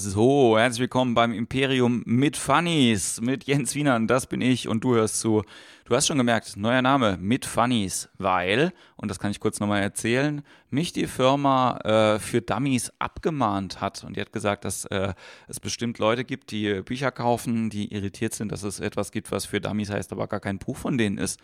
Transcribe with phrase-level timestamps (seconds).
[0.00, 4.94] So, herzlich willkommen beim Imperium mit Funnies, mit Jens Wienern, das bin ich und du
[4.94, 5.42] hörst zu.
[5.86, 9.82] Du hast schon gemerkt, neuer Name, mit Funnies, weil, und das kann ich kurz nochmal
[9.82, 15.14] erzählen, mich die Firma äh, für Dummies abgemahnt hat und die hat gesagt, dass äh,
[15.48, 19.46] es bestimmt Leute gibt, die Bücher kaufen, die irritiert sind, dass es etwas gibt, was
[19.46, 21.40] für Dummies heißt, aber gar kein Buch von denen ist.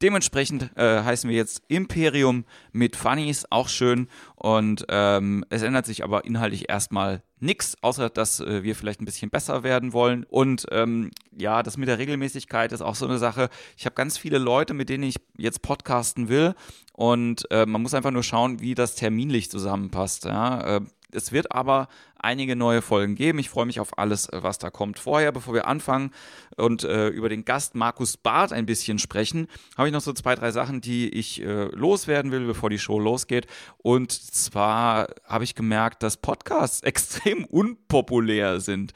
[0.00, 6.02] Dementsprechend äh, heißen wir jetzt Imperium mit Funnies, auch schön und ähm, es ändert sich
[6.02, 10.24] aber inhaltlich erstmal nichts, außer dass äh, wir vielleicht ein bisschen besser werden wollen.
[10.24, 13.48] Und ähm, ja, das mit der Regelmäßigkeit ist auch so eine Sache.
[13.76, 16.54] Ich habe ganz viele Leute, mit denen ich jetzt podcasten will.
[16.92, 20.24] Und äh, man muss einfach nur schauen, wie das terminlich zusammenpasst.
[20.24, 20.76] Ja?
[20.76, 20.80] Äh,
[21.14, 23.38] es wird aber einige neue Folgen geben.
[23.38, 24.98] Ich freue mich auf alles, äh, was da kommt.
[24.98, 26.10] Vorher, bevor wir anfangen
[26.56, 30.34] und äh, über den Gast Markus Barth ein bisschen sprechen, habe ich noch so zwei,
[30.34, 33.46] drei Sachen, die ich äh, loswerden will, bevor die Show losgeht.
[33.78, 38.92] Und zwar habe ich gemerkt, dass Podcasts extrem unpopulär sind.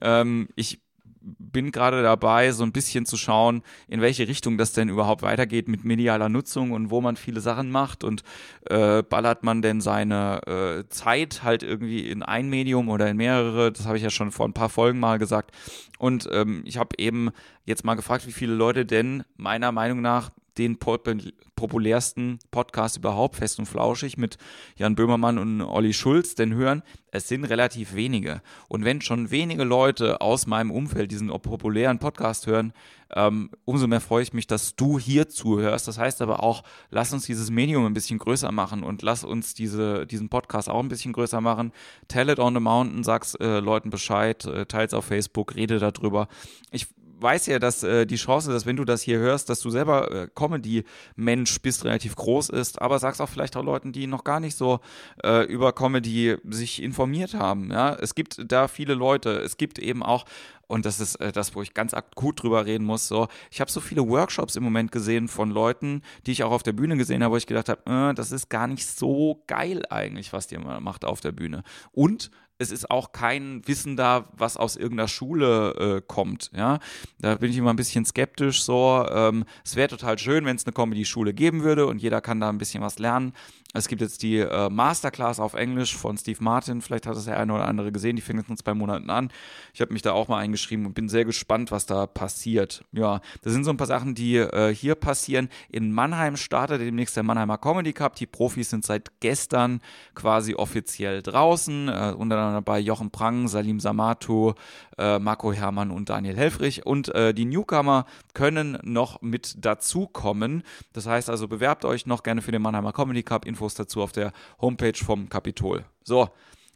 [0.00, 0.80] Ähm, ich
[1.22, 5.68] bin gerade dabei, so ein bisschen zu schauen, in welche Richtung das denn überhaupt weitergeht
[5.68, 8.22] mit medialer Nutzung und wo man viele Sachen macht und
[8.68, 13.72] äh, ballert man denn seine äh, Zeit halt irgendwie in ein Medium oder in mehrere,
[13.72, 15.52] das habe ich ja schon vor ein paar Folgen mal gesagt.
[15.98, 17.30] Und ähm, ich habe eben
[17.70, 23.58] jetzt mal gefragt, wie viele Leute denn meiner Meinung nach den populärsten Podcast überhaupt, Fest
[23.58, 24.36] und Flauschig, mit
[24.76, 28.42] Jan Böhmermann und Olli Schulz, denn hören, es sind relativ wenige.
[28.68, 32.72] Und wenn schon wenige Leute aus meinem Umfeld diesen populären Podcast hören,
[33.12, 35.88] ähm, umso mehr freue ich mich, dass du hier zuhörst.
[35.88, 39.54] Das heißt aber auch, lass uns dieses Medium ein bisschen größer machen und lass uns
[39.54, 41.72] diese, diesen Podcast auch ein bisschen größer machen.
[42.06, 46.28] Tell it on the mountain, sag's äh, Leuten Bescheid, äh, teils auf Facebook, rede darüber.
[46.70, 46.86] Ich
[47.20, 50.10] weiß ja, dass äh, die Chance, dass wenn du das hier hörst, dass du selber
[50.10, 54.40] äh, Comedy-Mensch bist, relativ groß ist, aber sag's auch vielleicht auch Leuten, die noch gar
[54.40, 54.80] nicht so
[55.22, 57.70] äh, über Comedy sich informiert haben.
[57.70, 59.30] Ja, es gibt da viele Leute.
[59.30, 60.24] Es gibt eben auch
[60.70, 63.08] und das ist äh, das, wo ich ganz akut drüber reden muss.
[63.08, 66.62] So, ich habe so viele Workshops im Moment gesehen von Leuten, die ich auch auf
[66.62, 69.82] der Bühne gesehen habe, wo ich gedacht habe, äh, das ist gar nicht so geil
[69.90, 71.64] eigentlich, was die macht auf der Bühne.
[71.90, 76.50] Und es ist auch kein Wissen da, was aus irgendeiner Schule äh, kommt.
[76.54, 76.78] Ja,
[77.18, 78.62] da bin ich immer ein bisschen skeptisch.
[78.62, 82.38] So, ähm, es wäre total schön, wenn es eine Comedy-Schule geben würde und jeder kann
[82.38, 83.32] da ein bisschen was lernen.
[83.72, 86.82] Es gibt jetzt die äh, Masterclass auf Englisch von Steve Martin.
[86.82, 88.16] Vielleicht hat es der eine oder andere gesehen.
[88.16, 89.30] Die fängt in zwei Monaten an.
[89.72, 92.84] Ich habe mich da auch mal eingeschrieben und bin sehr gespannt, was da passiert.
[92.90, 95.48] Ja, das sind so ein paar Sachen, die äh, hier passieren.
[95.68, 98.16] In Mannheim startet demnächst der Mannheimer Comedy Cup.
[98.16, 99.80] Die Profis sind seit gestern
[100.16, 101.88] quasi offiziell draußen.
[101.88, 104.56] Äh, unter anderem dabei Jochen Prang, Salim Samato,
[104.98, 106.86] äh, Marco Herrmann und Daniel Helfrich.
[106.86, 110.64] Und äh, die Newcomer können noch mit dazukommen.
[110.92, 113.46] Das heißt also, bewerbt euch noch gerne für den Mannheimer Comedy Cup.
[113.60, 115.84] Infos dazu auf der Homepage vom Kapitol.
[116.02, 116.30] So,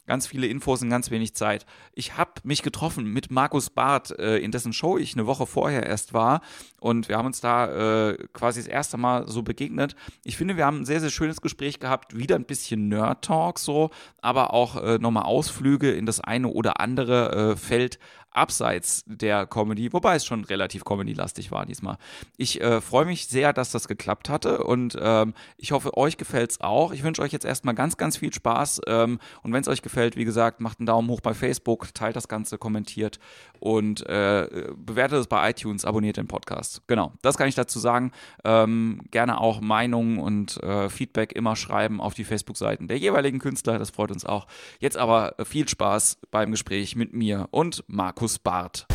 [0.05, 1.65] ganz viele Infos in ganz wenig Zeit.
[1.93, 5.83] Ich habe mich getroffen mit Markus Barth, äh, in dessen Show ich eine Woche vorher
[5.83, 6.41] erst war.
[6.79, 9.95] Und wir haben uns da äh, quasi das erste Mal so begegnet.
[10.23, 12.15] Ich finde, wir haben ein sehr, sehr schönes Gespräch gehabt.
[12.15, 13.89] Wieder ein bisschen Nerd-Talk so,
[14.21, 17.97] aber auch äh, nochmal Ausflüge in das eine oder andere Feld
[18.35, 21.97] abseits der Comedy, wobei es schon relativ Comedy-lastig war diesmal.
[22.37, 26.51] Ich äh, freue mich sehr, dass das geklappt hatte und ähm, ich hoffe, euch gefällt
[26.51, 26.91] es auch.
[26.91, 30.15] Ich wünsche euch jetzt erstmal ganz, ganz viel Spaß ähm, und wenn es euch gefällt,
[30.15, 33.19] wie gesagt, macht einen Daumen hoch bei Facebook, teilt das Ganze, kommentiert
[33.59, 36.81] und äh, bewertet es bei iTunes, abonniert den Podcast.
[36.87, 38.11] Genau, das kann ich dazu sagen.
[38.43, 43.79] Ähm, gerne auch Meinungen und äh, Feedback immer schreiben auf die Facebook-Seiten der jeweiligen Künstler,
[43.79, 44.47] das freut uns auch.
[44.79, 48.24] Jetzt aber äh, viel Spaß beim Gespräch mit mir und Markus.
[48.25, 48.87] Markus Barth.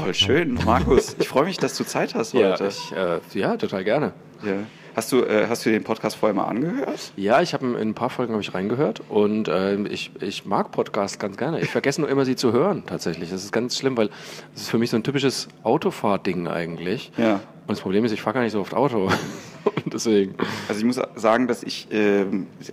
[0.00, 1.14] Voll schön, Markus.
[1.20, 2.64] Ich freue mich, dass du Zeit hast heute.
[2.64, 4.14] Ja, ich, äh, ja total gerne.
[4.42, 4.54] Ja.
[4.96, 7.12] Hast du, äh, hast du den Podcast vorher mal angehört?
[7.14, 11.20] Ja, ich habe in ein paar Folgen ich reingehört und äh, ich, ich mag Podcasts
[11.20, 11.60] ganz gerne.
[11.60, 13.30] Ich vergesse nur immer, sie zu hören tatsächlich.
[13.30, 14.08] Das ist ganz schlimm, weil
[14.54, 17.12] das ist für mich so ein typisches Autofahrding eigentlich.
[17.16, 17.40] Ja.
[17.66, 19.10] Und das Problem ist, ich fahre gar nicht so oft Auto.
[19.86, 20.34] deswegen.
[20.68, 22.24] Also ich muss sagen, dass ich, äh,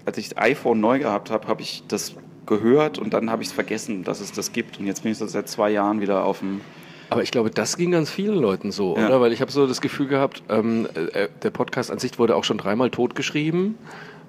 [0.06, 3.50] als ich das iPhone neu gehabt habe, habe ich das gehört und dann habe ich
[3.50, 4.80] es vergessen, dass es das gibt.
[4.80, 6.62] Und jetzt bin ich so seit zwei Jahren wieder auf dem
[7.10, 9.06] aber ich glaube, das ging ganz vielen Leuten so, ja.
[9.06, 9.22] oder?
[9.22, 12.44] Weil ich habe so das Gefühl gehabt, ähm, äh, der Podcast an sich wurde auch
[12.44, 13.76] schon dreimal totgeschrieben.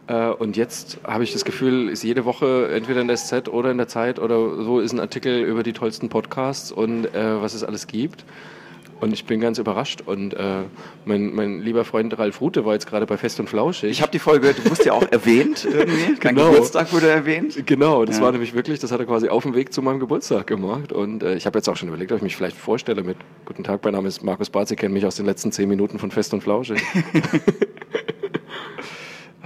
[0.06, 3.70] Äh, und jetzt habe ich das Gefühl, ist jede Woche entweder in der SZ oder
[3.70, 7.55] in der Zeit oder so ist ein Artikel über die tollsten Podcasts und äh, was
[7.55, 8.26] es alles gibt.
[9.04, 10.00] Und ich bin ganz überrascht.
[10.06, 10.62] Und äh,
[11.04, 13.90] mein, mein lieber Freund Ralf Rute war jetzt gerade bei Fest und Flauschig.
[13.90, 16.16] Ich habe die Folge du wurdest ja auch erwähnt irgendwie.
[16.22, 16.50] Dein genau.
[16.50, 17.66] Geburtstag wurde erwähnt.
[17.66, 18.22] Genau, das ja.
[18.22, 20.90] war nämlich wirklich, das hat er quasi auf dem Weg zu meinem Geburtstag gemacht.
[20.90, 23.62] Und äh, ich habe jetzt auch schon überlegt, ob ich mich vielleicht vorstelle mit Guten
[23.62, 26.10] Tag, mein Name ist Markus Barth, Sie kennen mich aus den letzten zehn Minuten von
[26.10, 26.82] Fest und Flauschig.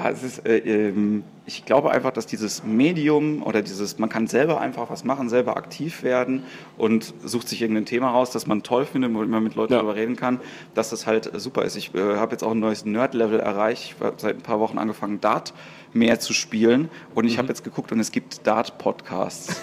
[0.06, 4.90] Ist, äh, ähm, ich glaube einfach, dass dieses Medium oder dieses, man kann selber einfach
[4.90, 6.44] was machen, selber aktiv werden
[6.76, 9.78] und sucht sich irgendein Thema raus, das man toll findet, wo man mit Leuten ja.
[9.80, 10.40] darüber reden kann,
[10.74, 11.76] dass das halt super ist.
[11.76, 13.96] Ich äh, habe jetzt auch ein neues Nerd-Level erreicht.
[13.96, 15.52] Ich habe seit ein paar Wochen angefangen, Dart
[15.92, 17.38] mehr zu spielen und ich mhm.
[17.38, 19.62] habe jetzt geguckt und es gibt Dart-Podcasts.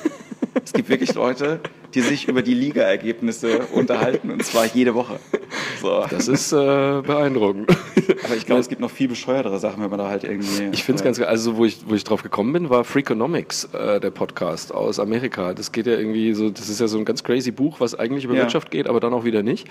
[0.64, 1.62] es gibt wirklich Leute,
[1.96, 5.20] die sich über die Liga-Ergebnisse unterhalten und zwar jede Woche.
[5.82, 6.06] So.
[6.10, 7.70] Das ist äh, beeindruckend.
[8.24, 10.70] Aber ich glaube, es gibt noch viel bescheuertere Sachen, wenn man da halt irgendwie.
[10.72, 11.28] Ich finde es äh, ganz geil.
[11.28, 15.54] Also, wo ich, wo ich drauf gekommen bin, war Freakonomics, äh, der Podcast aus Amerika.
[15.54, 18.26] Das geht ja irgendwie so, das ist ja so ein ganz crazy Buch, was eigentlich
[18.26, 18.42] über ja.
[18.42, 19.68] Wirtschaft geht, aber dann auch wieder nicht.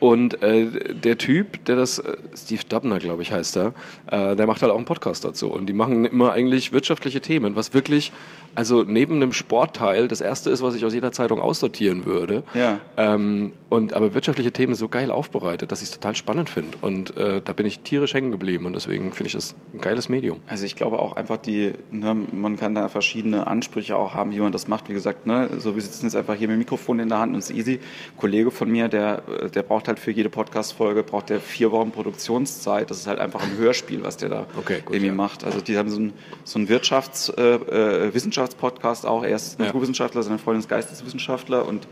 [0.00, 3.74] Und äh, der Typ, der das, äh, Steve Dubner, glaube ich, heißt er,
[4.10, 5.52] äh, der macht halt auch einen Podcast dazu.
[5.52, 8.10] Und die machen immer eigentlich wirtschaftliche Themen, was wirklich,
[8.54, 12.42] also neben einem Sportteil, das erste ist, was ich aus jeder Zeitung aussortieren würde.
[12.54, 12.80] Ja.
[12.96, 16.76] Ähm, und aber wirtschaftliche Themen so geil aufbereitet, dass ich es total spannend finde.
[16.80, 20.08] Und äh, da bin ich tierisch hängen geblieben und deswegen finde ich das ein geiles
[20.08, 20.40] Medium.
[20.48, 24.40] Also ich glaube auch einfach die, ne, man kann da verschiedene Ansprüche auch haben, wie
[24.40, 24.88] man das macht.
[24.88, 27.32] Wie gesagt, ne, so wir sitzen jetzt einfach hier mit dem Mikrofon in der Hand
[27.34, 27.74] und es ist easy.
[27.74, 29.22] Ein Kollege von mir, der,
[29.54, 32.90] der braucht halt für jede Podcast-Folge braucht der vier Wochen Produktionszeit.
[32.90, 35.14] Das ist halt einfach ein Hörspiel, was der da okay, gut, irgendwie ja.
[35.14, 35.44] macht.
[35.44, 36.12] Also die haben so einen
[36.42, 39.22] so ein Wirtschafts-, äh, äh, Wissenschaftspodcast auch.
[39.22, 41.86] Er ist Naturwissenschaftler, seine Freundin ist Geisteswissenschaftler und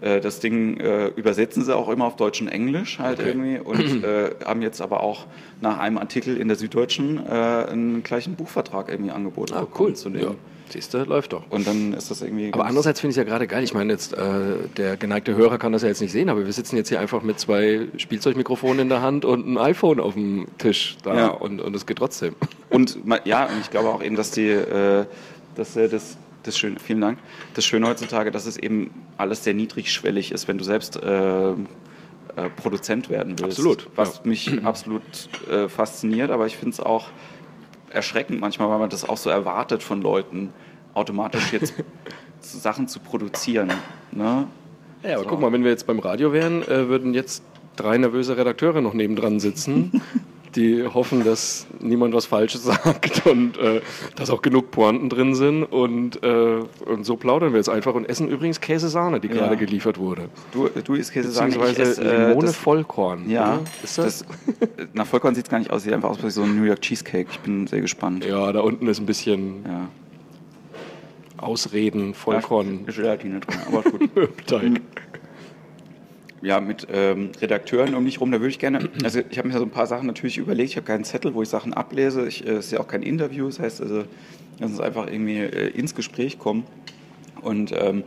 [0.00, 3.28] äh, das Ding äh, übersetzen sie auch immer auf Deutsch und Englisch halt okay.
[3.28, 5.26] irgendwie und äh, haben jetzt aber auch
[5.60, 9.94] nach einem Artikel in der Süddeutschen äh, einen gleichen Buchvertrag irgendwie angeboten ah, cool.
[9.94, 10.22] zu nehmen.
[10.22, 10.34] Ja.
[10.70, 11.42] Siehst du, läuft doch.
[11.50, 12.50] Und dann ist das irgendwie.
[12.52, 13.62] Aber andererseits finde ich es ja gerade geil.
[13.62, 14.18] Ich meine, jetzt äh,
[14.76, 17.22] der geneigte Hörer kann das ja jetzt nicht sehen, aber wir sitzen jetzt hier einfach
[17.22, 21.26] mit zwei Spielzeugmikrofonen in der Hand und ein iPhone auf dem Tisch da ja.
[21.28, 22.34] und, und es geht trotzdem.
[22.70, 25.04] Und ja, und ich glaube auch eben, dass die, äh,
[25.54, 27.18] dass äh, das das Schöne, vielen Dank.
[27.54, 31.54] Das Schöne heutzutage, dass es eben alles sehr niedrigschwellig ist, wenn du selbst äh, äh,
[32.56, 33.58] Produzent werden willst.
[33.58, 33.88] Absolut.
[33.94, 34.20] Was ja.
[34.24, 35.02] mich absolut
[35.50, 37.08] äh, fasziniert, aber ich finde es auch
[37.90, 40.52] erschreckend manchmal, weil man das auch so erwartet von Leuten,
[40.94, 41.74] automatisch jetzt
[42.40, 43.72] Sachen zu produzieren.
[44.10, 44.48] Ne?
[45.02, 45.28] Ja, aber so.
[45.28, 47.42] guck mal, wenn wir jetzt beim Radio wären, äh, würden jetzt
[47.76, 50.02] drei nervöse Redakteure noch nebendran sitzen,
[50.56, 53.80] die hoffen, dass niemand was Falsches sagt und äh,
[54.16, 55.64] dass auch genug Pointen drin sind.
[55.64, 59.34] Und, äh, und so plaudern wir jetzt einfach und essen übrigens Käsesahne, die ja.
[59.34, 60.28] gerade geliefert wurde.
[60.52, 63.28] Du, du isst Käsesahne, esse äh, Limone das, Vollkorn.
[63.28, 64.24] Ja, ist das?
[64.24, 66.64] das nach Vollkorn sieht es gar nicht aus, sieht einfach aus wie so ein New
[66.64, 67.28] York Cheesecake.
[67.30, 68.24] Ich bin sehr gespannt.
[68.24, 69.88] Ja, da unten ist ein bisschen ja.
[71.36, 72.86] Ausreden, Vollkorn.
[72.86, 74.10] Gelatine drin, aber gut.
[74.46, 74.80] Teig
[76.44, 79.58] ja, mit ähm, Redakteuren um mich rum, da würde ich gerne, also ich habe mir
[79.58, 82.26] so ein paar Sachen natürlich überlegt, ich habe keinen Zettel, wo ich Sachen ablese, äh,
[82.26, 84.04] es ist ja auch kein Interview, das heißt also,
[84.58, 86.64] lass uns einfach irgendwie äh, ins Gespräch kommen.
[87.40, 88.04] Und ähm,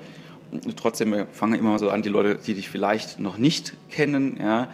[0.76, 4.68] trotzdem fange ich immer so an, die Leute, die dich vielleicht noch nicht kennen, ja,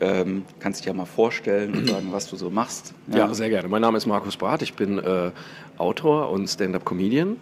[0.00, 2.92] ähm, kannst dich ja mal vorstellen und sagen, was du so machst.
[3.08, 3.68] Ja, ja sehr gerne.
[3.68, 5.30] Mein Name ist Markus Barth, ich bin äh,
[5.78, 7.36] Autor und Stand-up-Comedian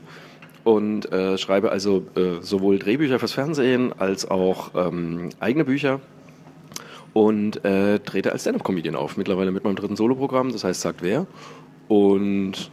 [0.64, 6.00] und äh, schreibe also äh, sowohl Drehbücher fürs Fernsehen als auch ähm, eigene Bücher
[7.12, 9.16] und äh, trete als Stand-Up-Comedian auf.
[9.16, 11.26] Mittlerweile mit meinem dritten Soloprogramm, das heißt Sagt Wer.
[11.88, 12.70] Und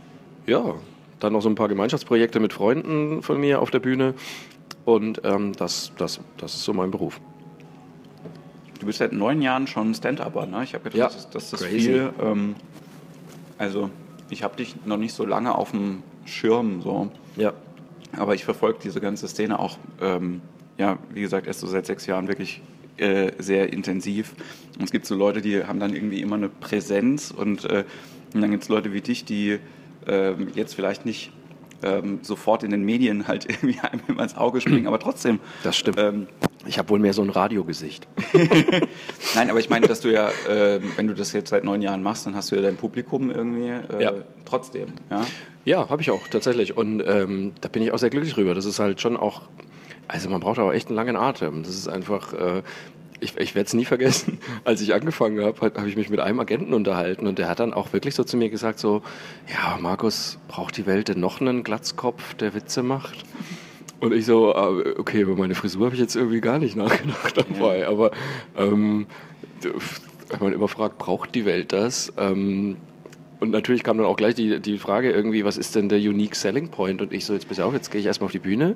[0.47, 0.75] ja,
[1.19, 4.15] dann noch so ein paar Gemeinschaftsprojekte mit Freunden von mir auf der Bühne.
[4.85, 7.19] Und ähm, das, das, das ist so mein Beruf.
[8.79, 10.63] Du bist seit neun Jahren schon Stand-Upper, ne?
[10.63, 12.11] Ich habe gedacht, ja, das, das ist viel.
[12.19, 12.55] Ähm,
[13.59, 13.91] also,
[14.31, 16.81] ich habe dich noch nicht so lange auf dem Schirm.
[16.81, 17.11] So.
[17.35, 17.53] Ja.
[18.17, 20.41] Aber ich verfolge diese ganze Szene auch, ähm,
[20.77, 22.61] ja, wie gesagt, erst so seit sechs Jahren wirklich
[22.97, 24.33] äh, sehr intensiv.
[24.77, 27.83] Und es gibt so Leute, die haben dann irgendwie immer eine Präsenz und, äh,
[28.33, 29.59] und dann gibt es Leute wie dich, die
[30.07, 31.31] äh, jetzt vielleicht nicht
[31.83, 35.39] ähm, sofort in den Medien halt irgendwie einem ins Auge springen, aber trotzdem.
[35.63, 35.97] Das stimmt.
[35.99, 36.27] Ähm,
[36.65, 38.07] ich habe wohl mehr so ein Radiogesicht.
[39.35, 42.03] Nein, aber ich meine, dass du ja, äh, wenn du das jetzt seit neun Jahren
[42.03, 44.13] machst, dann hast du ja dein Publikum irgendwie äh, ja.
[44.45, 44.89] trotzdem.
[45.09, 45.25] Ja,
[45.65, 46.77] ja habe ich auch tatsächlich.
[46.77, 48.53] Und ähm, da bin ich auch sehr glücklich drüber.
[48.53, 49.43] Das ist halt schon auch,
[50.07, 51.63] also man braucht auch echt einen langen Atem.
[51.63, 52.61] Das ist einfach, äh,
[53.21, 56.39] ich, ich werde es nie vergessen, als ich angefangen habe, habe ich mich mit einem
[56.39, 59.01] Agenten unterhalten und der hat dann auch wirklich so zu mir gesagt, so,
[59.51, 63.23] ja, Markus, braucht die Welt denn noch einen Glatzkopf, der Witze macht?
[64.01, 67.37] Und ich so, ah, okay, über meine Frisur habe ich jetzt irgendwie gar nicht nachgedacht
[67.37, 67.89] dabei, ja.
[67.89, 68.11] aber
[68.57, 69.05] ähm,
[69.61, 72.11] wenn man immer fragt, braucht die Welt das?
[72.17, 72.77] Ähm,
[73.39, 76.35] und natürlich kam dann auch gleich die, die Frage irgendwie, was ist denn der Unique
[76.35, 77.01] Selling Point?
[77.01, 78.75] Und ich so, jetzt bis auf, jetzt gehe ich erstmal auf die Bühne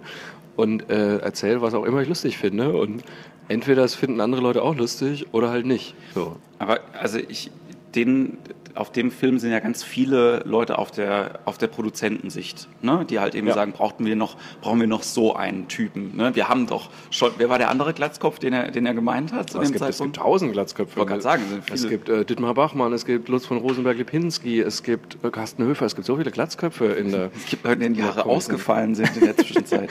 [0.55, 2.73] und äh, erzähle, was auch immer ich lustig finde.
[2.73, 3.03] Und
[3.47, 5.95] entweder es finden andere Leute auch lustig oder halt nicht.
[6.13, 6.35] So.
[6.59, 7.51] Aber also ich,
[7.95, 8.37] den,
[8.75, 13.05] auf dem Film sind ja ganz viele Leute auf der, auf der Produzentensicht, ne?
[13.09, 13.53] die halt eben ja.
[13.53, 16.15] sagen, brauchten wir noch, brauchen wir noch so einen Typen.
[16.15, 16.35] Ne?
[16.35, 19.49] Wir haben doch schon, wer war der andere Glatzkopf, den er, den er gemeint hat
[19.49, 19.93] zu es dem gibt, Zeitpunkt?
[19.93, 21.05] Es gibt tausend Glatzköpfe.
[21.15, 21.75] Ich sagen, sind viele.
[21.75, 25.85] Es gibt äh, Dietmar Bachmann, es gibt Lutz von Rosenberg-Lipinski, es gibt äh, Carsten Höfer,
[25.85, 27.31] es gibt so viele Glatzköpfe in der...
[27.35, 29.89] Es gibt Leute, denen die Haare ausgefallen sind in der Zwischenzeit.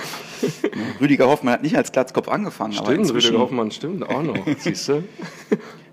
[1.01, 2.75] Rüdiger Hoffmann hat nicht als Glatzkopf angefangen.
[2.75, 5.03] Stimmt, Rüdiger Hoffmann stimmt auch noch, siehst du?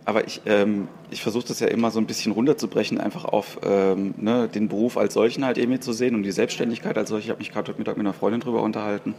[0.03, 4.15] Aber ich, ähm, ich versuche das ja immer so ein bisschen runterzubrechen, einfach auf ähm,
[4.17, 7.25] ne, den Beruf als solchen halt eben zu sehen und die Selbstständigkeit als solche.
[7.25, 9.13] Ich habe mich gerade heute Mittag mit einer Freundin drüber unterhalten.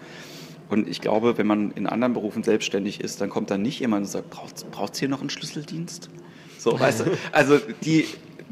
[0.69, 4.07] Und ich glaube, wenn man in anderen Berufen selbstständig ist, dann kommt dann nicht jemand
[4.07, 6.09] und sagt, braucht es hier noch einen Schlüsseldienst?
[6.59, 7.05] So, weißt du?
[7.33, 8.07] Also die,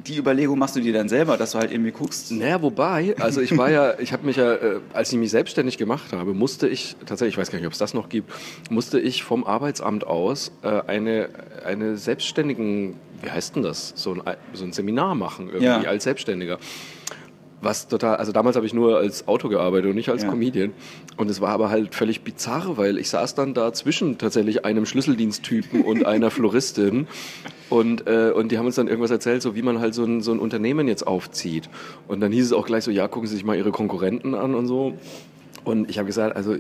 [0.07, 2.31] die Überlegung machst du dir dann selber, dass du halt irgendwie guckst?
[2.33, 5.79] Naja, wobei, also ich war ja, ich habe mich ja, äh, als ich mich selbstständig
[5.79, 8.33] gemacht habe, musste ich, tatsächlich, ich weiß gar nicht, ob es das noch gibt,
[8.71, 11.31] musste ich vom Arbeitsamt aus äh, eine,
[11.65, 15.81] eine selbstständigen, wie heißt denn das, so ein, so ein Seminar machen irgendwie ja.
[15.83, 16.59] als Selbstständiger.
[17.63, 20.31] Was total, also damals habe ich nur als Auto gearbeitet und nicht als ja.
[20.31, 20.73] Comedian.
[21.17, 24.87] Und es war aber halt völlig bizarr, weil ich saß dann da zwischen tatsächlich einem
[24.87, 27.07] Schlüsseldiensttypen und einer Floristin.
[27.69, 30.23] Und, äh, und die haben uns dann irgendwas erzählt, so wie man halt so ein,
[30.23, 31.69] so ein Unternehmen jetzt aufzieht.
[32.09, 34.55] Und dann hieß es auch gleich so, ja, gucken Sie sich mal Ihre Konkurrenten an
[34.55, 34.95] und so.
[35.65, 36.57] Und ich habe gesagt, also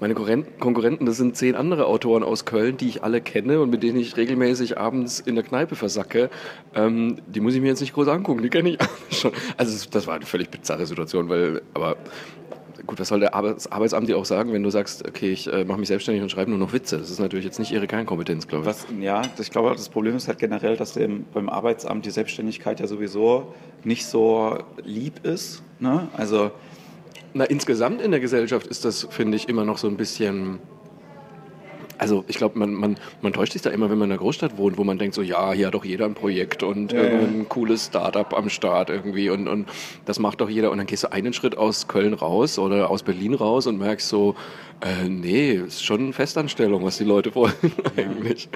[0.00, 3.82] meine Konkurrenten, das sind zehn andere Autoren aus Köln, die ich alle kenne und mit
[3.82, 6.30] denen ich regelmäßig abends in der Kneipe versacke.
[6.74, 8.78] Ähm, die muss ich mir jetzt nicht groß angucken, die kenne ich
[9.16, 9.32] schon.
[9.56, 11.96] Also das war eine völlig bizarre Situation, weil, aber
[12.86, 15.78] gut, was soll der Arbeitsamt dir auch sagen, wenn du sagst, okay, ich äh, mache
[15.78, 16.98] mich selbstständig und schreibe nur noch Witze?
[16.98, 18.68] Das ist natürlich jetzt nicht ihre Kernkompetenz, glaube ich.
[18.68, 22.80] Was, ja, ich glaube, das Problem ist halt generell, dass dem, beim Arbeitsamt die Selbstständigkeit
[22.80, 25.62] ja sowieso nicht so lieb ist.
[25.80, 26.08] Ne?
[26.16, 26.50] Also
[27.34, 30.60] na, insgesamt in der Gesellschaft ist das, finde ich, immer noch so ein bisschen.
[31.98, 34.58] Also ich glaube, man, man, man täuscht sich da immer, wenn man in einer Großstadt
[34.58, 37.38] wohnt, wo man denkt so, ja, hier hat doch jeder ein Projekt und ja, ein
[37.38, 37.44] ja.
[37.48, 39.68] cooles Startup am Start irgendwie und, und
[40.04, 40.70] das macht doch jeder.
[40.70, 44.08] Und dann gehst du einen Schritt aus Köln raus oder aus Berlin raus und merkst
[44.08, 44.34] so,
[44.80, 47.54] äh, nee, ist schon eine Festanstellung, was die Leute wollen
[47.96, 48.48] eigentlich.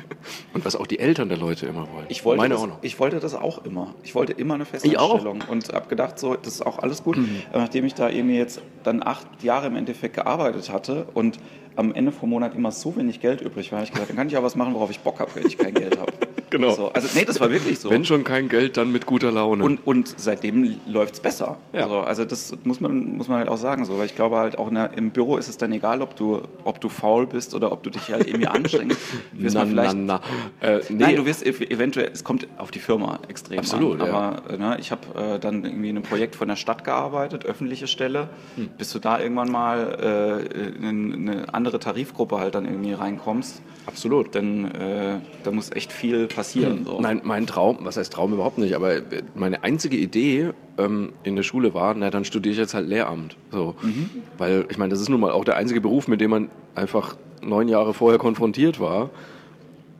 [0.52, 2.06] Und was auch die Eltern der Leute immer wollen.
[2.08, 2.78] Ich wollte, Meine das, auch noch.
[2.82, 3.94] ich wollte das auch immer.
[4.02, 7.16] Ich wollte immer eine Festanstellung und habe gedacht, so, das ist auch alles gut.
[7.16, 7.42] Mhm.
[7.52, 11.38] Nachdem ich da irgendwie jetzt dann acht Jahre im Endeffekt gearbeitet hatte und
[11.78, 14.26] am Ende vom Monat immer so wenig Geld übrig war, habe ich gesagt, dann kann
[14.26, 16.12] ich auch was machen, worauf ich Bock habe, wenn ich kein Geld habe.
[16.50, 16.74] Genau.
[16.74, 16.88] So.
[16.92, 17.90] Also, nee, das war wirklich so.
[17.90, 19.64] Wenn schon kein Geld, dann mit guter Laune.
[19.64, 21.56] Und, und seitdem läuft es besser.
[21.72, 21.82] Ja.
[21.82, 23.84] Also, also, das muss man, muss man halt auch sagen.
[23.84, 23.98] So.
[23.98, 26.80] Weil ich glaube halt auch der, im Büro ist es dann egal, ob du, ob
[26.80, 28.98] du faul bist oder ob du dich halt irgendwie anstrengst.
[29.32, 30.20] na, na, na.
[30.60, 30.96] Äh, nee.
[31.04, 34.08] Nein, du wirst eventuell, es kommt auf die Firma extrem Absolut, an.
[34.08, 34.56] Aber ja.
[34.56, 38.28] ne, ich habe äh, dann irgendwie in einem Projekt von der Stadt gearbeitet, öffentliche Stelle.
[38.56, 38.68] Hm.
[38.78, 43.62] Bis du da irgendwann mal äh, in eine andere Tarifgruppe halt dann irgendwie reinkommst.
[43.86, 44.34] Absolut.
[44.34, 46.78] Dann äh, da muss echt viel passieren.
[46.78, 46.84] Hm.
[46.84, 47.00] So.
[47.00, 49.02] Nein, mein Traum, was heißt Traum überhaupt nicht, aber
[49.34, 53.36] meine einzige Idee ähm, in der Schule war, na dann studiere ich jetzt halt Lehramt.
[53.50, 53.74] So.
[53.82, 54.08] Mhm.
[54.38, 57.16] Weil ich meine, das ist nun mal auch der einzige Beruf, mit dem man einfach
[57.42, 59.10] neun Jahre vorher konfrontiert war.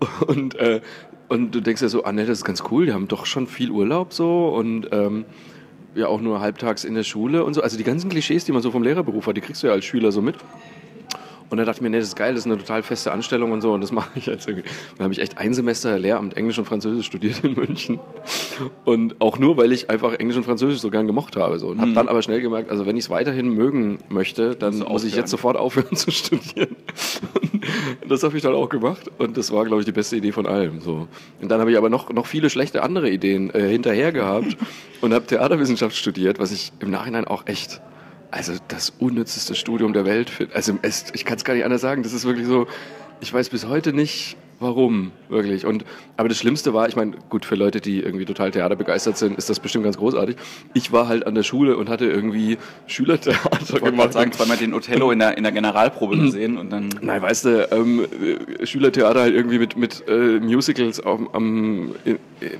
[0.29, 0.81] Und, äh,
[1.27, 3.49] und du denkst ja so, ah ne, das ist ganz cool, die haben doch schon
[3.49, 5.27] viel Urlaub so und ähm,
[5.95, 7.63] ja auch nur halbtags in der Schule und so.
[7.63, 9.85] Also die ganzen Klischees, die man so vom Lehrerberuf hat, die kriegst du ja als
[9.85, 10.37] Schüler so mit.
[11.51, 13.53] Und dann dachte ich mir, nee, das ist geil, das ist eine total feste Anstellung
[13.53, 13.73] und so.
[13.73, 14.69] Und das mache ich jetzt irgendwie.
[14.97, 17.99] Dann habe ich echt ein Semester Lehramt Englisch und Französisch studiert in München.
[18.85, 21.59] Und auch nur, weil ich einfach Englisch und Französisch so gern gemocht habe.
[21.59, 21.69] So.
[21.69, 21.95] Und habe mhm.
[21.95, 25.31] dann aber schnell gemerkt, also wenn ich es weiterhin mögen möchte, dann muss ich jetzt
[25.31, 26.77] sofort aufhören zu studieren.
[28.03, 29.11] Und das habe ich dann auch gemacht.
[29.19, 30.81] Und das war, glaube ich, die beste Idee von allem.
[30.81, 31.09] So.
[31.41, 34.57] Und dann habe ich aber noch, noch viele schlechte andere Ideen äh, hinterher gehabt
[35.01, 37.81] und habe Theaterwissenschaft studiert, was ich im Nachhinein auch echt
[38.31, 40.49] also das unnützeste Studium der Welt.
[40.55, 42.03] Also es, ich kann es gar nicht anders sagen.
[42.03, 42.67] Das ist wirklich so,
[43.21, 45.67] ich weiß bis heute nicht, warum, wirklich.
[45.67, 45.85] Und,
[46.17, 49.49] aber das Schlimmste war, ich meine, gut, für Leute, die irgendwie total theaterbegeistert sind, ist
[49.49, 50.37] das bestimmt ganz großartig.
[50.75, 54.09] Ich war halt an der Schule und hatte irgendwie Schülertheater ich gemacht.
[54.09, 56.89] Ich sagen, zweimal den Othello in der, in der Generalprobe gesehen und dann...
[57.01, 58.07] Nein, weißt du, ähm,
[58.65, 61.95] Schülertheater halt irgendwie mit, mit äh, Musicals am, am,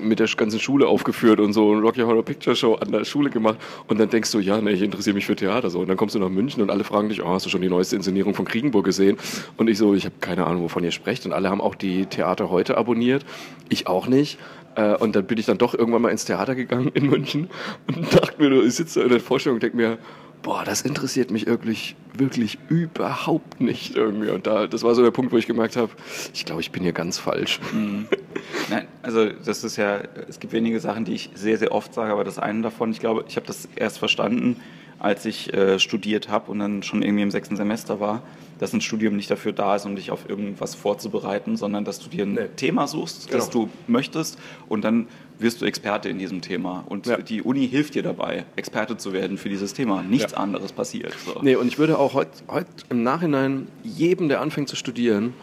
[0.01, 3.29] mit der ganzen Schule aufgeführt und so ein Rocky Horror Picture Show an der Schule
[3.29, 5.97] gemacht und dann denkst du, ja, ne, ich interessiere mich für Theater so und dann
[5.97, 8.33] kommst du nach München und alle fragen dich, oh, hast du schon die neueste Inszenierung
[8.33, 9.17] von Kriegenburg gesehen?
[9.57, 11.88] Und ich so, ich habe keine Ahnung, wovon ihr sprecht und alle haben auch die
[12.05, 13.25] Theater heute abonniert,
[13.69, 14.37] ich auch nicht.
[14.75, 17.49] Äh, und dann bin ich dann doch irgendwann mal ins Theater gegangen in München
[17.87, 19.97] und dachte mir, ich sitze in der Vorstellung und denke mir,
[20.41, 24.29] boah, das interessiert mich wirklich, wirklich überhaupt nicht irgendwie.
[24.29, 25.91] Und da, das war so der Punkt, wo ich gemerkt habe,
[26.33, 27.59] ich glaube, ich bin hier ganz falsch.
[27.73, 28.07] Mhm.
[28.69, 32.11] Nein, also das ist ja, es gibt wenige Sachen, die ich sehr, sehr oft sage,
[32.11, 34.57] aber das eine davon, ich glaube, ich habe das erst verstanden,
[34.99, 38.21] als ich äh, studiert habe und dann schon irgendwie im sechsten Semester war,
[38.59, 42.09] dass ein Studium nicht dafür da ist, um dich auf irgendwas vorzubereiten, sondern dass du
[42.09, 42.47] dir ein nee.
[42.55, 43.39] Thema suchst, genau.
[43.39, 44.37] das du möchtest
[44.67, 45.07] und dann
[45.39, 46.83] wirst du Experte in diesem Thema.
[46.87, 47.17] Und ja.
[47.17, 50.03] die Uni hilft dir dabei, Experte zu werden für dieses Thema.
[50.03, 50.37] Nichts ja.
[50.37, 51.15] anderes passiert.
[51.25, 51.39] So.
[51.41, 55.33] Nee, und ich würde auch heute heut im Nachhinein jedem, der anfängt zu studieren,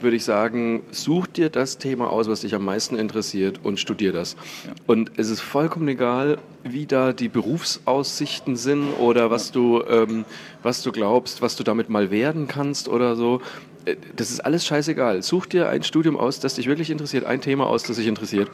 [0.00, 4.12] würde ich sagen, such dir das Thema aus, was dich am meisten interessiert und studier
[4.12, 4.36] das.
[4.66, 4.72] Ja.
[4.86, 10.24] Und es ist vollkommen egal, wie da die Berufsaussichten sind oder was du, ähm,
[10.62, 13.40] was du glaubst, was du damit mal werden kannst oder so.
[13.84, 15.22] Äh, das ist alles scheißegal.
[15.22, 18.50] Such dir ein Studium aus, das dich wirklich interessiert, ein Thema aus, das dich interessiert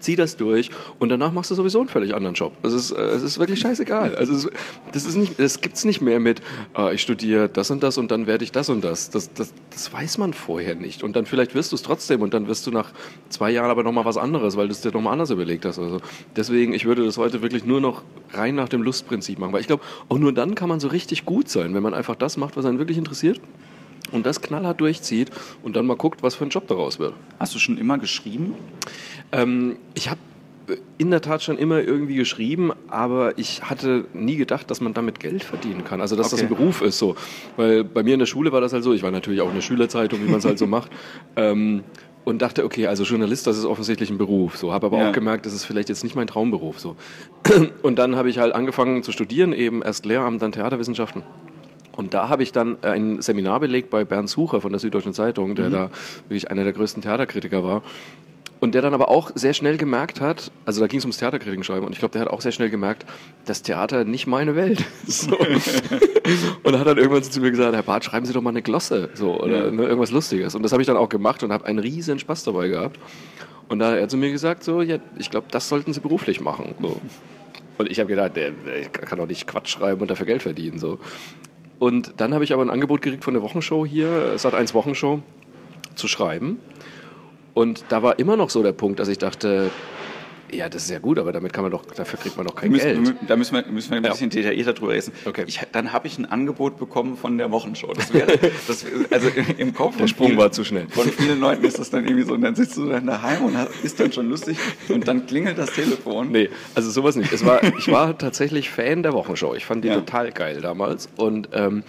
[0.00, 2.52] zieh das durch und danach machst du sowieso einen völlig anderen Job.
[2.62, 4.14] Es ist, äh, es ist wirklich scheißegal.
[4.16, 4.50] Also es,
[4.92, 6.42] das ist nicht, das gibt's nicht mehr mit,
[6.76, 9.10] äh, ich studiere das und das und dann werde ich das und das.
[9.10, 9.32] das.
[9.32, 11.02] Das, das weiß man vorher nicht.
[11.02, 12.92] Und dann vielleicht wirst du es trotzdem und dann wirst du nach
[13.28, 15.78] zwei Jahren aber nochmal was anderes, weil du es dir nochmal anders überlegt hast.
[15.78, 16.00] Also
[16.36, 18.02] deswegen, ich würde das heute wirklich nur noch
[18.32, 21.24] rein nach dem Lustprinzip machen, weil ich glaube, auch nur dann kann man so richtig
[21.24, 23.40] gut sein, wenn man einfach das macht, was einen wirklich interessiert
[24.12, 25.30] und das knallhart durchzieht
[25.62, 27.14] und dann mal guckt, was für ein Job daraus wird.
[27.38, 28.54] Hast du schon immer geschrieben?
[29.32, 30.20] Ähm, ich habe
[30.98, 35.20] in der Tat schon immer irgendwie geschrieben, aber ich hatte nie gedacht, dass man damit
[35.20, 36.00] Geld verdienen kann.
[36.00, 36.42] Also dass okay.
[36.42, 37.16] das ein Beruf ist so.
[37.56, 39.54] Weil bei mir in der Schule war das halt so, ich war natürlich auch in
[39.54, 40.90] der Schülerzeitung, wie man es halt so macht.
[41.36, 41.82] Ähm,
[42.24, 44.56] und dachte, okay, also Journalist, das ist offensichtlich ein Beruf.
[44.58, 45.08] So, habe aber ja.
[45.08, 46.78] auch gemerkt, das ist vielleicht jetzt nicht mein Traumberuf.
[46.78, 46.96] So.
[47.82, 51.22] Und dann habe ich halt angefangen zu studieren, eben erst Lehramt, dann Theaterwissenschaften.
[51.92, 55.54] Und da habe ich dann ein Seminar belegt bei Bernd Sucher von der Süddeutschen Zeitung,
[55.54, 55.72] der mhm.
[55.72, 55.90] da
[56.28, 57.82] wirklich einer der größten Theaterkritiker war.
[58.60, 61.64] Und der dann aber auch sehr schnell gemerkt hat, also da ging es ums Theaterkritiken
[61.64, 63.06] schreiben, und ich glaube, der hat auch sehr schnell gemerkt,
[63.46, 64.84] das Theater nicht meine Welt.
[65.06, 65.36] So.
[66.62, 69.08] und hat dann irgendwann zu mir gesagt, Herr Barth, schreiben Sie doch mal eine Glosse
[69.14, 69.70] so, oder ja.
[69.70, 70.54] ne, irgendwas Lustiges.
[70.54, 73.00] Und das habe ich dann auch gemacht und habe einen riesen Spaß dabei gehabt.
[73.68, 76.40] Und da hat er zu mir gesagt, so, ja, ich glaube, das sollten Sie beruflich
[76.40, 76.74] machen.
[76.82, 77.00] So.
[77.78, 80.78] Und ich habe gedacht, der, der, kann doch nicht Quatsch schreiben und dafür Geld verdienen.
[80.78, 80.98] So.
[81.80, 85.22] Und dann habe ich aber ein Angebot gekriegt von der Wochenshow hier, Sat 1 Wochenshow,
[85.94, 86.58] zu schreiben.
[87.54, 89.70] Und da war immer noch so der Punkt, dass ich dachte,
[90.52, 92.70] ja, das ist ja gut, aber damit kann man doch, dafür kriegt man doch kein
[92.70, 93.16] müssen, Geld.
[93.28, 94.36] Da müssen wir, müssen wir ein bisschen ja.
[94.36, 95.12] detaillierter drüber reden.
[95.24, 95.44] Okay.
[95.46, 97.92] Ich, dann habe ich ein Angebot bekommen von der Wochenshow.
[97.92, 99.28] Das wäre, das, also
[99.58, 99.96] im Kopf.
[99.96, 100.86] Der Sprung war zu schnell.
[100.88, 103.56] Von vielen Leuten ist das dann irgendwie so, und dann sitzt du dann daheim und
[103.82, 106.30] ist dann schon lustig und dann klingelt das Telefon.
[106.30, 107.32] Nee, also sowas nicht.
[107.32, 109.54] Es war, ich war tatsächlich Fan der Wochenshow.
[109.54, 109.96] Ich fand die ja.
[109.96, 111.82] total geil damals und ähm,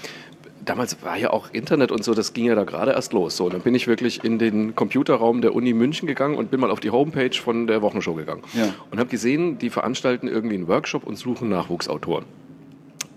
[0.71, 3.35] damals war ja auch Internet und so, das ging ja da gerade erst los.
[3.35, 6.71] So, dann bin ich wirklich in den Computerraum der Uni München gegangen und bin mal
[6.71, 8.41] auf die Homepage von der Wochenshow gegangen.
[8.53, 8.73] Ja.
[8.89, 12.23] Und habe gesehen, die veranstalten irgendwie einen Workshop und suchen Nachwuchsautoren.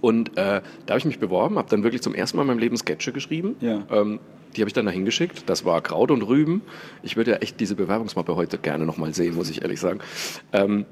[0.00, 2.58] Und äh, da habe ich mich beworben, habe dann wirklich zum ersten Mal in meinem
[2.58, 3.54] Leben Sketche geschrieben.
[3.60, 3.84] Ja.
[3.90, 4.18] Ähm,
[4.56, 5.44] die habe ich dann dahin geschickt.
[5.46, 6.62] Das war Kraut und Rüben.
[7.04, 10.00] Ich würde ja echt diese Bewerbungsmappe heute gerne nochmal sehen, muss ich ehrlich sagen.
[10.52, 10.86] Ähm,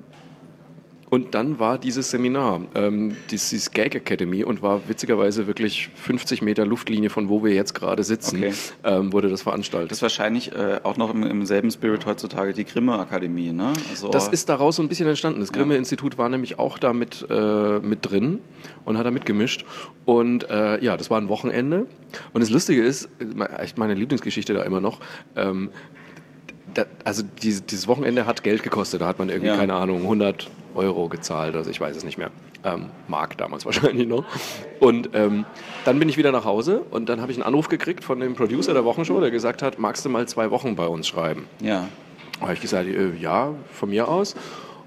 [1.13, 6.65] und dann war dieses Seminar, ähm, dieses Gag Academy und war witzigerweise wirklich 50 Meter
[6.65, 8.55] Luftlinie von wo wir jetzt gerade sitzen, okay.
[8.83, 9.91] ähm, wurde das veranstaltet.
[9.91, 13.75] Das ist wahrscheinlich äh, auch noch im, im, selben Spirit heutzutage die Grimme Akademie, ne?
[13.91, 15.41] Also das ist daraus so ein bisschen entstanden.
[15.41, 15.77] Das Grimme.
[15.77, 18.39] Institut war nämlich auch da mit, äh, mit drin
[18.87, 19.67] und hat da mitgemischt.
[20.07, 21.87] Und äh, ja, das war ein Wochenende.
[22.33, 23.11] Und das Lustige ist,
[23.59, 25.01] echt meine Lieblingsgeschichte da immer noch,
[25.37, 25.69] ähm,
[26.75, 29.01] da, also dieses, dieses Wochenende hat Geld gekostet.
[29.01, 29.57] Da hat man irgendwie, ja.
[29.57, 31.55] keine Ahnung, 100 Euro gezahlt.
[31.55, 32.31] Also ich weiß es nicht mehr.
[32.65, 34.25] Ähm, Mark damals wahrscheinlich noch.
[34.81, 35.45] Und ähm,
[35.85, 38.35] dann bin ich wieder nach Hause und dann habe ich einen Anruf gekriegt von dem
[38.35, 41.47] Producer der Wochenshow, der gesagt hat, magst du mal zwei Wochen bei uns schreiben?
[41.61, 41.89] Ja.
[42.39, 44.35] Da habe ich gesagt, äh, ja, von mir aus.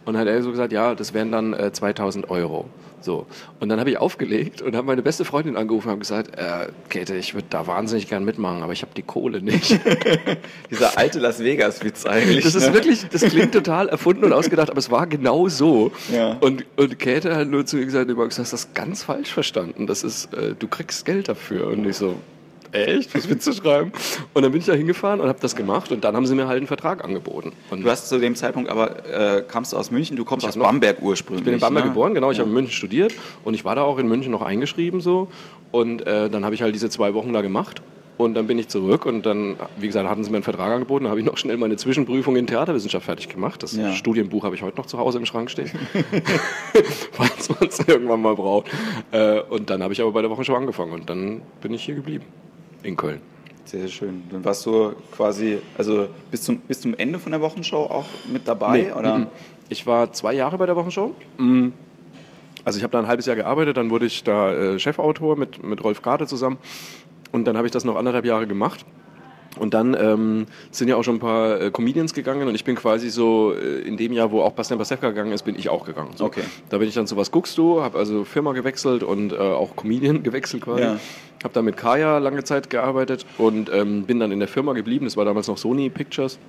[0.06, 2.70] Und dann hat er so gesagt, ja, das wären dann äh, 2000 Euro.
[3.06, 3.28] So.
[3.60, 7.16] Und dann habe ich aufgelegt und habe meine beste Freundin angerufen und gesagt, äh, Käthe,
[7.16, 9.80] ich würde da wahnsinnig gern mitmachen, aber ich habe die Kohle nicht.
[10.72, 12.44] Dieser alte Las Vegas-Witz eigentlich.
[12.44, 12.74] Das ist ne?
[12.74, 15.92] wirklich, das klingt total erfunden und ausgedacht, aber es war genau so.
[16.12, 16.36] Ja.
[16.42, 19.86] Und, und Käthe hat nur zu mir gesagt, du hast das ganz falsch verstanden.
[19.86, 21.68] Das ist, äh, du kriegst Geld dafür.
[21.68, 22.16] Und ich so,
[22.76, 23.92] echt, was Witze schreiben?
[24.34, 26.48] Und dann bin ich da hingefahren und habe das gemacht und dann haben sie mir
[26.48, 27.54] halt einen Vertrag angeboten.
[27.70, 30.58] Und du hast zu dem Zeitpunkt aber, äh, kamst du aus München, du kommst aus
[30.58, 31.42] Bamberg ursprünglich.
[31.42, 31.92] Ich bin in Bamberg ne?
[31.92, 32.42] geboren, genau, ich ja.
[32.42, 35.30] habe in München studiert und ich war da auch in München noch eingeschrieben so
[35.72, 37.82] und äh, dann habe ich halt diese zwei Wochen da gemacht
[38.18, 41.06] und dann bin ich zurück und dann, wie gesagt, hatten sie mir einen Vertrag angeboten.
[41.06, 43.62] Da habe ich noch schnell meine Zwischenprüfung in Theaterwissenschaft fertig gemacht.
[43.62, 43.92] Das ja.
[43.94, 45.72] Studienbuch habe ich heute noch zu Hause im Schrank stehen,
[47.12, 48.68] falls man es irgendwann mal braucht.
[49.12, 51.96] Äh, und dann habe ich aber bei der Wochenshow angefangen und dann bin ich hier
[51.96, 52.26] geblieben
[52.86, 53.22] in Köln.
[53.66, 54.24] Sehr, schön.
[54.32, 58.48] Dann warst du quasi, also bis zum, bis zum Ende von der Wochenshow auch mit
[58.48, 58.84] dabei?
[58.84, 59.20] Nee, oder?
[59.20, 59.28] Mhm.
[59.70, 61.16] Ich war zwei Jahre bei der Wochenshow.
[61.38, 61.74] Mhm.
[62.64, 65.64] Also ich habe da ein halbes Jahr gearbeitet, dann wurde ich da äh, Chefautor mit,
[65.64, 66.58] mit Rolf Karte zusammen
[67.32, 68.86] und dann habe ich das noch anderthalb Jahre gemacht.
[69.58, 72.76] Und dann ähm, sind ja auch schon ein paar äh, Comedians gegangen und ich bin
[72.76, 75.86] quasi so äh, in dem Jahr, wo auch Bastian Pasewka gegangen ist, bin ich auch
[75.86, 76.12] gegangen.
[76.16, 76.26] So.
[76.26, 76.44] Okay.
[76.70, 77.82] Da bin ich dann so, was guckst du?
[77.82, 80.82] Habe also Firma gewechselt und äh, auch Comedian gewechselt quasi.
[80.82, 81.00] Ja.
[81.44, 85.06] Habe dann mit Kaya lange Zeit gearbeitet und ähm, bin dann in der Firma geblieben.
[85.06, 86.40] Das war damals noch Sony Pictures.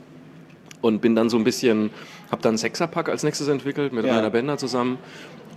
[0.82, 1.90] Und bin dann so ein bisschen,
[2.30, 4.14] habe dann Sechserpack als nächstes entwickelt mit ja.
[4.14, 4.98] Rainer Bender zusammen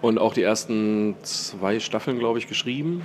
[0.02, 3.02] und auch die ersten zwei Staffeln, glaube ich, geschrieben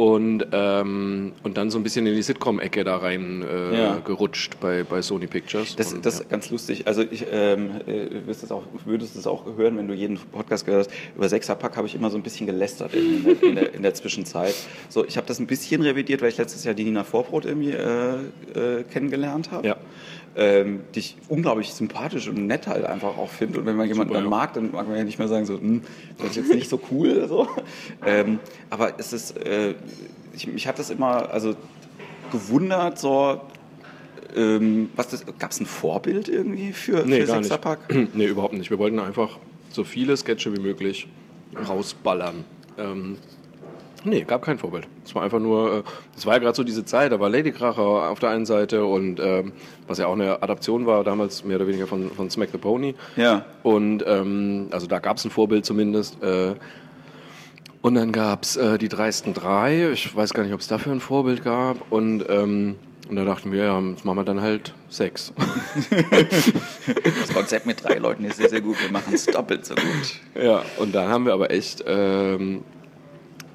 [0.00, 3.98] und, ähm, und dann so ein bisschen in die Sitcom-Ecke da rein äh, ja.
[3.98, 5.76] gerutscht bei, bei Sony Pictures.
[5.76, 6.20] Das, und, das ja.
[6.22, 6.86] ist ganz lustig.
[6.86, 10.64] Also ich ähm, äh, wirst das auch, würdest das auch hören, wenn du jeden Podcast
[10.64, 10.96] gehört hast.
[11.14, 13.92] Über Sechserpack habe ich immer so ein bisschen gelästert in der, in der, in der
[13.92, 14.54] Zwischenzeit.
[14.88, 17.72] So, ich habe das ein bisschen revidiert, weil ich letztes Jahr die Nina Vorbrot irgendwie
[17.72, 18.14] äh,
[18.54, 19.68] äh, kennengelernt habe.
[19.68, 19.76] Ja
[20.36, 23.60] ähm, die ich unglaublich sympathisch und nett halt einfach auch finde.
[23.60, 25.58] Und wenn man jemanden Super, dann mag, dann mag man ja nicht mehr sagen, so,
[25.58, 25.82] hm,
[26.18, 27.26] das ist jetzt nicht so cool.
[27.28, 27.48] So.
[28.06, 28.38] Ähm,
[28.70, 29.74] aber es ist, äh,
[30.32, 31.54] ich, mich hat das immer also
[32.30, 33.40] gewundert, so,
[34.36, 37.92] ähm, was das, gab es ein Vorbild irgendwie für, nee, für Sechserpack?
[38.14, 38.70] Nee, überhaupt nicht.
[38.70, 39.38] Wir wollten einfach
[39.70, 41.08] so viele Sketche wie möglich
[41.68, 42.44] rausballern.
[42.78, 43.16] Ähm,
[44.04, 44.88] Nee, gab kein Vorbild.
[45.04, 45.84] Es war einfach nur,
[46.16, 48.46] es äh, war ja gerade so diese Zeit, da war Lady Kracher auf der einen
[48.46, 49.52] Seite und ähm,
[49.86, 52.94] was ja auch eine Adaption war, damals mehr oder weniger von, von Smack the Pony.
[53.16, 53.44] Ja.
[53.62, 56.22] Und ähm, also da gab es ein Vorbild zumindest.
[56.22, 56.54] Äh,
[57.82, 59.90] und dann gab es äh, die dreisten drei.
[59.92, 61.90] Ich weiß gar nicht, ob es dafür ein Vorbild gab.
[61.90, 62.76] Und, ähm,
[63.08, 65.32] und da dachten wir, ja, jetzt machen wir dann halt sechs.
[65.90, 68.80] das Konzept mit drei Leuten ist sehr, sehr gut.
[68.82, 70.42] Wir machen es doppelt so gut.
[70.42, 72.62] Ja, und dann haben wir aber echt ähm,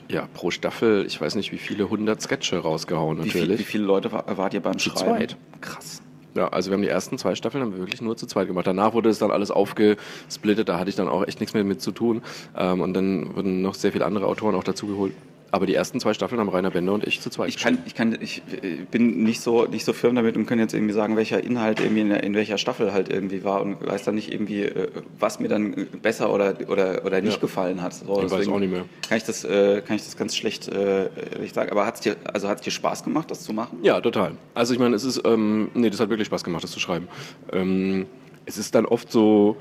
[0.07, 3.35] ja, pro Staffel, ich weiß nicht, wie viele hundert Sketche rausgehauen natürlich.
[3.35, 5.17] Wie, viel, wie viele Leute war, wart ihr beim zu Schreiben?
[5.17, 5.37] Zweit.
[5.61, 6.01] Krass.
[6.35, 8.67] Ja, also wir haben die ersten zwei Staffeln haben wir wirklich nur zu zweit gemacht.
[8.67, 11.81] Danach wurde es dann alles aufgesplittet, da hatte ich dann auch echt nichts mehr mit
[11.81, 12.21] zu tun.
[12.57, 15.13] Ähm, und dann wurden noch sehr viele andere Autoren auch dazugeholt.
[15.55, 17.47] Aber die ersten zwei Staffeln haben Rainer Bender und ich zu zweit.
[17.47, 18.43] Ich kann, ich kann, ich
[18.91, 22.01] bin nicht so, nicht so firm damit und kann jetzt irgendwie sagen, welcher Inhalt irgendwie
[22.01, 25.47] in, in welcher Staffel halt irgendwie war und weiß dann nicht irgendwie, äh, was mir
[25.47, 27.39] dann besser oder, oder, oder nicht ja.
[27.39, 27.93] gefallen hat.
[27.93, 28.83] So, ich weiß auch nicht mehr.
[29.07, 31.09] Kann ich das, äh, kann ich das ganz schlecht äh,
[31.53, 31.71] sagen.
[31.71, 33.79] Aber hat es dir, also hat's dir Spaß gemacht, das zu machen?
[33.81, 34.33] Ja, total.
[34.55, 37.07] Also ich meine, es ist, ähm, nee, das hat wirklich Spaß gemacht, das zu schreiben.
[37.53, 38.07] Ähm,
[38.45, 39.55] es ist dann oft so,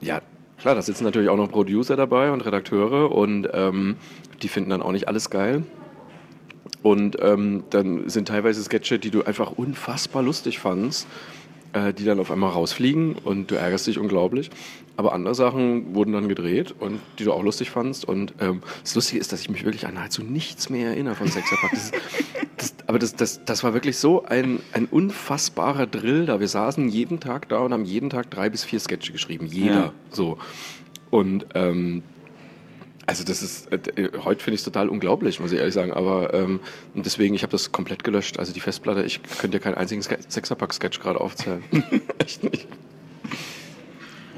[0.00, 0.20] ja,
[0.58, 3.96] Klar, da sitzen natürlich auch noch Producer dabei und Redakteure und ähm,
[4.42, 5.64] die finden dann auch nicht alles geil.
[6.82, 11.08] Und ähm, dann sind teilweise Sketche, die du einfach unfassbar lustig fandst,
[11.72, 14.50] äh, die dann auf einmal rausfliegen und du ärgerst dich unglaublich.
[14.96, 18.04] Aber andere Sachen wurden dann gedreht und die du auch lustig fandst.
[18.06, 21.28] Und ähm, das Lustige ist, dass ich mich wirklich an nahezu nichts mehr erinnere von
[21.28, 21.70] Sexerpack.
[21.72, 21.90] Das,
[22.56, 26.40] das, aber das, das, das war wirklich so ein, ein unfassbarer Drill da.
[26.40, 29.46] Wir saßen jeden Tag da und haben jeden Tag drei bis vier Sketche geschrieben.
[29.46, 29.74] Jeder.
[29.74, 29.92] Ja.
[30.10, 30.38] So.
[31.10, 32.02] Und ähm,
[33.06, 35.92] also das ist, äh, heute finde ich es total unglaublich, muss ich ehrlich sagen.
[35.92, 36.60] Aber ähm,
[36.94, 38.38] deswegen, ich habe das komplett gelöscht.
[38.38, 41.62] Also die Festplatte, ich könnte dir keinen einzigen Sechserpack-Sketch gerade aufzählen.
[42.18, 42.66] Echt nicht.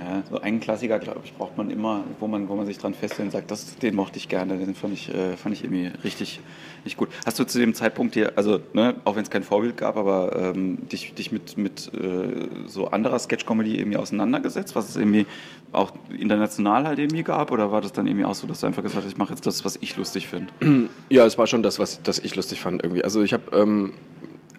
[0.09, 2.95] Ja, so einen Klassiker, glaube ich, braucht man immer, wo man, wo man sich dran
[2.95, 5.91] festhält und sagt, das, den mochte ich gerne, den fand ich, äh, fand ich irgendwie
[6.03, 6.41] richtig,
[6.79, 7.11] richtig gut.
[7.27, 10.55] Hast du zu dem Zeitpunkt hier, also ne, auch wenn es kein Vorbild gab, aber
[10.55, 15.27] ähm, dich, dich mit, mit äh, so anderer Sketch-Comedy irgendwie auseinandergesetzt, was es irgendwie
[15.73, 17.51] auch international halt irgendwie gab?
[17.51, 19.47] Oder war das dann irgendwie auch so, dass du einfach gesagt hast, ich mache jetzt
[19.47, 20.89] das, was ich lustig finde?
[21.11, 23.05] Ja, es war schon das, was das ich lustig fand irgendwie.
[23.05, 23.93] Also ich habe ähm,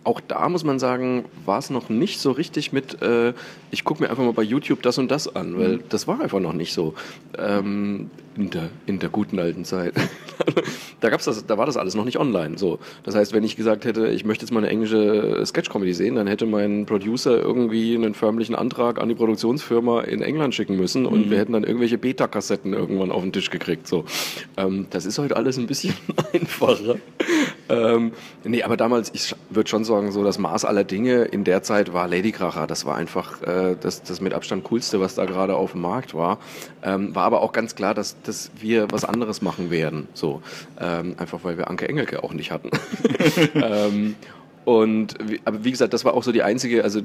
[0.04, 3.34] auch da muss man sagen, war es noch nicht so richtig mit, äh,
[3.72, 5.84] ich gucke mir einfach mal bei YouTube das und das an, weil mhm.
[5.90, 6.94] das war einfach noch nicht so
[7.38, 8.10] ähm,
[8.40, 9.94] in, der, in der guten alten Zeit.
[11.02, 12.58] da gab's das, da war das alles noch nicht online.
[12.58, 16.16] So, das heißt, wenn ich gesagt hätte, ich möchte jetzt mal eine englische Sketch-Comedy sehen,
[16.16, 21.06] dann hätte mein Producer irgendwie einen förmlichen Antrag an die Produktionsfirma in England schicken müssen
[21.06, 21.32] und mhm.
[21.32, 23.88] wir hätten dann irgendwelche Beta-Kassetten irgendwann auf den Tisch gekriegt.
[23.88, 24.06] So,
[24.58, 25.94] ähm, das ist heute alles ein bisschen
[26.34, 26.96] einfacher.
[27.68, 31.62] ähm, nee, aber damals, ich würde schon sagen, so das Maß aller Dinge in der
[31.64, 32.68] Zeit war Lady Kracher.
[32.68, 36.14] Das war einfach äh, das, das mit Abstand coolste, was da gerade auf dem Markt
[36.14, 36.40] war.
[36.82, 40.08] Ähm, war aber auch ganz klar, dass, dass wir was anderes machen werden.
[40.14, 40.42] So.
[40.80, 42.70] Äh, ähm, einfach weil wir Anke Engelke auch nicht hatten.
[43.56, 44.16] ähm,
[44.70, 47.04] und aber wie gesagt, das war auch so die einzige, also äh,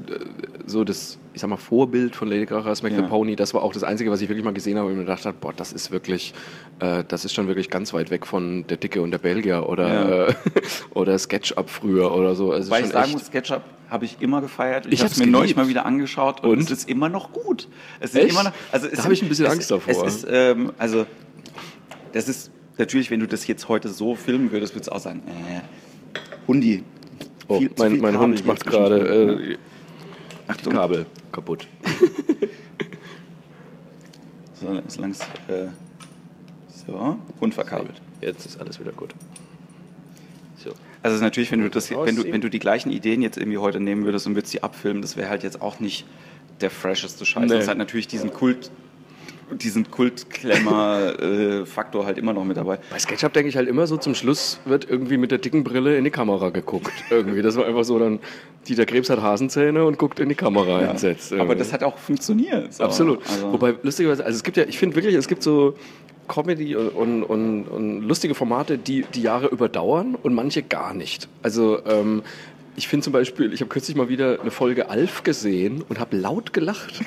[0.67, 3.01] so das, ich sag mal, Vorbild von Lady Gaga, Smack ja.
[3.01, 4.99] the Pony, das war auch das einzige, was ich wirklich mal gesehen habe und mir
[4.99, 6.35] gedacht habe, boah, das ist wirklich,
[6.77, 9.87] äh, das ist schon wirklich ganz weit weg von der Dicke und der Belgier oder,
[9.87, 10.27] ja.
[10.27, 10.33] äh,
[10.93, 12.51] oder SketchUp früher oder so.
[12.51, 14.85] Also Weil ich sagen muss, SketchUp habe ich immer gefeiert.
[14.85, 17.33] Ich, ich habe es mir neulich mal wieder angeschaut und, und, es ist immer noch
[17.33, 17.67] gut.
[17.99, 18.29] Es ist Echt?
[18.29, 20.05] immer noch, also da habe ich ein bisschen es, Angst davor.
[20.05, 21.07] Es ist, ähm, also
[22.13, 25.23] das ist natürlich, wenn du das jetzt heute so filmen würdest, würdest du auch sagen,
[25.25, 25.61] äh,
[26.47, 26.83] Hundi.
[27.47, 28.97] Oh, viel, mein, mein Hund macht gerade
[29.51, 29.57] äh,
[30.47, 30.73] Achtung.
[30.73, 31.67] Kabel kaputt.
[34.53, 35.67] so, solange es äh,
[36.87, 38.01] so, Hund verkabelt.
[38.21, 39.13] Jetzt ist alles wieder gut.
[40.57, 40.71] So.
[41.03, 43.79] Also natürlich, wenn du das, wenn du, wenn du die gleichen Ideen jetzt irgendwie heute
[43.79, 46.05] nehmen würdest und würdest sie abfilmen, das wäre halt jetzt auch nicht
[46.61, 47.49] der fresheste Scheiß.
[47.49, 47.57] Nee.
[47.57, 48.71] Das hat natürlich diesen Kult,
[49.51, 52.79] diesen Kultklemmer-Faktor halt immer noch mit dabei.
[52.89, 55.97] Bei SketchUp denke ich halt immer so, zum Schluss wird irgendwie mit der dicken Brille
[55.97, 56.91] in die Kamera geguckt.
[57.09, 57.41] Irgendwie.
[57.41, 58.19] Das war einfach so, dann
[58.67, 60.91] Dieter Krebs hat Hasenzähne und guckt in die Kamera ja.
[60.91, 61.31] entsetzt.
[61.31, 61.45] Irgendwie.
[61.45, 62.73] Aber das hat auch funktioniert.
[62.73, 62.83] So.
[62.83, 63.19] Absolut.
[63.29, 63.53] Also.
[63.53, 65.75] Wobei, lustigerweise, also es gibt ja, ich finde wirklich, es gibt so
[66.27, 71.29] Comedy und, und, und, lustige Formate, die die Jahre überdauern und manche gar nicht.
[71.43, 72.23] Also ähm,
[72.75, 76.17] ich finde zum Beispiel, ich habe kürzlich mal wieder eine Folge Alf gesehen und habe
[76.17, 77.01] laut gelacht.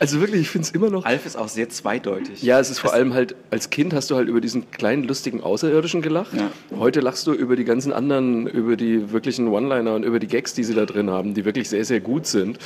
[0.00, 1.04] Also wirklich, ich finde es immer noch.
[1.04, 2.42] Alf ist auch sehr zweideutig.
[2.42, 5.40] Ja, es ist vor allem halt, als Kind hast du halt über diesen kleinen, lustigen
[5.40, 6.34] Außerirdischen gelacht.
[6.34, 6.50] Ja.
[6.76, 10.52] Heute lachst du über die ganzen anderen, über die wirklichen One-Liner und über die Gags,
[10.54, 12.58] die sie da drin haben, die wirklich sehr, sehr gut sind.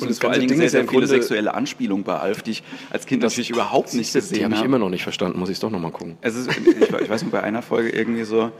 [0.00, 3.06] Und es vor allen Dingen sehr, sehr viele sexuelle Anspielungen bei Alf, die ich als
[3.06, 4.38] Kind natürlich überhaupt nicht gesehen habe.
[4.38, 6.16] Die habe ich immer noch nicht verstanden, muss ich es doch nochmal gucken.
[6.22, 8.52] Ist, ich, ich weiß nicht, bei einer Folge irgendwie so,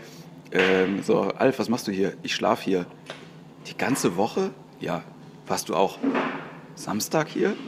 [0.52, 2.12] ähm, so, Alf, was machst du hier?
[2.22, 2.86] Ich schlafe hier.
[3.66, 4.50] Die ganze Woche?
[4.80, 5.02] Ja.
[5.46, 5.98] Warst du auch
[6.74, 7.54] Samstag hier?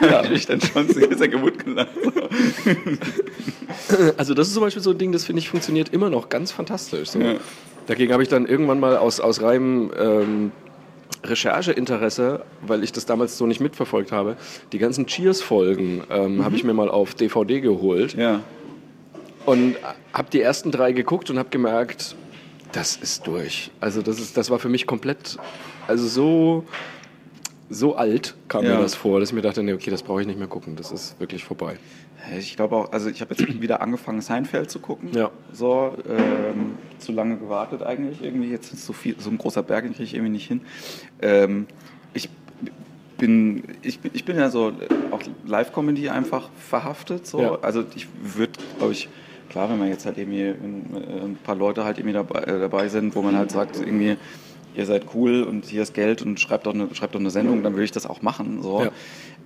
[0.00, 0.24] ja.
[0.24, 1.90] habe ich dann schon sehr, gut gelacht.
[4.16, 6.52] Also das ist zum Beispiel so ein Ding, das finde ich funktioniert immer noch ganz
[6.52, 7.10] fantastisch.
[7.10, 7.20] So.
[7.20, 7.34] Ja.
[7.86, 10.52] Dagegen habe ich dann irgendwann mal aus, aus reinem ähm,
[11.24, 14.36] Rechercheinteresse, weil ich das damals so nicht mitverfolgt habe,
[14.72, 16.44] die ganzen Cheers-Folgen ähm, mhm.
[16.44, 18.14] habe ich mir mal auf DVD geholt.
[18.14, 18.40] Ja.
[19.46, 19.76] Und
[20.12, 22.14] habe die ersten drei geguckt und habe gemerkt,
[22.72, 23.70] das ist durch.
[23.80, 25.38] Also das, ist, das war für mich komplett,
[25.86, 26.64] also so,
[27.68, 28.76] so alt kam ja.
[28.76, 30.76] mir das vor, dass ich mir dachte, nee, okay, das brauche ich nicht mehr gucken,
[30.76, 31.76] das ist wirklich vorbei.
[32.38, 35.10] Ich glaube auch, also ich habe jetzt wieder angefangen, Seinfeld zu gucken.
[35.14, 35.30] Ja.
[35.52, 38.50] So, ähm, zu lange gewartet eigentlich irgendwie.
[38.50, 40.60] Jetzt ist so viel, so ein großer Berg, den kriege ich irgendwie nicht hin.
[41.22, 41.66] Ähm,
[42.12, 42.28] ich
[43.16, 44.72] bin, ich, ich bin ja so
[45.10, 47.26] auch Live-Comedy einfach verhaftet.
[47.26, 47.40] So.
[47.40, 47.58] Ja.
[47.62, 49.08] Also ich würde, glaube ich,
[49.50, 52.88] klar, wenn man jetzt halt irgendwie äh, ein paar Leute halt irgendwie dabei, äh, dabei
[52.88, 54.16] sind, wo man halt sagt, irgendwie,
[54.74, 57.62] ihr seid cool und hier ist Geld und schreibt doch eine, schreibt doch eine Sendung,
[57.62, 58.62] dann würde ich das auch machen.
[58.62, 58.84] So.
[58.84, 58.90] Ja.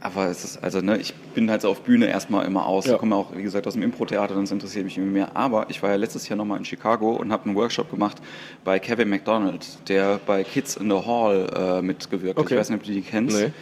[0.01, 2.85] Aber es ist, also, ne, ich bin halt so auf Bühne erstmal immer aus.
[2.85, 2.93] Ja.
[2.93, 5.35] Ich komme auch, wie gesagt, aus dem Impro-Theater, das interessiert mich immer mehr.
[5.35, 8.21] Aber ich war ja letztes Jahr nochmal in Chicago und habe einen Workshop gemacht
[8.65, 12.45] bei Kevin McDonald, der bei Kids in the Hall äh, mitgewirkt hat.
[12.45, 12.55] Okay.
[12.55, 13.39] Ich weiß nicht, ob du die kennst.
[13.39, 13.53] Nee.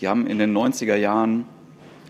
[0.00, 1.44] Die haben in den 90er Jahren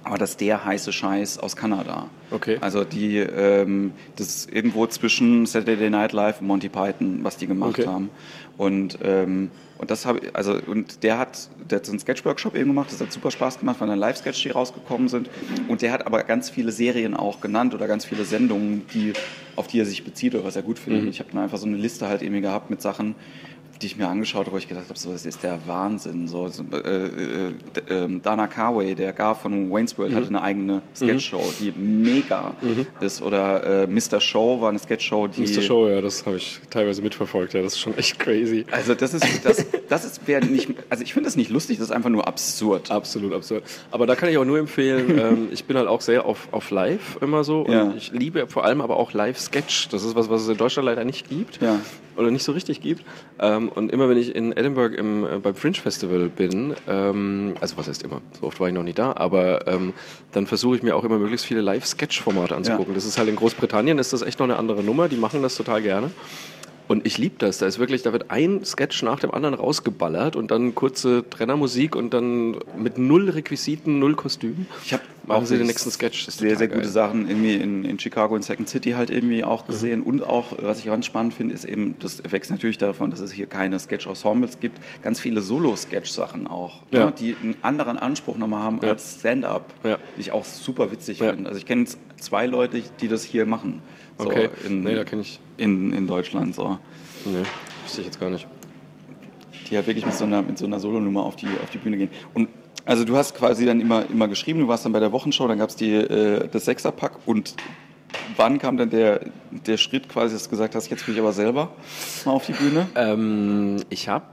[0.05, 2.09] aber das ist der heiße Scheiß aus Kanada.
[2.31, 2.59] Okay.
[2.61, 7.47] Also die, ähm, das ist irgendwo zwischen Saturday Night Live und Monty Python, was die
[7.47, 7.87] gemacht okay.
[7.87, 8.11] haben.
[8.57, 12.67] Und ähm, und das habe also und der hat, der hat so einen Sketch-Workshop eben
[12.69, 15.31] gemacht, das hat super Spaß gemacht, weil dann Live-Sketch, die rausgekommen sind.
[15.69, 19.15] Und der hat aber ganz viele Serien auch genannt oder ganz viele Sendungen, die,
[19.57, 21.05] auf die er sich bezieht oder was er gut findet.
[21.05, 21.09] Mhm.
[21.09, 23.15] Ich habe dann einfach so eine Liste halt eben gehabt mit Sachen,
[23.81, 26.29] die ich mir angeschaut habe, wo ich gedacht habe, so, das ist der Wahnsinn.
[26.29, 27.53] So, so äh, äh,
[27.89, 30.17] äh, Dana Carway, der Gar von Wayne's World, mhm.
[30.17, 31.55] hatte eine eigene Sketchshow, mhm.
[31.61, 32.87] die mega mhm.
[33.01, 33.23] ist.
[33.23, 34.21] Oder äh, Mr.
[34.21, 35.43] Show war eine Sketchshow, die...
[35.43, 35.63] Mr.
[35.63, 37.55] Show, ja, das habe ich teilweise mitverfolgt.
[37.55, 38.67] Ja, das ist schon echt crazy.
[38.71, 40.69] Also das ist, das, das ist wer nicht...
[40.91, 42.91] Also ich finde das nicht lustig, das ist einfach nur absurd.
[42.91, 43.65] Absolut absurd.
[43.91, 46.71] Aber da kann ich auch nur empfehlen, ähm, ich bin halt auch sehr auf, auf
[46.71, 47.63] Live immer so.
[47.63, 47.95] Und ja.
[47.97, 49.89] ich liebe vor allem aber auch Live-Sketch.
[49.89, 51.63] Das ist was, was es in Deutschland leider nicht gibt.
[51.63, 51.81] Ja.
[52.17, 53.03] Oder nicht so richtig gibt.
[53.39, 57.77] Ähm, und immer wenn ich in Edinburgh im, äh, beim Fringe Festival bin, ähm, also
[57.77, 59.93] was heißt immer, so oft war ich noch nie da, aber ähm,
[60.33, 62.93] dann versuche ich mir auch immer möglichst viele Live-Sketch-Formate anzugucken.
[62.93, 62.95] Ja.
[62.95, 65.55] Das ist halt in Großbritannien, ist das echt noch eine andere Nummer, die machen das
[65.55, 66.11] total gerne.
[66.91, 67.59] Und ich liebe das.
[67.59, 71.95] Da ist wirklich, da wird ein Sketch nach dem anderen rausgeballert und dann kurze Trennermusik
[71.95, 74.67] und dann mit null Requisiten, null Kostümen.
[74.85, 76.27] Ich habe machen sie den nächsten Sketch.
[76.27, 80.01] sehr, sehr gute Sachen irgendwie in, in Chicago in Second City halt irgendwie auch gesehen.
[80.01, 80.07] Mhm.
[80.07, 83.31] Und auch, was ich ganz spannend finde, ist eben, das wächst natürlich davon, dass es
[83.31, 87.07] hier keine Sketch-Ensembles gibt, ganz viele Solo-Sketch-Sachen auch, ja.
[87.07, 88.89] ne, die einen anderen Anspruch nochmal haben ja.
[88.89, 89.99] als Stand-up, ja.
[90.17, 91.49] die ich auch super witzig finde.
[91.49, 91.85] Also ich kenne
[92.19, 93.81] zwei Leute, die das hier machen.
[94.19, 94.49] So okay.
[94.67, 95.39] In, nee, da kenne ich.
[95.61, 96.79] In, in Deutschland so.
[97.25, 97.43] Nee,
[97.85, 98.47] wüsste ich jetzt gar nicht.
[99.69, 101.97] Die halt wirklich mit so einer, mit so einer Solonummer auf die, auf die Bühne
[101.97, 102.11] gehen.
[102.35, 102.49] Und
[102.85, 105.59] also du hast quasi dann immer, immer geschrieben, du warst dann bei der Wochenshow, dann
[105.59, 107.55] gab es äh, das Sechserpack und
[108.37, 109.21] wann kam dann der,
[109.51, 111.71] der Schritt quasi, dass du gesagt hast, jetzt will ich aber selber
[112.25, 112.89] mal auf die Bühne?
[112.95, 114.25] Ähm, ich habe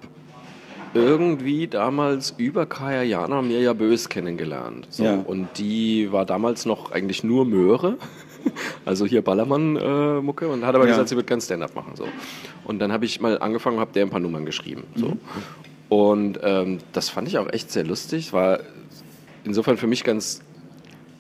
[0.94, 4.88] irgendwie damals über Kaya Jana Mirja Bös kennengelernt.
[4.90, 5.04] So.
[5.04, 5.16] Ja.
[5.16, 7.98] Und die war damals noch eigentlich nur Möhre.
[8.86, 10.92] Also hier Ballermann-Mucke äh, und hat aber ja.
[10.92, 11.96] gesagt, sie wird ganz Stand-up machen.
[11.96, 12.08] So.
[12.66, 14.84] Und dann habe ich mal angefangen, habe der ein paar Nummern geschrieben.
[14.96, 15.08] So.
[15.08, 15.20] Mhm.
[15.90, 18.34] Und ähm, das fand ich auch echt sehr lustig.
[18.34, 18.60] War
[19.44, 20.42] insofern für mich ganz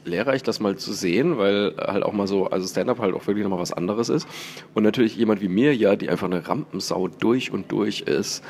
[0.08, 3.44] lehrreich, das mal zu sehen, weil halt auch mal so, also Stand-up halt auch wirklich
[3.44, 4.28] nochmal was anderes ist.
[4.74, 8.44] Und natürlich jemand wie mir ja, die einfach eine Rampensau durch und durch ist,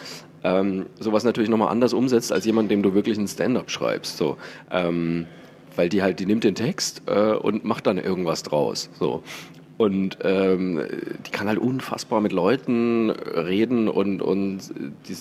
[0.44, 4.18] ähm, sowas natürlich nochmal anders umsetzt, als jemand, dem du wirklich ein Stand-up schreibst.
[4.18, 4.38] So.
[4.72, 5.26] Ähm,
[5.78, 8.90] weil die halt, die nimmt den Text äh, und macht dann irgendwas draus.
[9.00, 9.24] So.
[9.78, 10.82] Und ähm,
[11.26, 14.60] die kann halt unfassbar mit Leuten reden und, und
[15.08, 15.16] die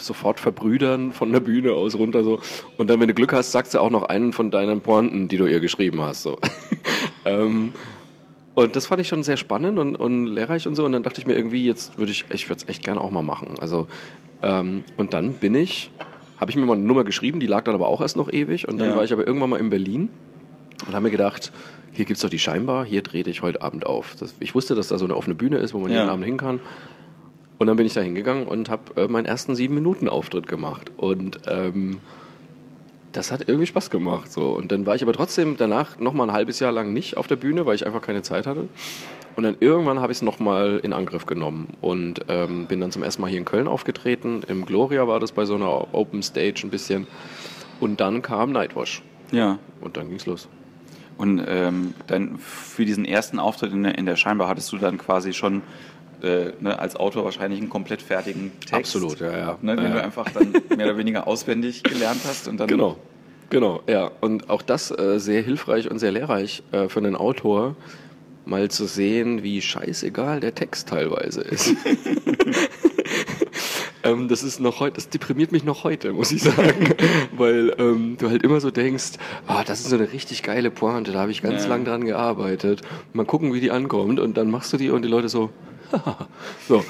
[0.00, 2.40] sofort verbrüdern von der Bühne aus runter so.
[2.76, 5.36] Und dann, wenn du Glück hast, sagt sie auch noch einen von deinen Pointen, die
[5.36, 6.22] du ihr geschrieben hast.
[6.22, 6.38] So.
[7.24, 7.72] ähm,
[8.54, 10.84] und das fand ich schon sehr spannend und, und lehrreich und so.
[10.84, 13.12] Und dann dachte ich mir irgendwie, jetzt würde ich, ich würde es echt gerne auch
[13.12, 13.54] mal machen.
[13.60, 13.86] Also
[14.42, 15.90] ähm, und dann bin ich,
[16.38, 18.68] habe ich mir mal eine Nummer geschrieben, die lag dann aber auch erst noch ewig.
[18.68, 18.96] Und dann ja.
[18.96, 20.08] war ich aber irgendwann mal in Berlin
[20.86, 21.52] und habe mir gedacht,
[21.92, 24.16] hier gibt es doch die Scheinbar, hier trete ich heute Abend auf.
[24.18, 25.98] Das, ich wusste, dass da so eine offene Bühne ist, wo man ja.
[25.98, 26.60] jeden Abend hin kann.
[27.58, 30.90] Und dann bin ich da hingegangen und habe äh, meinen ersten sieben Minuten Auftritt gemacht.
[30.96, 31.98] Und ähm,
[33.12, 34.32] das hat irgendwie Spaß gemacht.
[34.32, 34.50] So.
[34.50, 37.28] Und dann war ich aber trotzdem danach noch mal ein halbes Jahr lang nicht auf
[37.28, 38.68] der Bühne, weil ich einfach keine Zeit hatte.
[39.36, 43.02] Und dann irgendwann habe ich es nochmal in Angriff genommen und ähm, bin dann zum
[43.02, 44.42] ersten Mal hier in Köln aufgetreten.
[44.46, 47.06] Im Gloria war das bei so einer Open Stage ein bisschen.
[47.80, 49.02] Und dann kam Nightwash.
[49.32, 49.58] Ja.
[49.80, 50.48] Und dann ging es los.
[51.16, 54.98] Und ähm, dann für diesen ersten Auftritt in der, in der Scheinbar hattest du dann
[54.98, 55.62] quasi schon
[56.22, 58.96] äh, ne, als Autor wahrscheinlich einen komplett fertigen Text.
[58.96, 59.58] Absolut, ja, ja.
[59.62, 59.92] Ne, den ja.
[59.92, 62.68] du einfach dann mehr oder weniger auswendig gelernt hast und dann.
[62.68, 62.96] Genau.
[63.50, 64.10] Genau, ja.
[64.20, 67.76] Und auch das äh, sehr hilfreich und sehr lehrreich äh, für einen Autor,
[68.44, 71.74] mal zu sehen, wie scheißegal der Text teilweise ist.
[74.04, 76.94] ähm, das ist noch heute, das deprimiert mich noch heute, muss ich sagen,
[77.36, 79.12] weil ähm, du halt immer so denkst,
[79.46, 81.68] ah, das ist so eine richtig geile Pointe, da habe ich ganz ja.
[81.68, 82.82] lang dran gearbeitet.
[83.12, 85.50] Mal gucken, wie die ankommt und dann machst du die und die Leute so,
[86.68, 86.84] so.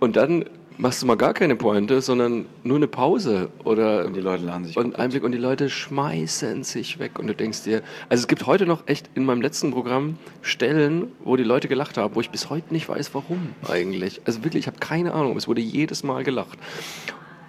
[0.00, 0.44] Und dann
[0.78, 4.64] machst du mal gar keine Pointe, sondern nur eine Pause oder und die Leute laden
[4.64, 8.28] sich und Einblick und die Leute schmeißen sich weg und du denkst dir, also es
[8.28, 12.20] gibt heute noch echt in meinem letzten Programm Stellen, wo die Leute gelacht haben, wo
[12.20, 14.22] ich bis heute nicht weiß, warum eigentlich.
[14.24, 15.36] Also wirklich, ich habe keine Ahnung.
[15.36, 16.58] Es wurde jedes Mal gelacht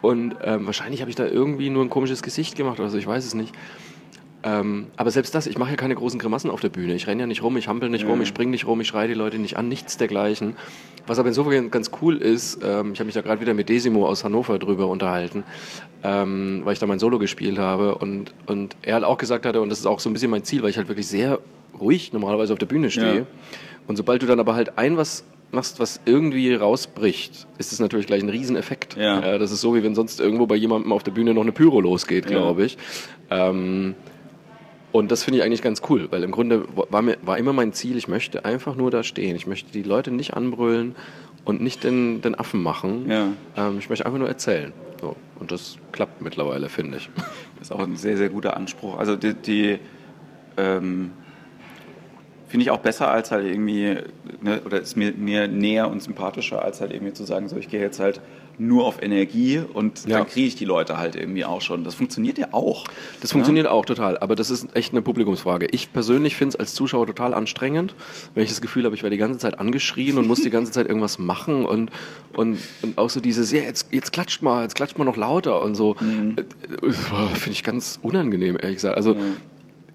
[0.01, 3.07] und ähm, wahrscheinlich habe ich da irgendwie nur ein komisches Gesicht gemacht oder so, ich
[3.07, 3.53] weiß es nicht.
[4.41, 6.95] Ähm, aber selbst das, ich mache ja keine großen Grimassen auf der Bühne.
[6.95, 8.09] Ich renne ja nicht rum, ich hampel nicht ja.
[8.09, 10.55] rum, ich springe nicht rum, ich schreie die Leute nicht an, nichts dergleichen.
[11.07, 14.07] Was aber insofern ganz cool ist, ähm, ich habe mich da gerade wieder mit Desimo
[14.07, 15.43] aus Hannover drüber unterhalten,
[16.03, 19.59] ähm, weil ich da mein Solo gespielt habe und, und er halt auch gesagt hatte,
[19.59, 21.39] und das ist auch so ein bisschen mein Ziel, weil ich halt wirklich sehr
[21.79, 23.15] ruhig normalerweise auf der Bühne stehe.
[23.15, 23.25] Ja.
[23.87, 28.05] Und sobald du dann aber halt ein was machst, was irgendwie rausbricht, ist es natürlich
[28.05, 28.95] gleich ein Rieseneffekt.
[28.95, 29.19] Ja.
[29.19, 29.37] ja.
[29.37, 31.81] das ist so, wie wenn sonst irgendwo bei jemandem auf der Bühne noch eine Pyro
[31.81, 32.77] losgeht, glaube ich.
[33.31, 33.95] Ähm,
[34.91, 37.73] und das finde ich eigentlich ganz cool, weil im Grunde war, mir, war immer mein
[37.73, 39.35] Ziel, ich möchte einfach nur da stehen.
[39.35, 40.95] Ich möchte die Leute nicht anbrüllen
[41.45, 43.09] und nicht den, den Affen machen.
[43.09, 43.27] Ja.
[43.55, 44.73] Ähm, ich möchte einfach nur erzählen.
[44.99, 45.15] So.
[45.39, 47.09] Und das klappt mittlerweile, finde ich.
[47.59, 48.97] Das ist auch ein sehr, sehr guter Anspruch.
[48.97, 49.79] Also die, die
[50.57, 51.11] ähm,
[52.47, 53.97] finde ich auch besser als halt irgendwie,
[54.41, 57.69] ne, oder ist mir, mir näher und sympathischer, als halt irgendwie zu sagen, so ich
[57.69, 58.21] gehe jetzt halt
[58.59, 60.19] nur auf Energie und ja.
[60.19, 61.83] dann kriege ich die Leute halt irgendwie auch schon.
[61.83, 62.85] Das funktioniert ja auch.
[63.21, 63.71] Das funktioniert ja?
[63.71, 65.67] auch total, aber das ist echt eine Publikumsfrage.
[65.71, 67.95] Ich persönlich finde es als Zuschauer total anstrengend,
[68.35, 70.71] wenn ich das Gefühl habe, ich werde die ganze Zeit angeschrien und muss die ganze
[70.71, 71.91] Zeit irgendwas machen und,
[72.33, 75.61] und, und auch so dieses, ja, jetzt, jetzt klatscht mal, jetzt klatscht mal noch lauter
[75.61, 75.95] und so.
[75.99, 76.35] Mhm.
[76.37, 78.97] Äh, äh, finde ich ganz unangenehm, ehrlich gesagt.
[78.97, 79.37] Also, mhm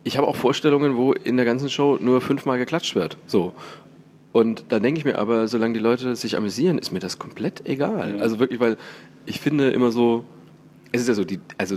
[0.05, 3.17] ich habe auch Vorstellungen, wo in der ganzen Show nur fünfmal geklatscht wird.
[3.27, 3.55] So.
[4.35, 7.69] Und da denke ich mir aber, solange die Leute sich amüsieren, ist mir das komplett
[7.69, 8.17] egal.
[8.17, 8.21] Ja.
[8.21, 8.77] Also wirklich, weil
[9.27, 10.25] ich finde immer so,
[10.91, 11.77] es ist ja so, die, also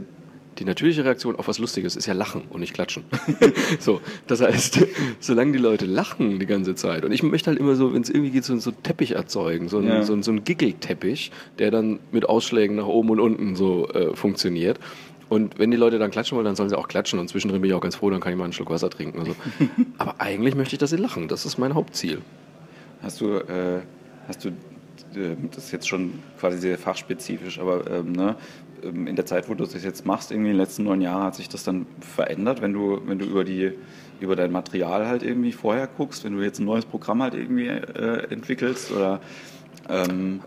[0.57, 3.03] die natürliche Reaktion auf was Lustiges ist ja Lachen und nicht Klatschen.
[3.79, 4.79] so, das heißt,
[5.19, 8.09] solange die Leute lachen die ganze Zeit und ich möchte halt immer so, wenn es
[8.09, 10.01] irgendwie geht, so, so einen Teppich erzeugen, so, ein, ja.
[10.01, 14.79] so, so einen Giggelteppich, der dann mit Ausschlägen nach oben und unten so äh, funktioniert.
[15.29, 17.19] Und wenn die Leute dann klatschen wollen, dann sollen sie auch klatschen.
[17.19, 19.19] Und zwischendrin bin ich auch ganz froh, dann kann ich mal einen Schluck Wasser trinken.
[19.19, 19.35] Also.
[19.99, 21.27] Aber eigentlich möchte ich, dass sie lachen.
[21.27, 22.23] Das ist mein Hauptziel.
[23.01, 23.81] Hast du, äh,
[24.27, 28.35] hast du, äh, das ist jetzt schon quasi sehr fachspezifisch, aber ähm, ne,
[28.83, 31.23] ähm, in der Zeit, wo du das jetzt machst, irgendwie in den letzten neun Jahren,
[31.23, 33.73] hat sich das dann verändert, wenn du, wenn du über die
[34.19, 37.67] über dein Material halt irgendwie vorher guckst, wenn du jetzt ein neues Programm halt irgendwie
[37.67, 39.21] äh, entwickelst oder
[39.89, 40.41] ähm,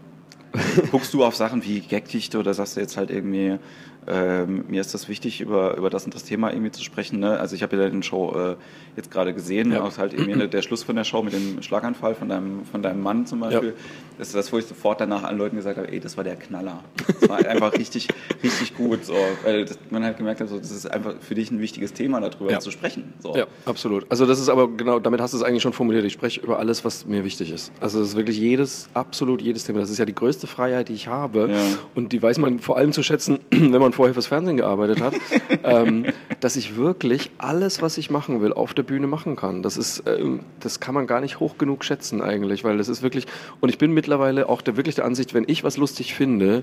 [0.91, 3.59] guckst du auf Sachen wie Gagdichte oder sagst du jetzt halt irgendwie,
[4.07, 7.21] ähm, mir ist das wichtig, über, über das und das Thema irgendwie zu sprechen.
[7.21, 7.39] Ne?
[7.39, 8.57] Also ich habe ja den Show äh,
[8.97, 9.83] jetzt gerade gesehen, ja.
[9.83, 13.03] auch halt irgendwie der Schluss von der Show mit dem Schlaganfall von deinem, von deinem
[13.03, 13.71] Mann zum Beispiel.
[13.71, 13.75] Ja.
[14.19, 16.37] Das ist das, wo ich sofort danach an Leuten gesagt habe, ey, das war der
[16.37, 16.83] Knaller.
[17.07, 18.09] Das war einfach richtig,
[18.43, 19.05] richtig gut.
[19.05, 21.93] So, weil das, man halt gemerkt hat, so, das ist einfach für dich ein wichtiges
[21.93, 22.61] Thema, darüber ja.
[22.61, 23.13] zu sprechen.
[23.21, 23.37] So.
[23.37, 24.07] Ja, absolut.
[24.09, 26.05] Also das ist aber genau, damit hast du es eigentlich schon formuliert.
[26.05, 27.73] Ich spreche über alles, was mir wichtig ist.
[27.81, 29.81] Also es ist wirklich jedes, absolut jedes Thema.
[29.81, 31.51] Das ist ja die größte Freiheit, die ich habe.
[31.95, 35.15] Und die weiß man vor allem zu schätzen, wenn man vorher fürs Fernsehen gearbeitet hat,
[35.65, 36.07] ähm,
[36.41, 39.63] dass ich wirklich alles, was ich machen will, auf der Bühne machen kann.
[39.63, 43.03] Das ist, ähm, das kann man gar nicht hoch genug schätzen eigentlich, weil das ist
[43.03, 43.27] wirklich,
[43.61, 46.63] und ich bin mittlerweile auch der, wirklich der Ansicht, wenn ich was lustig finde,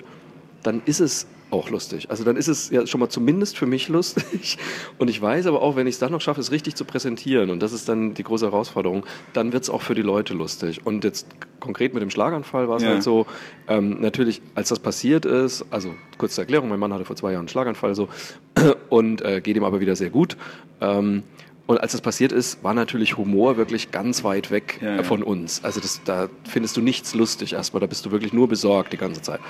[0.64, 2.10] dann ist es auch lustig.
[2.10, 4.58] Also dann ist es ja schon mal zumindest für mich lustig.
[4.98, 7.50] Und ich weiß aber auch, wenn ich es dann noch schaffe, es richtig zu präsentieren,
[7.50, 10.86] und das ist dann die große Herausforderung, dann wird es auch für die Leute lustig.
[10.86, 11.28] Und jetzt
[11.60, 12.90] konkret mit dem Schlaganfall war es ja.
[12.90, 13.26] halt so,
[13.68, 17.42] ähm, natürlich, als das passiert ist, also kurze Erklärung, mein Mann hatte vor zwei Jahren
[17.42, 18.10] einen Schlaganfall so
[18.90, 20.38] und äh, geht ihm aber wieder sehr gut.
[20.82, 21.24] Ähm,
[21.68, 25.04] und als das passiert ist, war natürlich Humor wirklich ganz weit weg ja, ja.
[25.04, 25.64] von uns.
[25.66, 28.98] Also das, da findest du nichts lustig erstmal, da bist du wirklich nur besorgt die
[28.98, 29.42] ganze Zeit.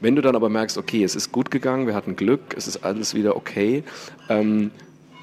[0.00, 2.84] Wenn du dann aber merkst, okay, es ist gut gegangen, wir hatten Glück, es ist
[2.84, 3.84] alles wieder okay,
[4.28, 4.70] ähm,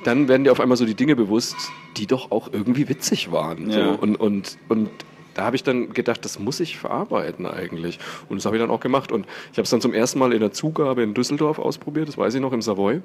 [0.03, 1.55] dann werden dir auf einmal so die Dinge bewusst,
[1.97, 3.69] die doch auch irgendwie witzig waren.
[3.69, 3.93] Ja.
[3.93, 3.99] So.
[3.99, 4.89] Und, und, und
[5.35, 7.99] da habe ich dann gedacht, das muss ich verarbeiten eigentlich.
[8.27, 9.11] Und das habe ich dann auch gemacht.
[9.11, 12.17] Und ich habe es dann zum ersten Mal in der Zugabe in Düsseldorf ausprobiert, das
[12.17, 13.01] weiß ich noch, im Savoy.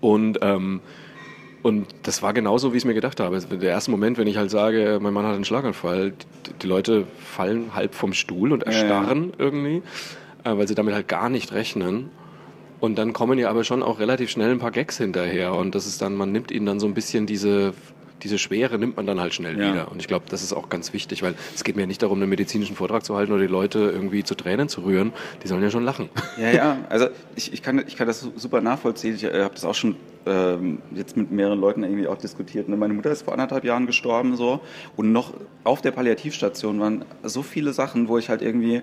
[0.00, 0.80] Und ähm,
[1.66, 3.40] und das war genauso, wie ich es mir gedacht habe.
[3.40, 6.12] Der erste Moment, wenn ich halt sage, mein Mann hat einen Schlaganfall,
[6.62, 9.34] die Leute fallen halb vom Stuhl und erstarren ja.
[9.36, 9.82] irgendwie,
[10.44, 12.10] äh, weil sie damit halt gar nicht rechnen.
[12.78, 15.56] Und dann kommen ja aber schon auch relativ schnell ein paar Gags hinterher.
[15.56, 17.74] Und das ist dann, man nimmt ihnen dann so ein bisschen diese
[18.22, 19.72] diese Schwere nimmt man dann halt schnell ja.
[19.72, 19.90] wieder.
[19.90, 22.30] Und ich glaube, das ist auch ganz wichtig, weil es geht mir nicht darum, einen
[22.30, 25.12] medizinischen Vortrag zu halten oder die Leute irgendwie zu Tränen zu rühren.
[25.42, 26.08] Die sollen ja schon lachen.
[26.38, 29.14] Ja, ja, also ich, ich, kann, ich kann das super nachvollziehen.
[29.14, 29.96] Ich äh, habe das auch schon
[30.26, 32.68] ähm, jetzt mit mehreren Leuten irgendwie auch diskutiert.
[32.68, 32.76] Ne?
[32.76, 34.60] Meine Mutter ist vor anderthalb Jahren gestorben so
[34.96, 38.82] und noch auf der Palliativstation waren so viele Sachen, wo ich halt irgendwie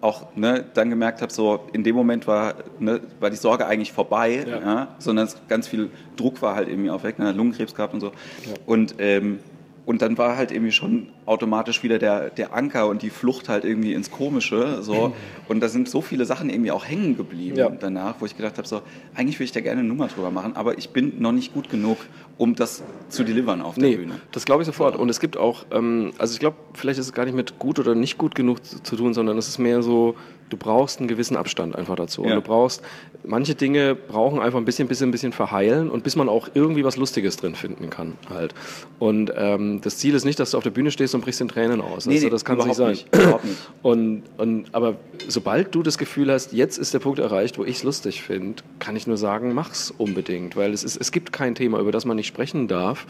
[0.00, 3.92] auch ne, dann gemerkt habe, so in dem Moment war, ne, war die Sorge eigentlich
[3.92, 4.60] vorbei, ja.
[4.60, 8.08] Ja, sondern ganz viel Druck war halt irgendwie auch weg, ne, Lungenkrebs gehabt und so.
[8.08, 8.54] Ja.
[8.66, 9.40] Und ähm,
[9.86, 13.64] und dann war halt irgendwie schon automatisch wieder der, der Anker und die Flucht halt
[13.64, 14.82] irgendwie ins Komische.
[14.82, 15.14] So.
[15.46, 17.68] Und da sind so viele Sachen irgendwie auch hängen geblieben ja.
[17.68, 18.80] danach, wo ich gedacht habe, so,
[19.14, 21.68] eigentlich würde ich da gerne eine Nummer drüber machen, aber ich bin noch nicht gut
[21.68, 21.98] genug,
[22.38, 24.14] um das zu delivern auf der nee, Bühne.
[24.32, 24.96] Das glaube ich sofort.
[24.96, 27.78] Und es gibt auch, ähm, also ich glaube, vielleicht ist es gar nicht mit gut
[27.78, 30.16] oder nicht gut genug zu, zu tun, sondern es ist mehr so,
[30.50, 32.22] du brauchst einen gewissen Abstand einfach dazu.
[32.22, 32.30] Ja.
[32.30, 32.82] Und du brauchst,
[33.24, 36.96] manche Dinge brauchen einfach ein bisschen, bisschen, bisschen verheilen und bis man auch irgendwie was
[36.96, 38.54] Lustiges drin finden kann halt.
[38.98, 41.48] Und ähm, das Ziel ist nicht, dass du auf der Bühne stehst und brichst in
[41.48, 42.06] Tränen aus.
[42.06, 42.90] Nee, also, das kann nicht sein.
[42.90, 43.58] Nicht, überhaupt nicht.
[43.82, 44.96] Und, und, aber
[45.28, 48.62] sobald du das Gefühl hast, jetzt ist der Punkt erreicht, wo ich es lustig finde,
[48.78, 52.04] kann ich nur sagen, mach's unbedingt, weil es, ist, es gibt kein Thema, über das
[52.04, 53.06] man nicht sprechen darf.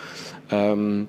[0.51, 1.09] Ähm,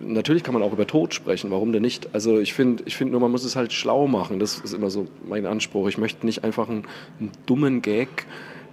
[0.00, 2.08] natürlich kann man auch über Tod sprechen, warum denn nicht?
[2.12, 4.38] Also ich finde ich find nur, man muss es halt schlau machen.
[4.38, 5.88] Das ist immer so mein Anspruch.
[5.88, 6.84] Ich möchte nicht einfach einen,
[7.20, 8.26] einen dummen Gag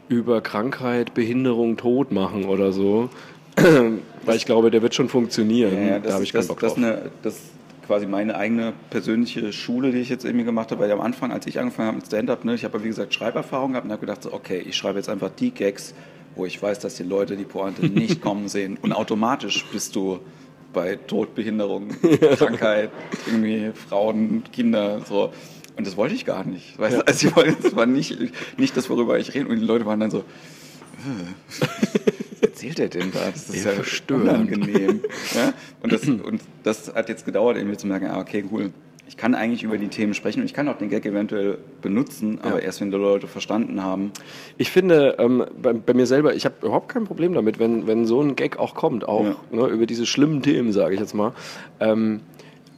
[0.08, 3.10] über Krankheit, Behinderung, Tod machen oder so.
[4.26, 5.74] Weil ich glaube, der wird schon funktionieren.
[5.74, 6.76] Ja, ja, da habe ich keinen Bock drauf.
[6.76, 7.40] Das, eine, das
[7.86, 11.46] quasi meine eigene persönliche Schule, die ich jetzt irgendwie gemacht habe, weil am Anfang, als
[11.48, 14.24] ich angefangen habe mit Stand-Up, ne, ich habe wie gesagt Schreiberfahrung gehabt und habe gedacht,
[14.24, 15.94] so, okay, ich schreibe jetzt einfach die Gags,
[16.36, 20.20] wo ich weiß, dass die Leute die Pointe nicht kommen sehen und automatisch bist du
[20.76, 21.90] bei Todbehinderung,
[22.38, 22.92] Krankheit,
[23.26, 25.32] irgendwie Frauen, Kinder, so.
[25.76, 26.78] Und das wollte ich gar nicht.
[26.78, 27.04] Weißt, ja.
[27.04, 28.18] also ich wollte, das war nicht,
[28.58, 29.50] nicht das, worüber ich rede.
[29.50, 30.24] Und die Leute waren dann so,
[31.60, 33.32] was erzählt er denn da?
[33.32, 35.02] Das ist ja, ja unangenehm.
[35.34, 35.54] Ja?
[35.82, 38.72] Und, das, und das hat jetzt gedauert, irgendwie zu merken, ah, okay, cool,
[39.08, 42.40] ich kann eigentlich über die Themen sprechen und ich kann auch den Gag eventuell benutzen,
[42.42, 42.66] aber ja.
[42.66, 44.12] erst wenn die Leute verstanden haben.
[44.58, 48.06] Ich finde, ähm, bei, bei, mir selber, ich habe überhaupt kein Problem damit, wenn, wenn
[48.06, 49.36] so ein Gag auch kommt, auch ja.
[49.52, 51.34] ne, über diese schlimmen Themen, sage ich jetzt mal.
[51.80, 52.22] Ähm,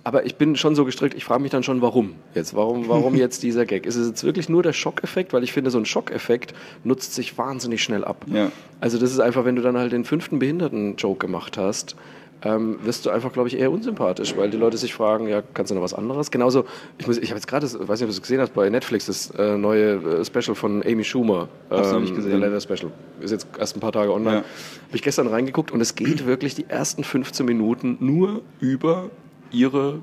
[0.08, 2.56] aber ich bin schon so gestrickt, ich frage mich dann schon, warum jetzt?
[2.56, 3.86] Warum, warum jetzt dieser Gag?
[3.86, 5.34] Ist es jetzt wirklich nur der Schockeffekt?
[5.34, 6.54] Weil ich finde, so ein Schockeffekt
[6.86, 8.26] nutzt sich wahnsinnig schnell ab.
[8.32, 8.50] Ja.
[8.80, 11.98] Also das ist einfach, wenn du dann halt den fünften Behinderten-Joke gemacht hast,
[12.44, 15.72] ähm, wirst du einfach, glaube ich, eher unsympathisch, weil die Leute sich fragen, ja, kannst
[15.72, 16.30] du noch was anderes?
[16.30, 16.66] Genauso,
[16.98, 19.32] ich, ich habe jetzt gerade, weiß nicht, ob du es gesehen hast, bei Netflix das
[19.32, 21.50] äh, neue äh, Special von Amy Schumer.
[21.72, 22.40] Ähm, Hast du nicht gesehen?
[22.40, 22.92] Leather Special.
[23.22, 24.38] Ist jetzt erst ein paar Tage online.
[24.38, 24.44] Ja.
[24.44, 29.10] Habe ich gestern reingeguckt und es geht wirklich die ersten 15 Minuten nur über
[29.52, 30.00] ihre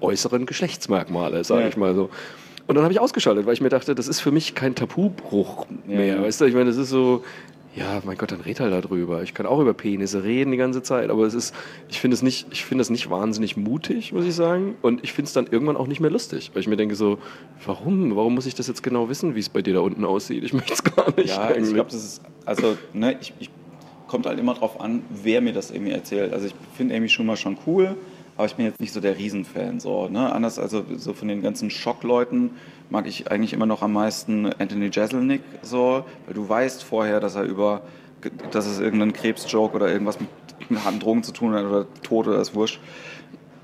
[0.00, 1.68] äußeren Geschlechtsmerkmale, sage ja.
[1.68, 2.10] ich mal so.
[2.66, 5.66] Und dann habe ich ausgeschaltet, weil ich mir dachte, das ist für mich kein Tabubruch
[5.86, 6.04] mehr.
[6.04, 6.22] Ja.
[6.22, 7.24] Weißt du, ich meine, das ist so,
[7.76, 9.22] ja, mein Gott, dann red halt darüber.
[9.22, 11.54] Ich kann auch über Penisse reden die ganze Zeit, aber es ist,
[11.88, 14.74] ich finde es nicht, ich finde es nicht wahnsinnig mutig, muss ich sagen.
[14.82, 17.18] Und ich finde es dann irgendwann auch nicht mehr lustig, weil ich mir denke so,
[17.64, 18.16] warum?
[18.16, 20.42] Warum muss ich das jetzt genau wissen, wie es bei dir da unten aussieht?
[20.42, 21.28] Ich möchte es gar nicht.
[21.28, 21.68] Ja, eigentlich.
[21.68, 23.50] ich glaube, das ist, also, ne, ich, ich
[24.10, 26.32] kommt halt immer drauf an, wer mir das irgendwie erzählt.
[26.32, 27.94] Also ich finde Amy Schumer schon cool,
[28.36, 29.78] aber ich bin jetzt nicht so der Riesenfan.
[29.78, 30.32] So, ne?
[30.32, 32.50] Anders also so von den ganzen Schockleuten
[32.90, 37.36] mag ich eigentlich immer noch am meisten Anthony Jeselnik, so, weil du weißt vorher, dass
[37.36, 37.82] er über,
[38.50, 40.28] dass es irgendeinen Krebsjoke oder irgendwas mit,
[40.68, 42.80] mit harten Drogen zu tun hat oder Tod oder ist wurscht.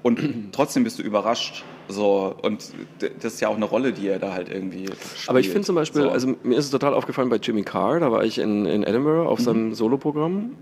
[0.03, 0.21] Und
[0.53, 1.65] trotzdem bist du überrascht.
[1.89, 5.29] So, und das ist ja auch eine Rolle, die er da halt irgendwie spielt.
[5.29, 6.11] Aber ich finde zum Beispiel, so.
[6.11, 9.29] also mir ist es total aufgefallen bei Jimmy Carr, da war ich in, in Edinburgh
[9.29, 9.45] auf mhm.
[9.45, 10.57] seinem Soloprogramm.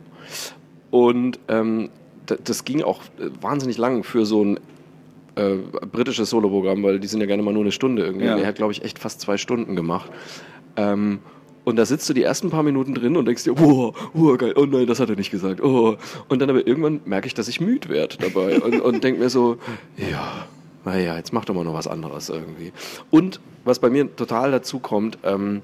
[0.90, 1.90] Und ähm,
[2.26, 3.00] das ging auch
[3.40, 4.60] wahnsinnig lang für so ein
[5.36, 5.56] äh,
[5.90, 8.26] britisches Soloprogramm, weil die sind ja gerne mal nur eine Stunde irgendwie.
[8.26, 8.36] Ja.
[8.36, 10.10] Er hat, glaube ich, echt fast zwei Stunden gemacht.
[10.76, 11.20] Ähm,
[11.64, 14.52] und da sitzt du die ersten paar Minuten drin und denkst dir, oh, oh, geil,
[14.56, 15.62] oh nein, das hat er nicht gesagt.
[15.62, 15.96] Oh.
[16.28, 19.30] Und dann aber irgendwann merke ich, dass ich müde werde dabei und, und denke mir
[19.30, 19.56] so,
[19.96, 20.46] ja,
[20.84, 22.72] naja, jetzt mach doch mal noch was anderes irgendwie.
[23.10, 25.62] Und was bei mir total dazu kommt, ähm,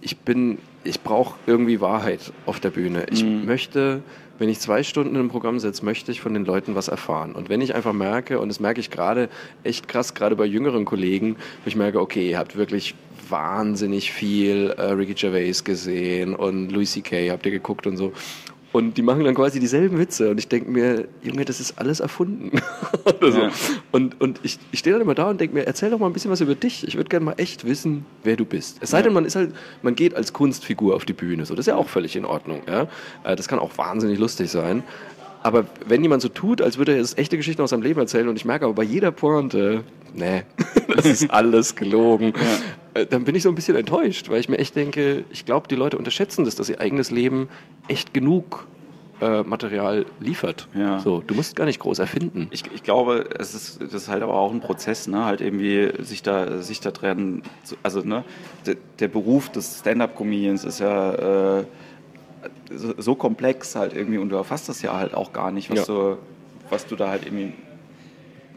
[0.00, 3.06] ich bin, ich brauche irgendwie Wahrheit auf der Bühne.
[3.10, 3.44] Ich mhm.
[3.44, 4.02] möchte,
[4.38, 7.32] wenn ich zwei Stunden einem Programm sitze, möchte ich von den Leuten was erfahren.
[7.32, 9.28] Und wenn ich einfach merke, und das merke ich gerade
[9.64, 12.94] echt krass, gerade bei jüngeren Kollegen, wo ich merke, okay, ihr habt wirklich
[13.28, 17.30] wahnsinnig viel äh, Ricky Gervais gesehen und Louis C.K.
[17.30, 18.12] habt ihr geguckt und so.
[18.72, 20.30] Und die machen dann quasi dieselben Witze.
[20.30, 22.52] Und ich denke mir, Junge, das ist alles erfunden.
[23.20, 23.26] so.
[23.26, 23.50] ja.
[23.90, 26.12] Und, und ich, ich stehe dann immer da und denke mir, erzähl doch mal ein
[26.12, 26.86] bisschen was über dich.
[26.86, 28.78] Ich würde gerne mal echt wissen, wer du bist.
[28.80, 31.46] Es sei denn, man ist halt, man geht als Kunstfigur auf die Bühne.
[31.46, 32.62] So, das ist ja auch völlig in Ordnung.
[32.68, 32.86] Ja?
[33.24, 34.84] Äh, das kann auch wahnsinnig lustig sein.
[35.42, 38.28] Aber wenn jemand so tut, als würde er jetzt echte Geschichten aus seinem Leben erzählen
[38.28, 40.42] und ich merke aber bei jeder Pointe, nee,
[40.94, 42.34] das ist alles gelogen,
[43.08, 45.76] dann bin ich so ein bisschen enttäuscht, weil ich mir echt denke, ich glaube, die
[45.76, 47.48] Leute unterschätzen das, dass ihr eigenes Leben
[47.88, 48.66] echt genug
[49.20, 50.66] äh, Material liefert.
[50.74, 50.98] Ja.
[50.98, 52.48] So, du musst gar nicht groß erfinden.
[52.50, 55.24] Ich, ich glaube, es ist, das ist halt aber auch ein Prozess, ne?
[55.24, 57.42] halt irgendwie sich da, sich da drin,
[57.82, 58.24] also ne,
[58.66, 61.64] der, der Beruf des Stand-up-Comedians ist ja äh,
[62.74, 65.86] so, so, komplex halt irgendwie und du erfasst das ja halt auch gar nicht, was,
[65.86, 65.94] ja.
[65.94, 66.18] du,
[66.70, 67.52] was du da halt irgendwie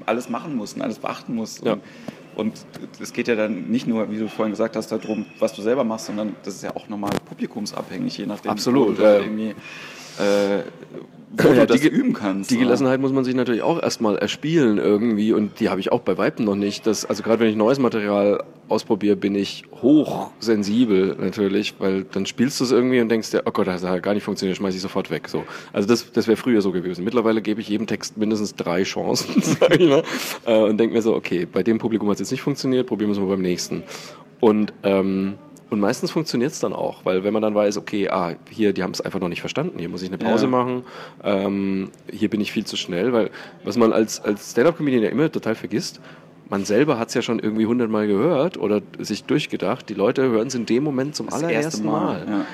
[0.05, 1.65] alles machen musst und alles beachten musst.
[1.65, 1.73] Ja.
[1.73, 1.81] Und
[2.99, 5.83] es geht ja dann nicht nur, wie du vorhin gesagt hast, darum, was du selber
[5.83, 9.55] machst, sondern das ist ja auch nochmal publikumsabhängig, je nachdem, Absolut, halt irgendwie
[10.19, 10.63] äh,
[11.35, 12.51] wo ja, du das die, üben kannst.
[12.51, 16.01] Die Gelassenheit muss man sich natürlich auch erstmal erspielen irgendwie und die habe ich auch
[16.01, 16.85] bei Weitem noch nicht.
[16.85, 22.59] Das, also gerade wenn ich neues Material ausprobiere, bin ich hochsensibel natürlich, weil dann spielst
[22.59, 24.81] du es irgendwie und denkst dir, oh Gott, das hat gar nicht funktioniert, schmeiß ich
[24.81, 25.27] sofort weg.
[25.27, 25.43] So.
[25.71, 27.03] Also das, das wäre früher so gewesen.
[27.03, 30.03] Mittlerweile gebe ich jedem Text mindestens drei Chancen, sag ich mal,
[30.45, 33.09] äh, und denke mir so, okay, bei dem Publikum hat es jetzt nicht funktioniert, probieren
[33.09, 33.83] wir es mal beim nächsten.
[34.39, 35.35] Und ähm,
[35.73, 38.83] und meistens funktioniert es dann auch, weil wenn man dann weiß, okay, ah, hier, die
[38.83, 40.51] haben es einfach noch nicht verstanden, hier muss ich eine Pause ja.
[40.51, 40.83] machen,
[41.23, 43.31] ähm, hier bin ich viel zu schnell, weil
[43.63, 45.99] was man als, als Stand-Up-Comedian ja immer total vergisst,
[46.47, 50.47] man selber hat es ja schon irgendwie hundertmal gehört oder sich durchgedacht, die Leute hören
[50.47, 52.25] es in dem Moment zum das allerersten Mal.
[52.25, 52.29] Mal.
[52.29, 52.45] Ja.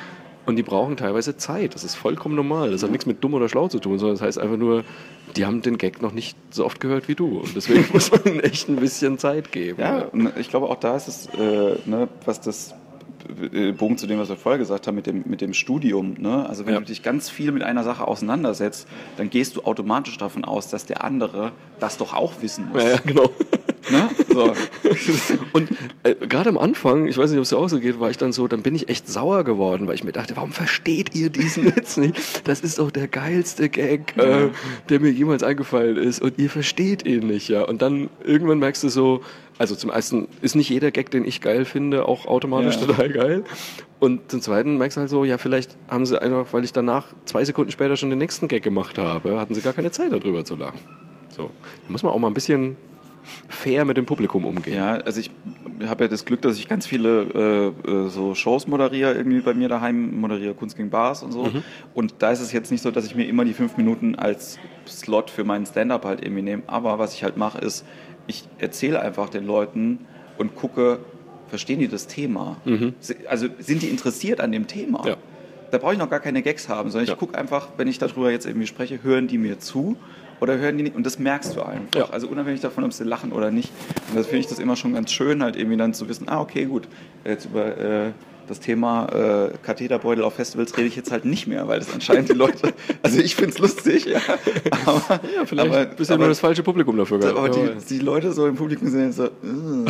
[0.45, 1.75] Und die brauchen teilweise Zeit.
[1.75, 2.71] Das ist vollkommen normal.
[2.71, 4.83] Das hat nichts mit dumm oder schlau zu tun, sondern das heißt einfach nur,
[5.35, 7.39] die haben den Gag noch nicht so oft gehört wie du.
[7.39, 9.81] Und deswegen muss man ihnen echt ein bisschen Zeit geben.
[9.81, 12.73] Ja, und ich glaube auch da ist es, äh, ne, was das
[13.77, 16.15] Bogen zu dem, was wir vorher gesagt haben, mit dem, mit dem Studium.
[16.17, 16.47] Ne?
[16.47, 16.79] Also wenn ja.
[16.79, 20.85] du dich ganz viel mit einer Sache auseinandersetzt, dann gehst du automatisch davon aus, dass
[20.85, 22.83] der andere das doch auch wissen muss.
[22.83, 23.29] Ja, ja genau.
[23.91, 24.09] Ne?
[24.27, 24.53] So.
[25.53, 25.69] Und
[26.03, 28.17] äh, gerade am Anfang, ich weiß nicht, ob es dir auch so geht, war ich
[28.17, 31.29] dann so, dann bin ich echt sauer geworden, weil ich mir dachte, warum versteht ihr
[31.29, 32.47] diesen Witz nicht?
[32.47, 34.49] Das ist doch der geilste Gag, äh,
[34.89, 37.63] der mir jemals eingefallen ist und ihr versteht ihn nicht, ja.
[37.63, 39.21] Und dann irgendwann merkst du so,
[39.59, 42.87] also zum ersten ist nicht jeder Gag, den ich geil finde, auch automatisch ja.
[42.87, 43.43] total geil.
[43.99, 47.07] Und zum zweiten merkst du halt so, ja, vielleicht haben sie einfach, weil ich danach
[47.25, 50.45] zwei Sekunden später schon den nächsten Gag gemacht habe, hatten sie gar keine Zeit darüber
[50.45, 50.79] zu lachen.
[51.29, 51.51] So,
[51.85, 52.77] da muss man auch mal ein bisschen
[53.49, 54.75] fair mit dem Publikum umgehen.
[54.75, 55.29] Ja, also ich
[55.85, 59.53] habe ja das Glück, dass ich ganz viele äh, äh, so Shows moderiere, irgendwie bei
[59.53, 61.43] mir daheim, moderiere Kunst gegen Bars und so.
[61.43, 61.63] Mhm.
[61.93, 64.57] Und da ist es jetzt nicht so, dass ich mir immer die fünf Minuten als
[64.87, 66.63] Slot für meinen Stand-up halt irgendwie nehme.
[66.67, 67.85] Aber was ich halt mache, ist,
[68.29, 69.99] ich erzähle einfach den Leuten
[70.37, 70.99] und gucke,
[71.47, 72.57] verstehen die das Thema?
[72.63, 72.93] Mhm.
[73.27, 75.05] Also sind die interessiert an dem Thema?
[75.05, 75.17] Ja.
[75.71, 77.13] Da brauche ich noch gar keine Gags haben, sondern ja.
[77.13, 79.97] ich gucke einfach, wenn ich darüber jetzt irgendwie spreche, hören die mir zu
[80.39, 80.95] oder hören die nicht?
[80.95, 81.99] Und das merkst du einfach.
[81.99, 82.09] Ja.
[82.09, 83.71] Also unabhängig davon, ob sie lachen oder nicht.
[84.09, 86.39] Und das finde ich das immer schon ganz schön, halt irgendwie dann zu wissen, ah,
[86.39, 86.87] okay, gut,
[87.25, 88.11] jetzt über äh,
[88.49, 92.29] das Thema äh, Katheterbeutel auf Festivals rede ich jetzt halt nicht mehr, weil das anscheinend
[92.29, 92.73] die Leute,
[93.03, 94.19] also ich finde es lustig, ja.
[94.85, 97.37] Aber, ja, vielleicht aber, bist du immer das falsche Publikum dafür gehabt.
[97.37, 99.85] Aber die, die, Leute so im Publikum sind so, uh,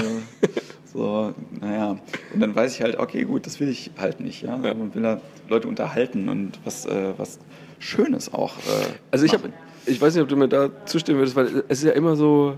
[0.93, 1.97] so, naja.
[2.33, 4.59] Und dann weiß ich halt, okay, gut, das will ich halt nicht, ja.
[4.61, 4.73] ja.
[4.73, 7.39] Man will halt Leute unterhalten und was, äh, was
[7.79, 8.57] Schönes auch.
[8.57, 9.49] Äh, also ich habe
[9.85, 12.57] ich weiß nicht, ob du mir da zustimmen würdest, weil es ist ja immer so,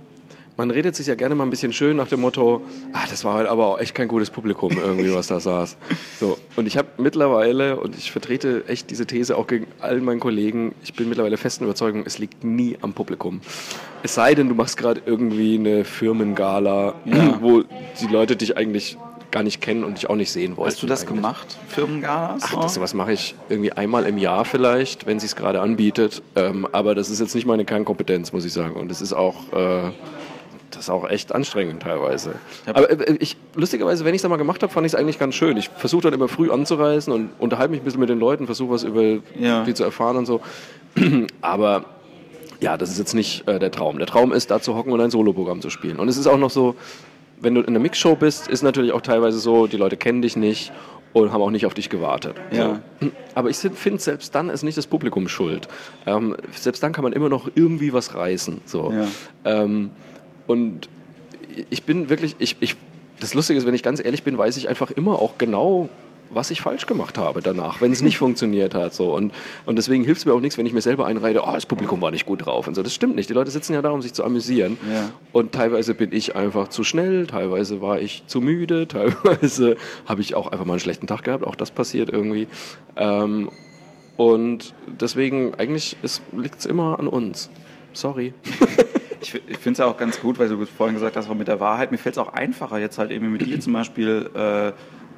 [0.62, 2.62] man redet sich ja gerne mal ein bisschen schön nach dem Motto,
[2.94, 5.76] ah, das war halt aber auch echt kein gutes Publikum irgendwie, was da saß.
[6.20, 6.38] So.
[6.56, 10.76] Und ich habe mittlerweile, und ich vertrete echt diese These auch gegen all meinen Kollegen,
[10.84, 13.42] ich bin mittlerweile festen Überzeugung, es liegt nie am Publikum.
[14.04, 17.40] Es sei denn, du machst gerade irgendwie eine Firmengala, ja.
[17.42, 17.64] wo
[18.00, 19.00] die Leute dich eigentlich
[19.32, 20.74] gar nicht kennen und ich auch nicht sehen wollte.
[20.74, 21.16] Hast du das eigentlich.
[21.16, 22.44] gemacht, Firmengalas?
[22.46, 26.22] Ach, das, was mache ich irgendwie einmal im Jahr vielleicht, wenn sie es gerade anbietet.
[26.36, 28.76] Ähm, aber das ist jetzt nicht meine Kernkompetenz, muss ich sagen.
[28.76, 29.92] Und es ist auch, äh,
[30.72, 32.36] das ist auch echt anstrengend teilweise.
[32.66, 35.36] Aber äh, ich, lustigerweise, wenn ich es mal gemacht habe, fand ich es eigentlich ganz
[35.36, 35.58] schön.
[35.58, 38.72] Ich versuche dann immer früh anzureisen und unterhalte mich ein bisschen mit den Leuten, versuche
[38.72, 39.64] was über ja.
[39.64, 40.42] die zu erfahren und so.
[41.42, 41.86] aber
[42.60, 43.98] ja, das ist jetzt nicht äh, der Traum.
[43.98, 45.98] Der Traum ist, da zu hocken und ein Soloprogramm zu spielen.
[45.98, 46.76] Und es ist auch noch so,
[47.40, 50.36] wenn du in einer Mixshow bist, ist natürlich auch teilweise so, die Leute kennen dich
[50.36, 50.72] nicht
[51.14, 52.36] und haben auch nicht auf dich gewartet.
[52.52, 52.80] Ja.
[53.02, 53.08] So.
[53.36, 55.68] Aber ich finde, selbst dann ist nicht das Publikum schuld.
[56.06, 58.62] Ähm, selbst dann kann man immer noch irgendwie was reißen.
[58.66, 58.92] So.
[58.92, 59.08] Ja.
[59.46, 59.92] Ähm,
[60.52, 60.90] und
[61.70, 62.76] ich bin wirklich, ich, ich,
[63.20, 65.90] das Lustige ist, wenn ich ganz ehrlich bin, weiß ich einfach immer auch genau,
[66.34, 68.94] was ich falsch gemacht habe danach, wenn es nicht funktioniert hat.
[68.94, 69.14] So.
[69.14, 69.34] Und,
[69.66, 72.02] und deswegen hilft es mir auch nichts, wenn ich mir selber einreite, oh, das Publikum
[72.02, 72.68] war nicht gut drauf.
[72.68, 72.84] Und so.
[72.84, 73.30] Das stimmt nicht.
[73.30, 74.78] Die Leute sitzen ja da, um sich zu amüsieren.
[74.92, 75.12] Ja.
[75.32, 80.36] Und teilweise bin ich einfach zu schnell, teilweise war ich zu müde, teilweise habe ich
[80.36, 81.46] auch einfach mal einen schlechten Tag gehabt.
[81.46, 82.48] Auch das passiert irgendwie.
[82.98, 83.50] Ähm,
[84.18, 85.96] und deswegen, eigentlich
[86.36, 87.50] liegt es immer an uns.
[87.94, 88.34] Sorry.
[89.22, 91.48] ich, ich finde es ja auch ganz gut, weil du vorhin gesagt hast, auch mit
[91.48, 91.92] der Wahrheit.
[91.92, 94.72] Mir fällt es auch einfacher, jetzt halt eben mit dir zum Beispiel äh,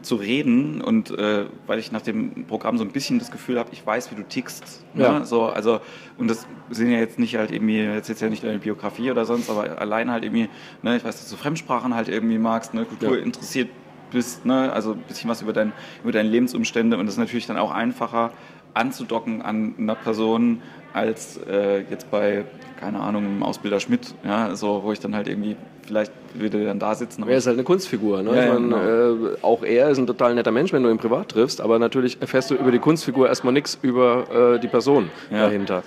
[0.03, 3.69] zu reden und äh, weil ich nach dem Programm so ein bisschen das Gefühl habe,
[3.71, 4.83] ich weiß, wie du tickst.
[4.93, 5.03] Ne?
[5.03, 5.25] Ja.
[5.25, 5.79] So, also,
[6.17, 9.25] und das sind ja jetzt nicht halt irgendwie, jetzt jetzt ja nicht deine Biografie oder
[9.25, 10.49] sonst, aber allein halt irgendwie,
[10.81, 13.23] ne, ich weiß, dass du Fremdsprachen halt irgendwie magst, ne, Kultur ja.
[13.23, 13.69] interessiert
[14.11, 15.71] bist, ne, also ein bisschen was über, dein,
[16.03, 18.31] über deine Lebensumstände und das ist natürlich dann auch einfacher
[18.73, 20.61] anzudocken an einer Person
[20.93, 22.45] als äh, jetzt bei,
[22.83, 25.55] keine Ahnung, einem Ausbilder Schmidt, ja, so, wo ich dann halt irgendwie
[25.85, 27.23] vielleicht würde dann da sitzen.
[27.27, 28.21] Er ist halt eine Kunstfigur.
[28.21, 28.35] Ne?
[28.35, 29.25] Ja, meine, genau.
[29.25, 32.21] äh, auch er ist ein total netter Mensch, wenn du ihn privat triffst, aber natürlich
[32.21, 35.43] erfährst du über die Kunstfigur erstmal nichts über äh, die Person ja.
[35.43, 35.83] dahinter.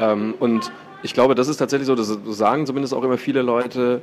[0.00, 0.72] Ähm, und
[1.02, 4.02] ich glaube, das ist tatsächlich so, das sagen zumindest auch immer viele Leute,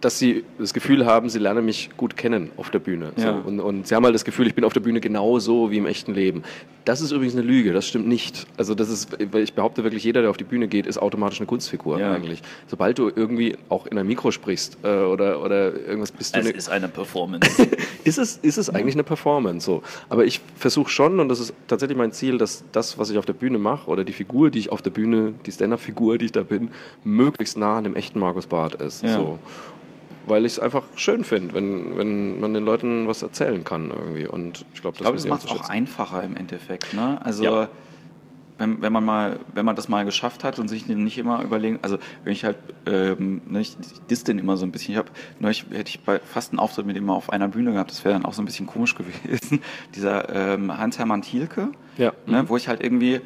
[0.00, 3.12] dass sie das Gefühl haben, sie lernen mich gut kennen auf der Bühne.
[3.16, 3.40] Ja.
[3.42, 3.48] So.
[3.48, 5.86] Und, und, sie haben halt das Gefühl, ich bin auf der Bühne genauso wie im
[5.86, 6.42] echten Leben.
[6.84, 8.46] Das ist übrigens eine Lüge, das stimmt nicht.
[8.56, 11.46] Also das ist, ich behaupte wirklich, jeder, der auf die Bühne geht, ist automatisch eine
[11.46, 12.12] Kunstfigur ja.
[12.12, 12.42] eigentlich.
[12.66, 16.40] Sobald du irgendwie auch in einem Mikro sprichst äh, oder, oder irgendwas bist du.
[16.40, 17.68] Es eine, ist eine Performance.
[18.04, 19.66] ist, es, ist es eigentlich eine Performance?
[19.66, 19.82] So.
[20.08, 23.26] Aber ich versuche schon, und das ist tatsächlich mein Ziel, dass das, was ich auf
[23.26, 26.32] der Bühne mache oder die Figur, die ich auf der Bühne, die Stand-Up-Figur, die ich
[26.32, 26.70] da bin,
[27.04, 29.02] möglichst nah an dem echten Markus Barth ist.
[29.02, 29.16] Ja.
[29.16, 29.19] So.
[30.26, 34.26] Weil ich es einfach schön finde, wenn, wenn man den Leuten was erzählen kann irgendwie.
[34.26, 36.92] Und ich glaube, das, glaub, das macht es auch einfacher im Endeffekt.
[36.92, 37.18] Ne?
[37.24, 37.68] Also ja.
[38.58, 41.78] wenn, wenn man mal, wenn man das mal geschafft hat und sich nicht immer überlegen,
[41.82, 44.92] also wenn ich halt, ähm, ne, ich, ich dis den immer so ein bisschen.
[44.92, 45.10] Ich habe
[45.40, 47.90] neulich hätte ich bei fast einen Auftritt mit ihm mal auf einer Bühne gehabt.
[47.90, 48.94] Das wäre dann auch so ein bisschen komisch
[49.24, 49.60] gewesen.
[49.94, 52.12] Dieser ähm, Hans-Hermann Thielke, ja.
[52.26, 53.22] ne, wo ich halt irgendwie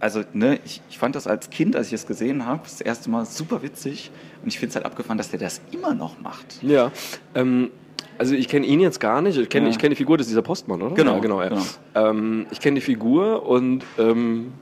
[0.00, 3.10] also ne, ich, ich fand das als Kind, als ich es gesehen habe, das erste
[3.10, 4.10] Mal super witzig.
[4.42, 6.62] Und ich finde es halt abgefahren, dass der das immer noch macht.
[6.62, 6.92] Ja.
[7.34, 7.70] Ähm,
[8.16, 9.38] also ich kenne ihn jetzt gar nicht.
[9.38, 9.76] Ich kenne ja.
[9.76, 10.94] kenn die Figur, das ist dieser Postmann, oder?
[10.94, 11.42] Genau, ja, genau.
[11.42, 11.48] Ja.
[11.48, 11.64] genau.
[11.94, 14.52] Ähm, ich kenne die Figur und ähm,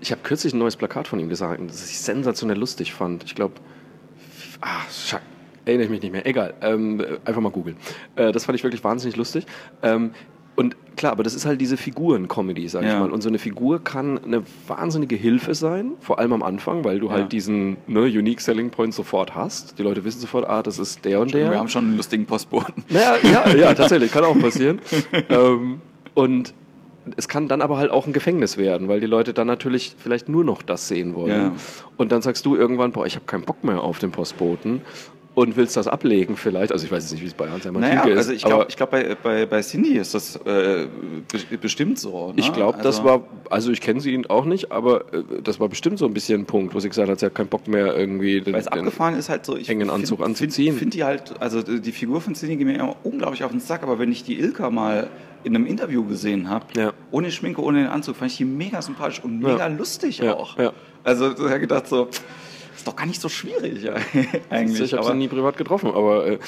[0.00, 3.24] ich habe kürzlich ein neues Plakat von ihm gesagt, das ich sensationell lustig fand.
[3.24, 3.54] Ich glaube,
[4.60, 5.22] ah, Schack,
[5.64, 6.26] erinnere ich mich nicht mehr.
[6.26, 7.76] Egal, ähm, einfach mal googeln.
[8.14, 9.46] Äh, das fand ich wirklich wahnsinnig lustig.
[10.56, 12.94] Und klar, aber das ist halt diese Figuren-Comedy, sag ja.
[12.94, 13.10] ich mal.
[13.10, 17.06] Und so eine Figur kann eine wahnsinnige Hilfe sein, vor allem am Anfang, weil du
[17.06, 17.12] ja.
[17.12, 19.78] halt diesen ne, Unique Selling Point sofort hast.
[19.78, 21.50] Die Leute wissen sofort, ah, das ist der und der.
[21.50, 22.84] Wir haben schon einen lustigen Postboten.
[22.88, 24.80] Naja, ja, ja, tatsächlich, kann auch passieren.
[25.28, 25.80] ähm,
[26.14, 26.54] und
[27.16, 30.28] es kann dann aber halt auch ein Gefängnis werden, weil die Leute dann natürlich vielleicht
[30.28, 31.30] nur noch das sehen wollen.
[31.30, 31.52] Ja.
[31.96, 34.80] Und dann sagst du irgendwann, boah, ich habe keinen Bock mehr auf den Postboten
[35.36, 36.72] und willst das ablegen vielleicht.
[36.72, 38.16] Also ich weiß jetzt nicht, wie es bei Hans Hermann naja, ist.
[38.16, 40.86] Also ich glaube, glaub, bei, bei, bei Cindy ist das äh,
[41.60, 42.28] bestimmt so.
[42.28, 42.36] Ne?
[42.36, 45.60] Ich glaube, also das war, also ich kenne sie ihn auch nicht, aber äh, das
[45.60, 47.68] war bestimmt so ein bisschen ein Punkt, wo sie gesagt hat, sie hat keinen Bock
[47.68, 50.72] mehr irgendwie den, Weil es abgefahren ist halt so, ich engen Anzug find, anzuziehen.
[50.72, 53.60] Ich finde die halt, also die Figur von Cindy geht mir immer unglaublich auf den
[53.60, 55.10] Sack, aber wenn ich die Ilka mal
[55.44, 56.94] in einem Interview gesehen habe, ja.
[57.10, 59.66] ohne Schminke, ohne den Anzug, fand ich die mega sympathisch und mega ja.
[59.66, 60.32] lustig ja.
[60.32, 60.56] auch.
[61.04, 62.08] Also ich habe gedacht so,
[62.86, 63.90] ist doch gar nicht so schwierig
[64.50, 64.80] eigentlich.
[64.80, 66.38] Ich habe sie nie privat getroffen, aber äh,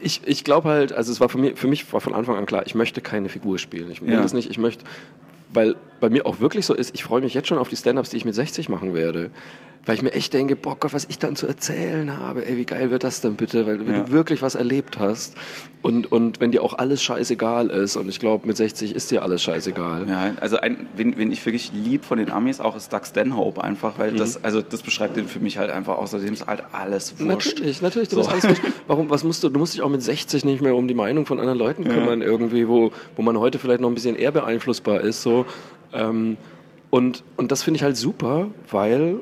[0.00, 2.46] ich, ich glaube halt, also es war für mich, für mich war von Anfang an
[2.46, 3.90] klar, ich möchte keine Figur spielen.
[3.90, 4.20] Ich will ja.
[4.20, 4.84] das nicht, ich möchte,
[5.52, 8.10] weil bei mir auch wirklich so ist, ich freue mich jetzt schon auf die Stand-Ups,
[8.10, 9.30] die ich mit 60 machen werde
[9.86, 12.64] weil ich mir echt denke, boah Gott, was ich dann zu erzählen habe, ey, wie
[12.64, 14.02] geil wird das denn bitte, weil wenn ja.
[14.02, 15.36] du wirklich was erlebt hast
[15.82, 19.22] und, und wenn dir auch alles scheißegal ist und ich glaube, mit 60 ist dir
[19.22, 20.08] alles scheißegal.
[20.08, 23.62] Ja, also ein, wen, wen ich wirklich lieb von den Amis auch ist Doug Stanhope
[23.62, 24.16] einfach, weil mhm.
[24.16, 27.54] das, also das beschreibt den für mich halt einfach außerdem ist halt alles wurscht.
[27.54, 28.28] Natürlich, natürlich, du so.
[28.28, 28.62] alles wurscht.
[28.88, 31.26] Warum, was musst du, du musst dich auch mit 60 nicht mehr um die Meinung
[31.26, 32.26] von anderen Leuten kümmern ja.
[32.26, 35.46] irgendwie, wo, wo man heute vielleicht noch ein bisschen eher beeinflussbar ist, so,
[35.92, 36.36] ähm,
[36.90, 39.20] und, und das finde ich halt super, weil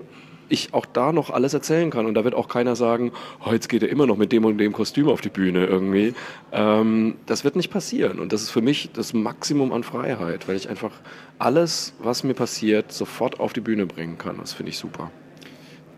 [0.49, 2.07] ich auch da noch alles erzählen kann.
[2.07, 3.13] Und da wird auch keiner sagen,
[3.45, 6.15] oh, jetzt geht er immer noch mit dem und dem Kostüm auf die Bühne irgendwie.
[6.53, 8.19] Ähm, das wird nicht passieren.
[8.19, 10.93] Und das ist für mich das Maximum an Freiheit, weil ich einfach
[11.39, 14.39] alles, was mir passiert, sofort auf die Bühne bringen kann.
[14.39, 15.11] Das finde ich super.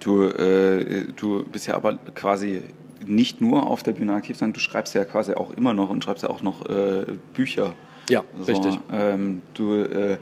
[0.01, 2.63] Du, äh, du bist ja aber quasi
[3.05, 6.03] nicht nur auf der Bühne aktiv, sondern du schreibst ja quasi auch immer noch und
[6.03, 7.75] schreibst ja auch noch äh, Bücher.
[8.09, 8.79] Ja, so, richtig.
[8.93, 10.19] Ähm, du, äh,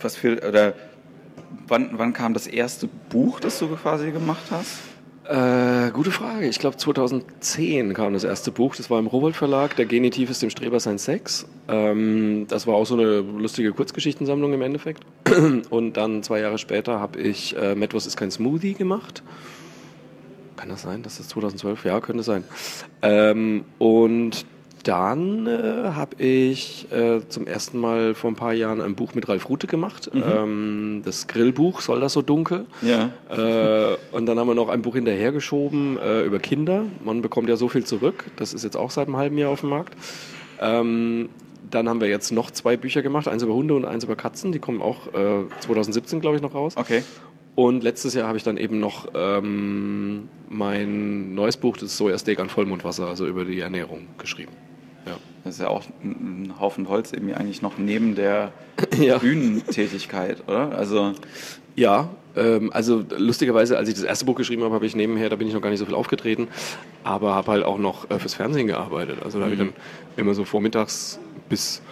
[0.00, 0.74] was für, oder
[1.66, 4.78] wann, wann kam das erste Buch, das du quasi gemacht hast?
[5.28, 6.48] Äh, gute Frage.
[6.48, 8.74] Ich glaube 2010 kam das erste Buch.
[8.76, 9.76] Das war im Rowold Verlag.
[9.76, 11.46] Der Genitiv ist dem Streber sein Sex.
[11.68, 15.04] Ähm, das war auch so eine lustige Kurzgeschichtensammlung im Endeffekt.
[15.70, 19.22] Und dann zwei Jahre später habe ich äh, Metwurst ist kein Smoothie gemacht.
[20.56, 21.02] Kann das sein?
[21.02, 21.84] Das ist 2012?
[21.84, 22.42] Ja, könnte sein.
[23.02, 24.46] Ähm, und
[24.82, 29.28] dann äh, habe ich äh, zum ersten Mal vor ein paar Jahren ein Buch mit
[29.28, 30.10] Ralf Rute gemacht.
[30.12, 30.22] Mhm.
[30.22, 32.66] Ähm, das Grillbuch, soll das so dunkel?
[32.82, 33.10] Ja.
[33.30, 36.84] Äh, und dann haben wir noch ein Buch hinterhergeschoben äh, über Kinder.
[37.04, 38.24] Man bekommt ja so viel zurück.
[38.36, 39.94] Das ist jetzt auch seit einem halben Jahr auf dem Markt.
[40.60, 41.28] Ähm,
[41.70, 44.52] dann haben wir jetzt noch zwei Bücher gemacht, eins über Hunde und eins über Katzen.
[44.52, 45.08] Die kommen auch
[45.60, 46.74] 2017, äh, glaube ich, noch raus.
[46.76, 47.02] Okay.
[47.58, 52.48] Und letztes Jahr habe ich dann eben noch ähm, mein neues Buch, das Sojasteak an
[52.48, 54.52] Vollmondwasser, also über die Ernährung geschrieben.
[55.08, 55.16] Ja.
[55.44, 58.52] Das ist ja auch ein Haufen Holz irgendwie eigentlich noch neben der
[58.98, 59.18] ja.
[59.18, 60.76] Bühnentätigkeit, oder?
[60.76, 61.14] Also
[61.74, 65.36] ja, ähm, also lustigerweise, als ich das erste Buch geschrieben habe, habe ich nebenher, da
[65.36, 66.48] bin ich noch gar nicht so viel aufgetreten,
[67.04, 69.18] aber habe halt auch noch äh, fürs Fernsehen gearbeitet.
[69.24, 69.50] Also da mhm.
[69.50, 69.82] habe ich dann
[70.16, 71.82] immer so vormittags bis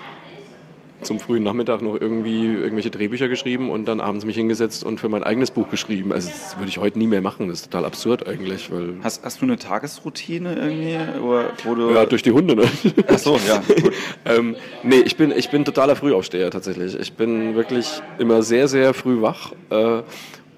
[1.02, 5.08] zum frühen Nachmittag noch irgendwie irgendwelche Drehbücher geschrieben und dann abends mich hingesetzt und für
[5.08, 6.12] mein eigenes Buch geschrieben.
[6.12, 7.48] Also das würde ich heute nie mehr machen.
[7.48, 8.70] Das ist total absurd eigentlich.
[8.70, 11.20] Weil hast, hast du eine Tagesroutine irgendwie?
[11.20, 12.56] Oder, wo du ja, durch die Hunde.
[12.56, 12.64] Ne?
[13.08, 13.62] Ach so, ja.
[13.66, 13.92] Gut.
[14.24, 16.98] ähm, nee, ich bin, ich bin totaler Frühaufsteher tatsächlich.
[16.98, 19.52] Ich bin wirklich immer sehr, sehr früh wach.
[19.70, 20.02] Äh,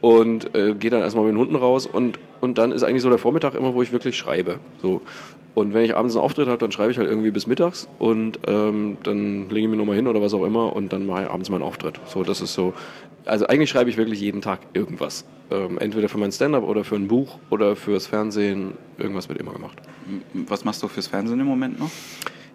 [0.01, 3.09] und äh, gehe dann erstmal mit den Hunden raus und, und dann ist eigentlich so
[3.09, 4.59] der Vormittag immer, wo ich wirklich schreibe.
[4.80, 5.03] So.
[5.55, 8.38] Und wenn ich abends einen Auftritt habe, dann schreibe ich halt irgendwie bis mittags und
[8.46, 11.30] ähm, dann lege ich mich nochmal hin oder was auch immer und dann mache ich
[11.30, 11.99] abends meinen Auftritt.
[12.07, 12.74] So, das ist so.
[13.24, 15.24] Also eigentlich schreibe ich wirklich jeden Tag irgendwas.
[15.51, 18.74] Ähm, entweder für mein Stand-up oder für ein Buch oder fürs Fernsehen.
[18.99, 19.78] Irgendwas wird immer gemacht.
[20.32, 21.90] Was machst du fürs Fernsehen im Moment noch?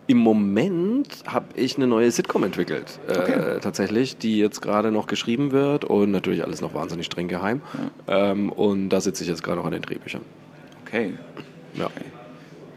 [0.05, 3.59] Im Moment habe ich eine neue Sitcom entwickelt, äh, okay.
[3.61, 7.61] tatsächlich, die jetzt gerade noch geschrieben wird und natürlich alles noch wahnsinnig streng geheim.
[8.07, 8.31] Ja.
[8.31, 10.21] Ähm, und da sitze ich jetzt gerade noch an den Drehbüchern.
[10.85, 11.13] Okay.
[11.75, 11.85] Ja.
[11.85, 12.05] Okay.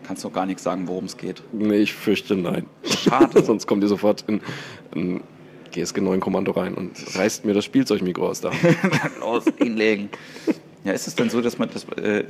[0.07, 1.43] Kannst du gar nichts sagen, worum es geht?
[1.53, 2.67] Nee, ich fürchte nein.
[2.85, 3.43] Schade.
[3.45, 4.41] Sonst kommt ihr sofort in,
[4.95, 5.21] in
[5.73, 8.53] GSG 9 Kommando rein und reißt mir das Spielzeugmikro aus da.
[9.21, 10.11] Los, hinlegen.
[10.87, 12.25] Ja, ist es denn so, dass man das äh, äh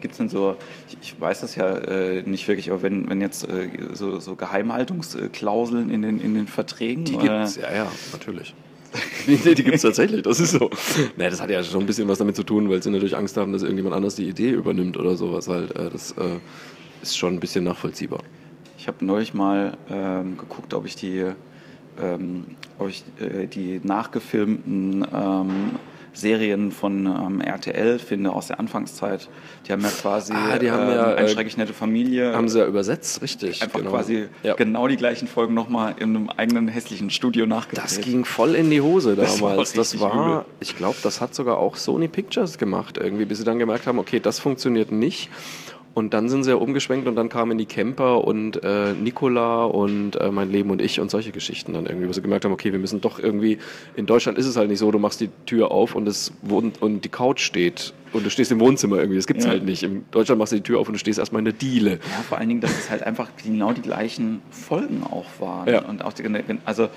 [0.00, 0.56] gibt es denn so,
[0.88, 4.34] ich, ich, weiß das ja äh, nicht wirklich, aber wenn, wenn jetzt äh, so, so
[4.34, 7.04] Geheimhaltungsklauseln in den, in den Verträgen?
[7.04, 8.56] Die gibt es, ja, ja, natürlich.
[9.28, 10.68] nee, die gibt es tatsächlich, das ist so.
[11.16, 13.36] Nee, das hat ja schon ein bisschen was damit zu tun, weil sie natürlich Angst
[13.36, 15.70] haben, dass irgendjemand anders die Idee übernimmt oder sowas halt.
[15.76, 16.40] Äh, das äh,
[17.02, 18.18] ist schon ein bisschen nachvollziehbar.
[18.78, 21.24] Ich habe neulich mal ähm, geguckt, ob ich die,
[22.02, 22.46] ähm,
[22.80, 25.70] ob ich, äh, die nachgefilmten ähm,
[26.16, 29.28] Serien von ähm, RTL finde aus der Anfangszeit.
[29.66, 32.34] Die haben ja quasi ah, die haben ja, ähm, eine schrecklich nette Familie.
[32.34, 33.62] Haben sie ja übersetzt, richtig.
[33.62, 33.90] Einfach genau.
[33.90, 34.54] quasi ja.
[34.54, 37.84] genau die gleichen Folgen nochmal in einem eigenen hässlichen Studio nachgedreht.
[37.84, 39.34] Das ging voll in die Hose damals.
[39.34, 43.38] Das war, das war ich glaube, das hat sogar auch Sony Pictures gemacht irgendwie, bis
[43.38, 45.28] sie dann gemerkt haben, okay, das funktioniert nicht.
[45.96, 50.16] Und dann sind sie ja umgeschwenkt und dann kamen die Camper und äh, Nicola und
[50.16, 52.70] äh, mein Leben und ich und solche Geschichten dann irgendwie, wo sie gemerkt haben, okay,
[52.70, 53.56] wir müssen doch irgendwie,
[53.94, 56.82] in Deutschland ist es halt nicht so, du machst die Tür auf und, es, und,
[56.82, 59.52] und die Couch steht und du stehst im Wohnzimmer irgendwie, das gibt's ja.
[59.52, 59.84] halt nicht.
[59.84, 61.92] In Deutschland machst du die Tür auf und du stehst erstmal in der Diele.
[61.92, 65.66] Ja, vor allen Dingen, dass es halt einfach genau die gleichen Folgen auch waren.
[65.66, 65.86] Ja.
[65.86, 66.24] Und auch die,
[66.66, 66.90] also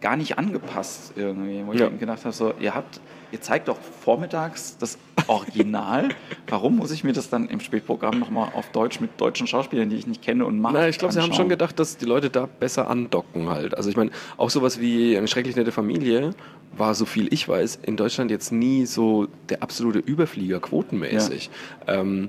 [0.00, 1.88] gar nicht angepasst irgendwie, wo ich ja.
[1.88, 3.00] gedacht habe, so, ihr habt
[3.32, 6.08] ihr zeigt doch vormittags das Original.
[6.48, 9.96] Warum muss ich mir das dann im Spätprogramm nochmal auf Deutsch mit deutschen Schauspielern, die
[9.96, 10.74] ich nicht kenne und mache?
[10.74, 13.76] Na, ich glaube, sie haben schon gedacht, dass die Leute da besser andocken halt.
[13.76, 16.30] Also ich meine, auch sowas wie eine schrecklich nette Familie
[16.76, 21.50] war, so viel ich weiß, in Deutschland jetzt nie so der absolute Überflieger quotenmäßig.
[21.86, 22.00] Ja.
[22.00, 22.28] Ähm,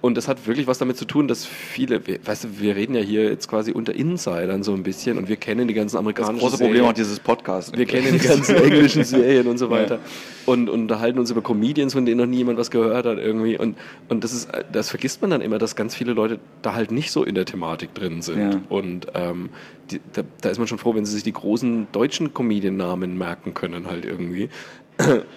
[0.00, 3.02] und das hat wirklich was damit zu tun, dass viele, weißt du, wir reden ja
[3.02, 6.50] hier jetzt quasi unter Insidern so ein bisschen und wir kennen die ganzen amerikanischen Das
[6.52, 7.76] große Problem auch dieses Podcast.
[7.76, 10.00] Wir kennen die ganzen englischen Serien und so weiter ja.
[10.46, 13.58] und, und unterhalten uns über Comedians, von denen noch nie jemand was gehört hat irgendwie.
[13.58, 13.76] Und,
[14.08, 17.12] und das ist, das vergisst man dann immer, dass ganz viele Leute da halt nicht
[17.12, 18.40] so in der Thematik drin sind.
[18.40, 18.60] Ja.
[18.70, 19.50] Und ähm,
[19.90, 23.52] die, da, da ist man schon froh, wenn sie sich die großen deutschen Comedian-Namen merken
[23.52, 24.48] können halt irgendwie.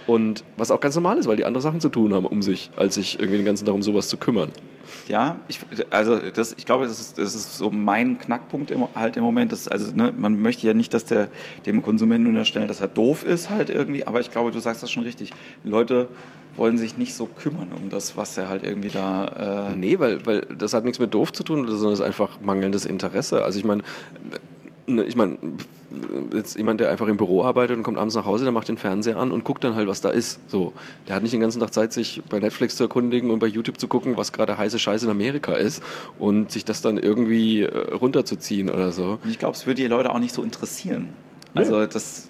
[0.08, 2.72] Und was auch ganz normal ist, weil die andere Sachen zu tun haben um sich,
[2.76, 4.50] als sich irgendwie den ganzen Tag um sowas zu kümmern.
[5.08, 5.60] Ja, ich,
[5.90, 9.52] also das, ich glaube, das ist, das ist so mein Knackpunkt im, halt im Moment.
[9.52, 11.30] Das, also ne, man möchte ja nicht, dass der
[11.66, 14.92] dem Konsumenten unterstellen, dass er doof ist halt irgendwie, aber ich glaube, du sagst das
[14.92, 15.32] schon richtig.
[15.64, 16.08] Leute
[16.56, 19.72] wollen sich nicht so kümmern um das, was er halt irgendwie da.
[19.72, 22.40] Äh nee, weil, weil das hat nichts mit doof zu tun, sondern es ist einfach
[22.42, 23.44] mangelndes Interesse.
[23.44, 23.82] Also ich meine,
[24.32, 24.40] Ne,
[24.86, 25.38] ich meine,
[26.34, 28.78] jetzt jemand, der einfach im Büro arbeitet und kommt abends nach Hause, der macht den
[28.78, 30.40] Fernseher an und guckt dann halt, was da ist.
[30.50, 30.74] So,
[31.08, 33.80] der hat nicht den ganzen Tag Zeit, sich bei Netflix zu erkundigen und bei YouTube
[33.80, 35.84] zu gucken, was gerade heiße Scheiße in Amerika ist
[36.20, 39.20] und sich das dann irgendwie äh, runterzuziehen oder so.
[39.30, 41.10] Ich glaube, es würde die Leute auch nicht so interessieren.
[41.54, 41.88] Also ja.
[41.88, 42.30] das.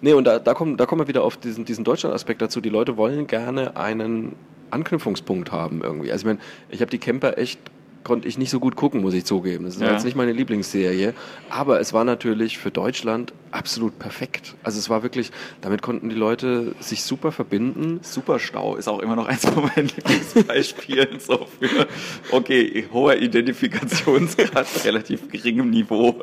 [0.00, 2.60] Nee, und da, da, kommen, da kommen wir wieder auf diesen, diesen Deutschland-Aspekt dazu.
[2.60, 4.36] Die Leute wollen gerne einen
[4.70, 6.12] Anknüpfungspunkt haben irgendwie.
[6.12, 6.38] Also ich meine,
[6.68, 7.58] ich habe die Camper echt
[8.04, 9.64] konnte ich nicht so gut gucken, muss ich zugeben.
[9.64, 9.92] Das ist ja.
[9.92, 11.14] jetzt nicht meine Lieblingsserie.
[11.48, 14.54] Aber es war natürlich für Deutschland absolut perfekt.
[14.62, 15.30] Also es war wirklich,
[15.60, 18.00] damit konnten die Leute sich super verbinden.
[18.02, 21.86] Superstau ist auch immer noch eins von meinen Lieblingsbeispielen so für,
[22.30, 26.22] okay, hoher Identifikationsgrad, relativ geringem Niveau.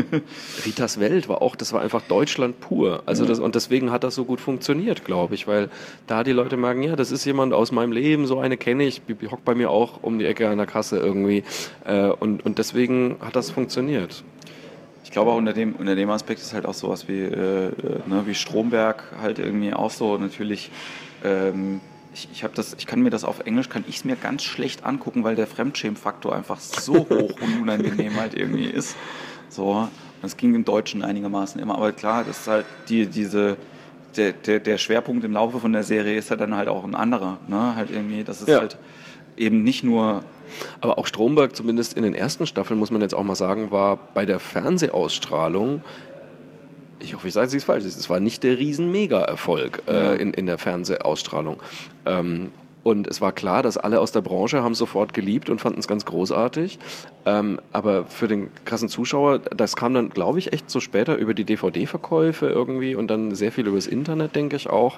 [0.66, 3.02] Ritas Welt war auch, das war einfach Deutschland pur.
[3.06, 5.70] Also das, und deswegen hat das so gut funktioniert, glaube ich, weil
[6.06, 9.02] da die Leute merken, ja, das ist jemand aus meinem Leben, so eine kenne ich,
[9.06, 11.44] die hockt bei mir auch um die Ecke an der Kasse irgendwie.
[11.84, 14.22] Äh, und, und deswegen hat das funktioniert.
[15.04, 17.72] Ich glaube auch unter dem, unter dem Aspekt ist halt auch sowas wie, äh,
[18.06, 20.70] ne, wie Stromberg halt irgendwie auch so natürlich.
[21.24, 21.80] Ähm,
[22.14, 24.84] ich, ich, das, ich kann mir das auf Englisch, kann ich es mir ganz schlecht
[24.84, 28.96] angucken, weil der Fremdschämfaktor einfach so hoch und unangenehm halt irgendwie ist.
[29.48, 29.88] So,
[30.22, 33.56] das ging im Deutschen einigermaßen immer, aber klar, das ist halt die, diese,
[34.16, 36.94] der, der, der Schwerpunkt im Laufe von der Serie ist ja dann halt auch ein
[36.94, 37.74] anderer, ne?
[37.76, 38.58] Halt irgendwie, das ist ja.
[38.58, 38.76] halt
[39.36, 40.22] eben nicht nur
[40.80, 43.98] aber auch Stromberg, zumindest in den ersten Staffeln, muss man jetzt auch mal sagen, war
[44.14, 45.82] bei der Fernsehausstrahlung
[47.00, 50.58] ich hoffe, ich sage es falsch, es war nicht der Riesen-Mega-Erfolg äh, in, in der
[50.58, 51.62] Fernsehausstrahlung.
[52.06, 52.50] Ähm,
[52.88, 55.86] und es war klar, dass alle aus der Branche haben sofort geliebt und fanden es
[55.86, 56.78] ganz großartig.
[57.26, 61.34] Ähm, aber für den krassen Zuschauer, das kam dann, glaube ich, echt so später über
[61.34, 64.96] die DVD-Verkäufe irgendwie und dann sehr viel übers Internet, denke ich auch.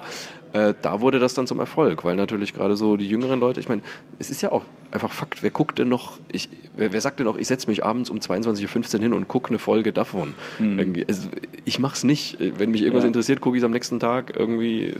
[0.53, 3.67] Äh, da wurde das dann zum Erfolg, weil natürlich gerade so die jüngeren Leute, ich
[3.67, 3.81] meine,
[4.19, 7.25] es ist ja auch einfach Fakt, wer guckt denn noch, ich, wer, wer sagt denn
[7.25, 10.33] noch, ich setze mich abends um 22.15 Uhr hin und gucke eine Folge davon?
[10.59, 11.05] Mhm.
[11.07, 11.29] Also,
[11.63, 12.37] ich mache es nicht.
[12.39, 13.07] Wenn mich irgendwas ja.
[13.07, 14.95] interessiert, gucke ich es am nächsten Tag irgendwie äh,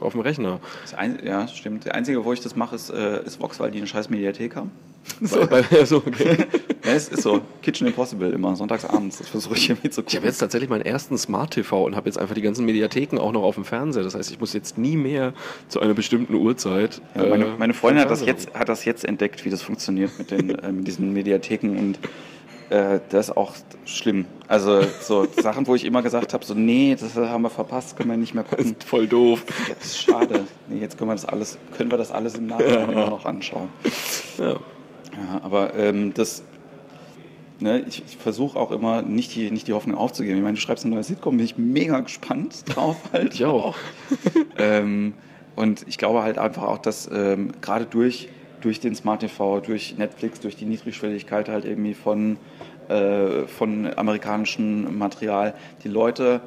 [0.00, 0.60] auf dem Rechner.
[0.96, 1.84] Ein, ja, stimmt.
[1.84, 4.56] Der einzige, wo ich das mache, ist, äh, ist Vox, weil die eine scheiß Mediathek
[4.56, 4.70] haben.
[5.22, 5.46] So.
[5.46, 6.36] Bei, bei, so, okay.
[6.84, 7.40] ja, es ist so.
[7.62, 9.18] Kitchen Impossible immer, sonntagsabends.
[9.18, 10.10] Das versuche ich irgendwie zu gucken.
[10.10, 13.18] Ich habe jetzt tatsächlich meinen ersten Smart TV und habe jetzt einfach die ganzen Mediatheken
[13.18, 14.02] auch noch auf dem Fernseher.
[14.02, 15.32] Das heißt, ich muss jetzt nie mehr
[15.68, 17.00] zu einer bestimmten Uhrzeit.
[17.14, 20.10] Ja, meine, äh, meine, Freundin hat das, jetzt, hat das jetzt entdeckt, wie das funktioniert
[20.18, 21.98] mit, den, äh, mit diesen Mediatheken und
[22.70, 23.52] äh, das ist auch
[23.84, 24.24] schlimm.
[24.48, 28.10] Also so Sachen, wo ich immer gesagt habe, so nee, das haben wir verpasst, können
[28.10, 28.76] wir nicht mehr gucken.
[28.78, 29.44] Ist voll doof.
[29.68, 30.46] Das ist schade.
[30.68, 33.10] Nee, jetzt können wir das alles, können wir das alles im Nachhinein ja.
[33.10, 33.68] noch anschauen.
[34.38, 34.56] Ja.
[35.12, 36.42] Ja, aber ähm, das,
[37.58, 40.36] ne, ich, ich versuche auch immer nicht die, nicht die Hoffnung aufzugeben.
[40.36, 43.34] Ich meine, du schreibst ein neues Sitcom, bin ich mega gespannt drauf halt.
[43.34, 43.76] ich auch.
[44.58, 45.14] ähm,
[45.56, 48.28] und ich glaube halt einfach auch, dass ähm, gerade durch,
[48.60, 52.38] durch den Smart TV, durch Netflix, durch die Niedrigschwelligkeit halt irgendwie von,
[52.90, 56.40] äh, von amerikanischem Material, die Leute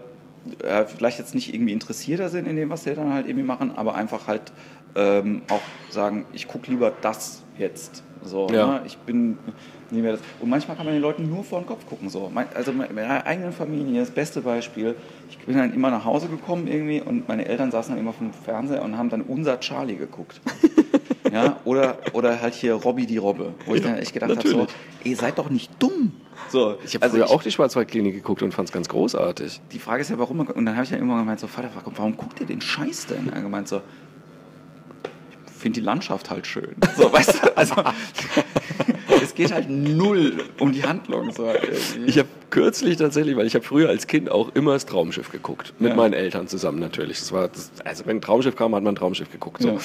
[0.62, 3.72] äh, vielleicht jetzt nicht irgendwie interessierter sind in dem, was sie dann halt irgendwie machen,
[3.76, 4.52] aber einfach halt
[4.96, 8.68] ähm, auch sagen, ich gucke lieber das jetzt so, ja.
[8.68, 8.82] ne?
[8.86, 9.38] Ich bin
[9.91, 10.22] nie mehr das.
[10.39, 12.10] Und manchmal kann man den Leuten nur vor den Kopf gucken.
[12.10, 12.32] So.
[12.54, 14.96] Also in meiner eigenen Familie, das beste Beispiel,
[15.30, 18.34] ich bin dann immer nach Hause gekommen irgendwie und meine Eltern saßen dann immer vom
[18.34, 20.41] Fernseher und haben dann unser Charlie geguckt.
[21.32, 24.68] ja, oder, oder halt hier Robby die Robbe, wo ich dann echt gedacht habe, so,
[25.04, 26.14] ihr seid doch nicht dumm.
[26.50, 29.62] So, ich habe also früher ich, auch die Schwarzwaldklinik geguckt und fand es ganz großartig.
[29.72, 30.40] Die Frage ist ja, warum.
[30.42, 33.32] Und dann habe ich ja immer gemeint, so, Vater, warum guckt ihr den Scheiß denn?
[33.34, 33.82] Er gemeint so,
[35.64, 36.76] finde die Landschaft halt schön.
[36.98, 37.76] So, weißt du, also
[39.24, 41.32] es geht halt null um die Handlung.
[41.32, 41.47] So
[42.05, 45.74] ich habe kürzlich tatsächlich, weil ich habe früher als Kind auch immer das Traumschiff geguckt.
[45.80, 45.95] Mit ja.
[45.95, 47.19] meinen Eltern zusammen natürlich.
[47.19, 49.61] Das war das, also wenn ein Traumschiff kam, hat man ein Traumschiff geguckt.
[49.61, 49.69] So.
[49.69, 49.78] Ja.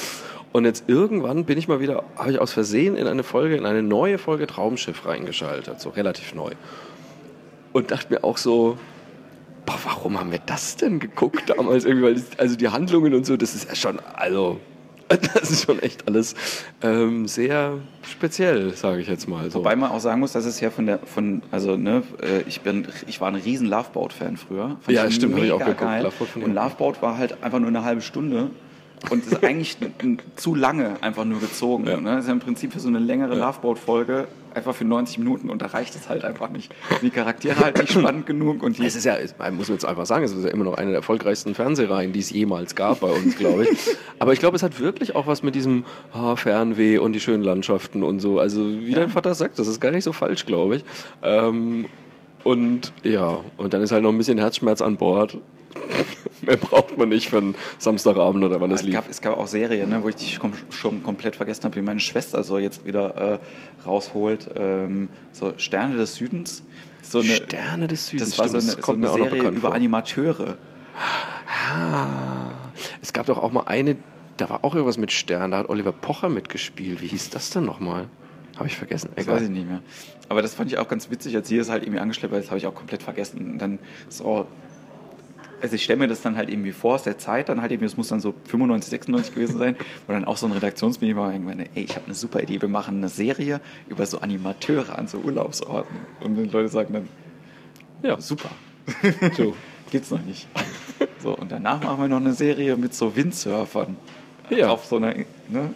[0.51, 3.65] Und jetzt irgendwann bin ich mal wieder, habe ich aus Versehen in eine Folge, in
[3.65, 6.51] eine neue Folge Traumschiff reingeschaltet, so relativ neu.
[7.71, 8.77] Und dachte mir auch so,
[9.65, 12.05] boah, warum haben wir das denn geguckt damals irgendwie?
[12.05, 14.59] Weil das, also die Handlungen und so, das ist ja schon, also
[15.33, 16.35] Das ist schon echt alles
[16.81, 19.49] ähm, sehr speziell, sage ich jetzt mal.
[19.49, 19.59] So.
[19.59, 22.61] Wobei man auch sagen muss, dass es ja von der, von, also ne, äh, ich
[22.61, 24.77] bin, ich war ein riesen Loveboat-Fan früher.
[24.81, 25.81] Fand ja, stimmt, habe ich auch geguckt.
[25.81, 28.51] Loveboat und Loveboat war halt einfach nur eine halbe Stunde
[29.09, 29.77] und ist eigentlich
[30.35, 31.87] zu lange einfach nur gezogen.
[31.87, 31.97] Ja.
[31.97, 32.11] Ne?
[32.11, 33.45] Das ist ja im Prinzip für so eine längere ja.
[33.45, 36.73] Loveboat-Folge einfach für 90 Minuten und da reicht es halt einfach nicht.
[37.01, 38.63] Die Charaktere halt nicht spannend genug.
[38.63, 39.15] Und die es ist ja,
[39.51, 42.19] muss man jetzt einfach sagen, es ist ja immer noch eine der erfolgreichsten Fernsehreihen, die
[42.19, 43.69] es jemals gab bei uns, glaube ich.
[44.19, 47.43] Aber ich glaube, es hat wirklich auch was mit diesem oh, Fernweh und die schönen
[47.43, 48.39] Landschaften und so.
[48.39, 48.99] Also wie ja.
[48.99, 50.85] dein Vater sagt, das ist gar nicht so falsch, glaube ich.
[51.21, 51.85] Ähm,
[52.43, 55.37] und ja, und dann ist halt noch ein bisschen Herzschmerz an Bord.
[56.41, 58.95] Mehr braucht man nicht für einen Samstagabend oder wann es lief.
[58.95, 61.81] Gab, es gab auch Serien, ne, wo ich dich kom schon komplett vergessen habe, wie
[61.81, 63.39] meine Schwester so jetzt wieder äh,
[63.85, 64.49] rausholt.
[64.55, 66.63] Ähm, so Sterne des Südens.
[67.01, 68.29] So eine, Sterne des Südens.
[68.31, 69.73] Das war so eine, so eine Serie über vor.
[69.73, 70.57] Animateure.
[71.71, 72.51] Ah,
[73.01, 73.95] es gab doch auch mal eine,
[74.37, 77.01] da war auch irgendwas mit Sternen, da hat Oliver Pocher mitgespielt.
[77.01, 78.07] Wie hieß das denn nochmal?
[78.57, 79.11] Habe ich vergessen.
[79.15, 79.81] Das weiß ich nicht mehr.
[80.27, 82.49] Aber das fand ich auch ganz witzig, als sie es halt irgendwie angeschleppt hat, das
[82.49, 83.53] habe ich auch komplett vergessen.
[83.53, 84.47] Und dann so
[85.61, 87.87] also ich stelle mir das dann halt irgendwie vor aus der Zeit, dann halt irgendwie,
[87.87, 89.75] das muss dann so 95, 96 gewesen sein,
[90.07, 92.69] wo dann auch so ein Redaktionsmeeting war, irgendwann, ey, ich habe eine super Idee, wir
[92.69, 95.95] machen eine Serie über so Animateure an so Urlaubsorten.
[96.21, 97.09] Und die Leute sagen dann,
[98.01, 98.49] ja, super.
[99.37, 99.55] so,
[99.91, 100.47] gibt's noch nicht.
[101.21, 103.97] So, und danach machen wir noch eine Serie mit so Windsurfern.
[104.49, 104.69] Ja.
[104.69, 105.13] Auf so einer,
[105.47, 105.73] ne?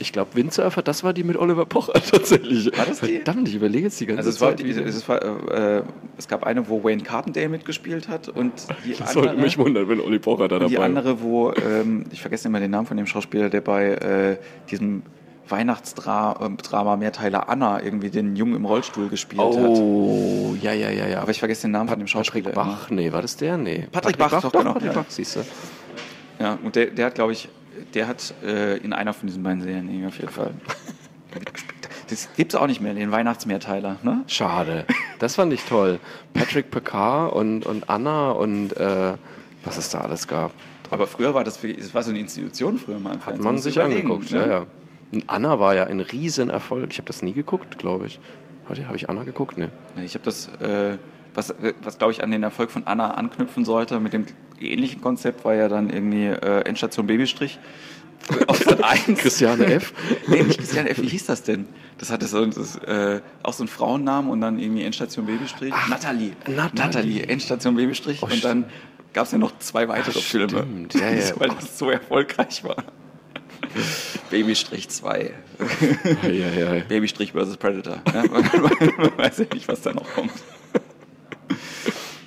[0.00, 2.66] Ich glaube, Windsurfer, das war die mit Oliver Pocher tatsächlich.
[2.76, 3.16] War das die?
[3.16, 4.60] Verdammt, ich überlege jetzt die ganze Also es, war, Zeit.
[4.60, 5.82] die, es, war, äh,
[6.16, 8.52] es gab eine, wo Wayne Carpendale mitgespielt hat und
[8.84, 11.52] die das sollte andere, mich wundern, wenn Olli Pocher da und dabei die andere, wo,
[11.52, 14.36] ähm, ich vergesse immer den Namen von dem Schauspieler, der bei äh,
[14.70, 15.02] diesem
[15.50, 19.56] Weihnachtsdrama Mehrteiler Anna irgendwie den Jungen im Rollstuhl gespielt hat.
[19.56, 21.20] Oh, ja, ja, ja, ja.
[21.22, 22.50] Aber ich vergesse den Namen von dem Schauspieler.
[22.50, 23.56] Patrick Bach, nee, war das der?
[23.56, 23.86] Nee.
[23.90, 25.00] Patrick Bach, doch, genau, Patrick ja.
[25.00, 25.40] Bach, siehst du.
[26.38, 27.48] Ja, und der, der hat, glaube ich,
[27.94, 30.52] der hat äh, in einer von diesen beiden Serien auf jeden Fall
[31.34, 31.88] mitgespielt.
[32.08, 34.24] Das gibt es auch nicht mehr, den Weihnachtsmehrteiler, ne?
[34.26, 34.86] Schade.
[35.18, 35.98] Das fand ich toll.
[36.32, 39.14] Patrick Picard und, und Anna und äh,
[39.64, 40.52] was es da alles gab.
[40.90, 43.18] Aber früher war das, das war so eine Institution früher mal.
[43.24, 44.38] Hat man sich angeguckt, ne?
[44.38, 44.66] ja, ja.
[45.12, 46.90] Und Anna war ja ein Riesenerfolg.
[46.90, 48.20] Ich habe das nie geguckt, glaube ich.
[48.68, 49.70] Heute habe ich Anna geguckt, ne?
[50.04, 50.98] Ich habe das, äh,
[51.34, 54.26] was, was glaube ich an den Erfolg von Anna anknüpfen sollte, mit dem
[54.60, 57.58] ähnlichen Konzept war ja dann irgendwie äh, Endstation Babystrich.
[58.46, 59.20] Auf Sat 1.
[59.20, 59.92] Christiane F.
[60.26, 61.00] nee, nicht Christiane F.
[61.00, 61.66] Wie hieß das denn?
[61.98, 65.72] Das hatte so das, äh, auch so einen Frauennamen und dann irgendwie Endstation Babystrich.
[65.88, 66.32] Nathalie.
[66.46, 67.22] Nathalie.
[67.22, 68.22] Endstation Babystrich.
[68.22, 68.66] Oh, und dann
[69.12, 70.66] gab es ja noch zwei weitere Ach, Filme.
[70.92, 71.24] Ja, ja.
[71.36, 72.76] Weil das so erfolgreich war.
[74.30, 75.32] Babystrich 2.
[76.22, 76.82] Ja, ja, ja.
[76.84, 78.00] Babystrich versus Predator.
[78.12, 78.42] Ja, man,
[78.96, 80.32] man weiß ja nicht, was da noch kommt.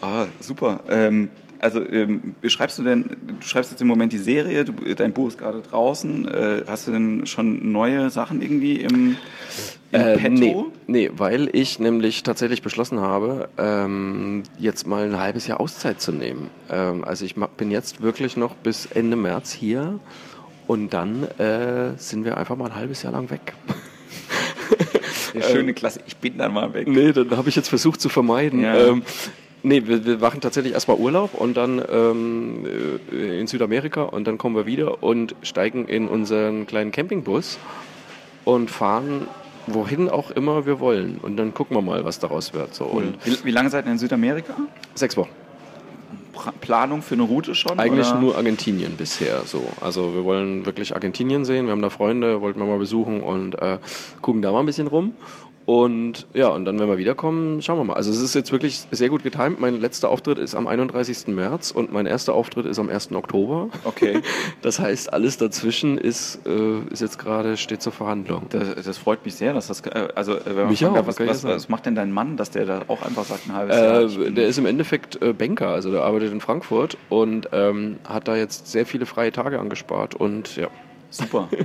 [0.01, 0.81] Ah, super.
[0.89, 1.29] Ähm,
[1.61, 3.05] also ähm, schreibst du denn,
[3.39, 6.27] du schreibst jetzt im Moment die Serie, du, dein Buch ist gerade draußen.
[6.27, 9.15] Äh, hast du denn schon neue Sachen irgendwie im,
[9.91, 10.29] im Äh, Petto?
[10.29, 16.01] nee, nee, weil ich nämlich tatsächlich beschlossen habe, ähm, jetzt mal ein halbes Jahr Auszeit
[16.01, 16.49] zu nehmen.
[16.69, 19.99] Ähm, also ich bin jetzt wirklich noch bis Ende März hier
[20.67, 23.53] und dann äh, sind wir einfach mal ein halbes Jahr lang weg.
[25.33, 26.87] Die schöne Klasse, ich bin dann mal weg.
[26.87, 28.61] Nee, dann habe ich jetzt versucht zu vermeiden.
[28.61, 28.87] Ja.
[28.87, 29.03] Ähm,
[29.63, 32.65] nee, wir, wir machen tatsächlich erstmal Urlaub und dann ähm,
[33.11, 37.57] äh, in Südamerika und dann kommen wir wieder und steigen in unseren kleinen Campingbus
[38.45, 39.27] und fahren
[39.67, 41.19] wohin auch immer wir wollen.
[41.21, 42.73] Und dann gucken wir mal, was daraus wird.
[42.73, 42.85] So.
[42.85, 44.55] Und Wie, wie lange seid ihr in Südamerika?
[44.95, 45.29] sechs Wochen.
[46.33, 47.79] Pra- Planung für eine Route schon?
[47.79, 48.19] Eigentlich oder?
[48.19, 49.41] nur Argentinien bisher.
[49.45, 49.61] So.
[49.79, 51.65] Also wir wollen wirklich Argentinien sehen.
[51.67, 53.77] Wir haben da Freunde, wollten wir mal besuchen und äh,
[54.21, 55.13] gucken da mal ein bisschen rum.
[55.67, 57.93] Und ja, und dann, wenn wir wiederkommen, schauen wir mal.
[57.93, 59.59] Also es ist jetzt wirklich sehr gut getimt.
[59.59, 61.27] Mein letzter Auftritt ist am 31.
[61.27, 63.11] März und mein erster Auftritt ist am 1.
[63.13, 63.69] Oktober.
[63.83, 64.21] Okay.
[64.63, 68.43] Das heißt, alles dazwischen ist, äh, ist jetzt gerade, steht zur Verhandlung.
[68.49, 69.81] Das, das freut mich sehr, dass das.
[69.81, 72.37] äh, Also, äh, wenn man Mich fragen auch, was, was, was macht denn dein Mann,
[72.37, 74.01] dass der da auch einfach sagt, ein halbes Jahr?
[74.01, 77.97] Äh, bin- der ist im Endeffekt äh, Banker, also der arbeitet in Frankfurt und ähm,
[78.07, 80.67] hat da jetzt sehr viele freie Tage angespart und ja.
[81.09, 81.47] Super.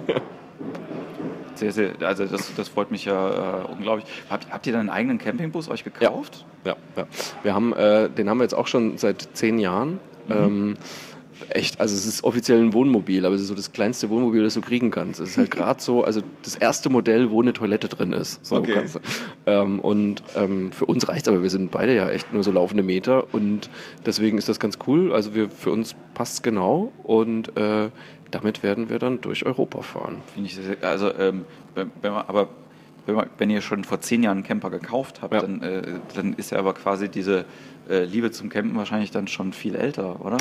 [1.57, 4.07] Sehr, sehr, also das, das freut mich ja äh, unglaublich.
[4.31, 6.45] Habt, habt ihr dann einen eigenen Campingbus euch gekauft?
[6.65, 7.07] Ja, ja.
[7.43, 9.99] Wir haben, äh, den haben wir jetzt auch schon seit zehn Jahren.
[10.29, 10.77] Ähm,
[11.51, 14.55] echt, also es ist offiziell ein Wohnmobil, aber es ist so das kleinste Wohnmobil, das
[14.55, 15.21] du kriegen kannst.
[15.21, 18.45] Es ist halt gerade so, also das erste Modell, wo eine Toilette drin ist.
[18.45, 18.73] So Okay.
[18.75, 19.01] kannst du-
[19.47, 22.83] ähm, und ähm, für uns reicht aber wir sind beide ja echt nur so laufende
[22.83, 23.71] Meter und
[24.05, 25.13] deswegen ist das ganz cool.
[25.13, 27.91] Also wir, für uns passt genau und äh,
[28.31, 30.23] damit werden wir dann durch Europa fahren.
[30.35, 32.49] Finde ich sehr, also, ähm, wenn, wenn man, aber
[33.07, 35.41] wenn, man, wenn ihr schon vor zehn Jahren einen Camper gekauft habt, Ja.
[35.43, 35.83] dann, äh,
[36.15, 37.45] dann ist ja aber quasi diese
[37.89, 40.39] Liebe zum Campen wahrscheinlich dann schon viel älter, oder?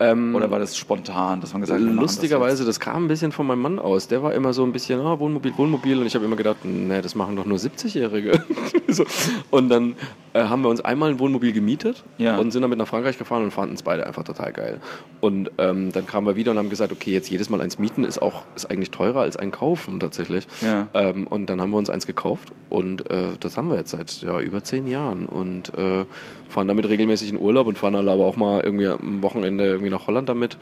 [0.00, 3.08] Ähm, Oder war das spontan, dass man gesagt hat, machen das Lustigerweise, das, kam ein
[3.08, 4.08] bisschen von meinem Mann aus.
[4.08, 5.98] Der war immer so ein bisschen, ah, Wohnmobil, Wohnmobil.
[6.00, 8.42] Und ich habe immer gedacht, nee, das machen doch nur 70-Jährige.
[8.88, 9.04] so.
[9.50, 9.94] Und dann
[10.32, 12.38] äh, haben wir uns einmal ein Wohnmobil gemietet Ja.
[12.38, 14.80] und sind damit nach Frankreich gefahren und fanden es beide einfach total geil.
[15.20, 18.02] Und ähm, dann kamen wir wieder und haben gesagt, okay, jetzt jedes Mal eins mieten
[18.02, 20.48] ist auch ist eigentlich teurer als ein kaufen tatsächlich.
[20.60, 20.88] Ja.
[20.92, 24.22] Ähm, und dann haben wir uns eins gekauft und äh, das haben wir jetzt seit
[24.22, 26.04] ja, über zehn Jahren und äh,
[26.48, 29.90] fahren damit regelmäßig in Urlaub und fahren dann aber auch mal irgendwie am Wochenende irgendwie
[29.90, 30.58] nach Holland damit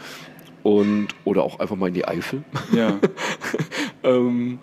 [0.63, 2.43] und oder auch einfach mal in die Eifel.
[2.75, 2.99] Ja.
[4.03, 4.59] ähm,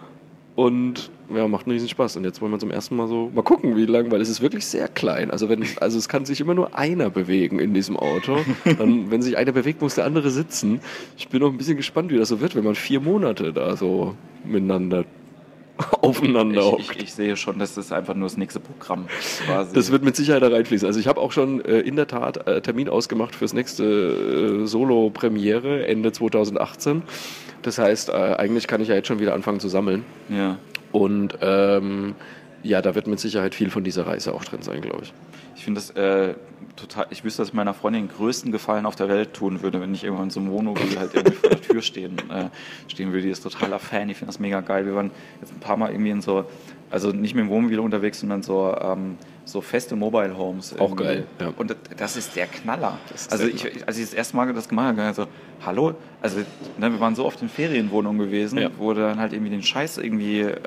[0.55, 2.17] und ja, macht einen riesen Spaß.
[2.17, 4.41] Und jetzt wollen wir zum ersten Mal so mal gucken, wie lang, weil es ist
[4.41, 5.31] wirklich sehr klein.
[5.31, 8.39] Also wenn, also es kann sich immer nur einer bewegen in diesem Auto.
[8.77, 10.81] Dann, wenn sich einer bewegt, muss der andere sitzen.
[11.17, 13.77] Ich bin noch ein bisschen gespannt, wie das so wird, wenn man vier Monate da
[13.77, 15.05] so miteinander
[16.01, 19.07] aufeinander Ich, ich, ich sehe schon, das ist einfach nur das nächste Programm.
[19.45, 19.73] Quasi.
[19.73, 20.85] Das wird mit Sicherheit da reinfließen.
[20.87, 23.83] Also ich habe auch schon äh, in der Tat äh, Termin ausgemacht fürs nächste
[24.63, 27.03] äh, Solo-Premiere Ende 2018.
[27.61, 30.05] Das heißt, äh, eigentlich kann ich ja jetzt schon wieder anfangen zu sammeln.
[30.29, 30.57] ja.
[30.91, 32.15] Und ähm,
[32.63, 35.13] ja, da wird mit Sicherheit viel von dieser Reise auch drin sein, glaube ich.
[35.55, 36.35] Ich finde das äh,
[36.75, 39.81] total, ich wüsste, dass ich meiner Freundin den größten Gefallen auf der Welt tun würde,
[39.81, 42.49] wenn ich irgendwann so Wohnmobil halt irgendwie vor der Tür stehen, äh,
[42.87, 43.23] stehen würde.
[43.23, 44.85] Die ist totaler Fan, ich finde das mega geil.
[44.85, 46.45] Wir waren jetzt ein paar Mal irgendwie in so,
[46.89, 49.17] also nicht mit dem Wohnmobil unterwegs, sondern so ähm,
[49.51, 50.77] so feste Mobile Homes.
[50.77, 51.25] Auch geil.
[51.39, 51.53] Ja.
[51.57, 52.97] Und das ist der Knaller.
[53.29, 55.25] also ich, als ich das erste Mal das gemacht habe, so,
[55.65, 56.39] hallo, also
[56.77, 58.69] ne, wir waren so oft in Ferienwohnungen gewesen, ja.
[58.77, 60.57] wo dann halt irgendwie den Scheiß irgendwie äh,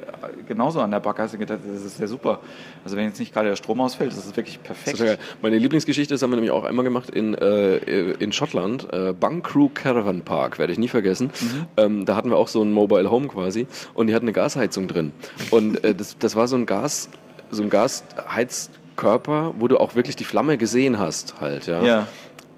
[0.49, 2.41] genauso an der Backe hast und gedacht, das ist ja super.
[2.85, 5.01] Also wenn jetzt nicht gerade der Strom ausfällt, das ist wirklich perfekt.
[5.01, 7.77] Ist Meine Lieblingsgeschichte, das haben wir nämlich auch einmal gemacht in, äh,
[8.15, 11.31] in Schottland, äh, Bunkrew Caravan Park, werde ich nie vergessen.
[11.41, 11.67] Mhm.
[11.77, 14.89] Ähm, da hatten wir auch so ein Mobile Home quasi und die hatten eine Gasheizung
[14.89, 15.13] drin.
[15.51, 17.09] Und äh, das, das war so ein Gas,
[17.53, 21.83] so ein Gasheizkörper, wo du auch wirklich die Flamme gesehen hast, halt, ja.
[21.83, 22.09] ja.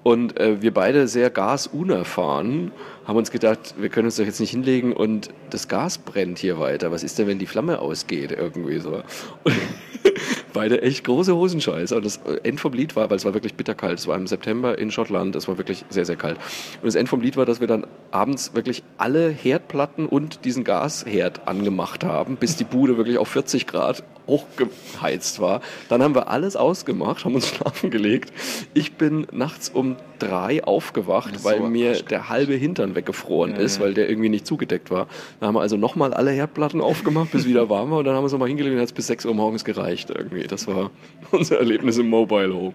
[0.03, 2.71] Und äh, wir beide sehr gasunerfahren
[3.05, 6.59] haben uns gedacht, wir können uns doch jetzt nicht hinlegen und das Gas brennt hier
[6.59, 6.91] weiter.
[6.91, 8.31] Was ist denn, wenn die Flamme ausgeht?
[8.31, 9.01] Irgendwie so.
[9.43, 9.55] Und
[10.53, 11.95] beide echt große Hosenscheiße.
[11.95, 13.99] Und das End vom Lied war, weil es war wirklich bitterkalt.
[13.99, 15.35] Es war im September in Schottland.
[15.35, 16.37] Es war wirklich sehr, sehr kalt.
[16.81, 20.63] Und das End vom Lied war, dass wir dann abends wirklich alle Herdplatten und diesen
[20.63, 25.61] Gasherd angemacht haben, bis die Bude wirklich auf 40 Grad hochgeheizt war.
[25.89, 28.31] Dann haben wir alles ausgemacht, haben uns schlafen gelegt.
[28.73, 33.93] Ich bin nachts um drei aufgewacht, weil mir der halbe Hintern weggefroren ja, ist, weil
[33.93, 35.07] der irgendwie nicht zugedeckt war.
[35.39, 38.23] Dann haben wir also nochmal alle Herdplatten aufgemacht, bis wieder warm war und dann haben
[38.23, 40.43] wir es nochmal hingelegt und hat es bis 6 Uhr morgens gereicht irgendwie.
[40.43, 40.91] Das war
[41.31, 42.73] unser Erlebnis im Mobile Home.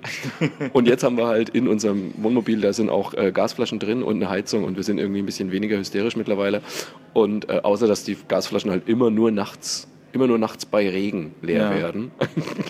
[0.72, 4.16] Und jetzt haben wir halt in unserem Wohnmobil, da sind auch äh, Gasflaschen drin und
[4.16, 6.62] eine Heizung und wir sind irgendwie ein bisschen weniger hysterisch mittlerweile.
[7.12, 11.34] Und äh, außer, dass die Gasflaschen halt immer nur nachts immer nur nachts bei Regen
[11.40, 11.74] leer ja.
[11.74, 12.10] werden.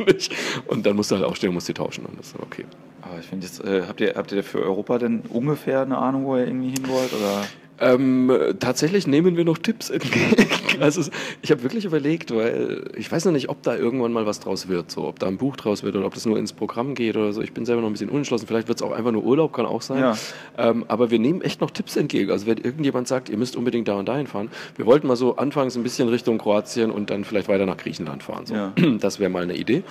[0.67, 2.05] und dann musst du halt aufstehen und musst die tauschen.
[2.05, 2.67] Und das ist okay.
[3.01, 6.27] Aber ich finde jetzt, äh, habt, ihr, habt ihr für Europa denn ungefähr eine Ahnung,
[6.27, 7.13] wo ihr irgendwie hin wollt?
[7.13, 7.45] Oder?
[7.81, 10.47] Ähm, tatsächlich nehmen wir noch Tipps entgegen.
[10.81, 11.11] Also
[11.43, 14.67] ich habe wirklich überlegt, weil ich weiß noch nicht, ob da irgendwann mal was draus
[14.69, 17.19] wird, so ob da ein Buch draus wird oder ob das nur ins Programm geht
[17.19, 17.43] oder so.
[17.43, 18.47] Ich bin selber noch ein bisschen unentschlossen.
[18.47, 20.01] Vielleicht wird es auch einfach nur Urlaub, kann auch sein.
[20.01, 20.17] Ja.
[20.57, 22.31] Ähm, aber wir nehmen echt noch Tipps entgegen.
[22.31, 25.37] Also wenn irgendjemand sagt, ihr müsst unbedingt da und dahin fahren, wir wollten mal so
[25.37, 28.47] anfangs ein bisschen Richtung Kroatien und dann vielleicht weiter nach Griechenland fahren.
[28.47, 28.55] So.
[28.55, 28.73] Ja.
[29.01, 29.83] Das wäre mal eine Idee.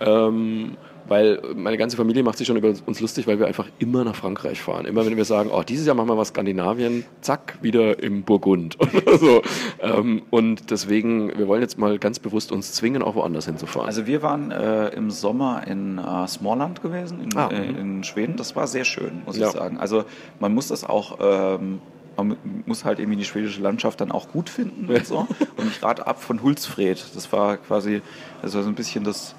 [0.00, 0.76] Ähm,
[1.08, 4.14] weil meine ganze Familie macht sich schon über uns lustig, weil wir einfach immer nach
[4.14, 4.86] Frankreich fahren.
[4.86, 8.78] Immer wenn wir sagen, oh, dieses Jahr machen wir was Skandinavien, zack, wieder im Burgund
[8.80, 9.42] oder so.
[9.80, 13.86] Ähm, und deswegen, wir wollen jetzt mal ganz bewusst uns zwingen, auch woanders hinzufahren.
[13.86, 18.36] Also wir waren äh, im Sommer in äh, Smallland gewesen, in, ah, äh, in, Schweden.
[18.36, 19.48] Das war sehr schön, muss ja.
[19.48, 19.78] ich sagen.
[19.78, 20.04] Also
[20.40, 21.18] man muss das auch...
[21.20, 21.80] Ähm,
[22.14, 22.36] man
[22.66, 25.26] muss halt irgendwie die schwedische Landschaft dann auch gut finden und so.
[25.56, 27.02] Und ich rate ab von Hultsfred.
[27.14, 28.02] Das war quasi,
[28.42, 29.34] das war so ein bisschen das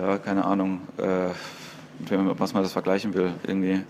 [0.00, 1.30] ja, keine Ahnung, äh,
[2.38, 3.80] was man das vergleichen will, irgendwie.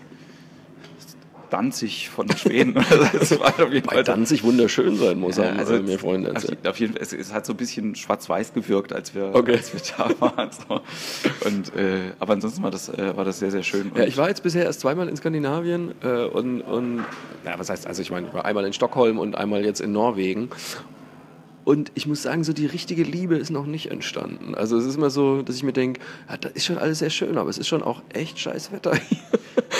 [1.49, 2.75] Danzig von Schweden.
[2.75, 6.67] das war auf jeden Fall Danzig wunderschön sein muss, ja, also mir Freunde erzählt.
[6.67, 9.53] Auf jeden Fall, es, es, hat so ein bisschen schwarz-weiß gewirkt, als wir, okay.
[9.53, 10.49] als wir da waren.
[10.51, 10.81] So.
[11.47, 13.91] Und, äh, aber ansonsten war das, äh, war das sehr, sehr schön.
[13.95, 17.05] Ja, ich war jetzt bisher erst zweimal in Skandinavien äh, und, und
[17.45, 19.91] ja, was heißt, also ich meine, ich war einmal in Stockholm und einmal jetzt in
[19.91, 20.49] Norwegen
[21.69, 24.55] und ich muss sagen, so die richtige Liebe ist noch nicht entstanden.
[24.55, 27.11] Also es ist immer so, dass ich mir denke, ja, das ist schon alles sehr
[27.11, 29.19] schön, aber es ist schon auch echt scheiß Wetter hier.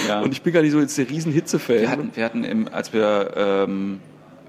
[0.08, 0.22] Ja.
[0.22, 1.80] Und ich bin gar nicht so jetzt der riesen Hitze-Fan.
[1.82, 4.02] Wir hatten, wir hatten im, als wir ähm,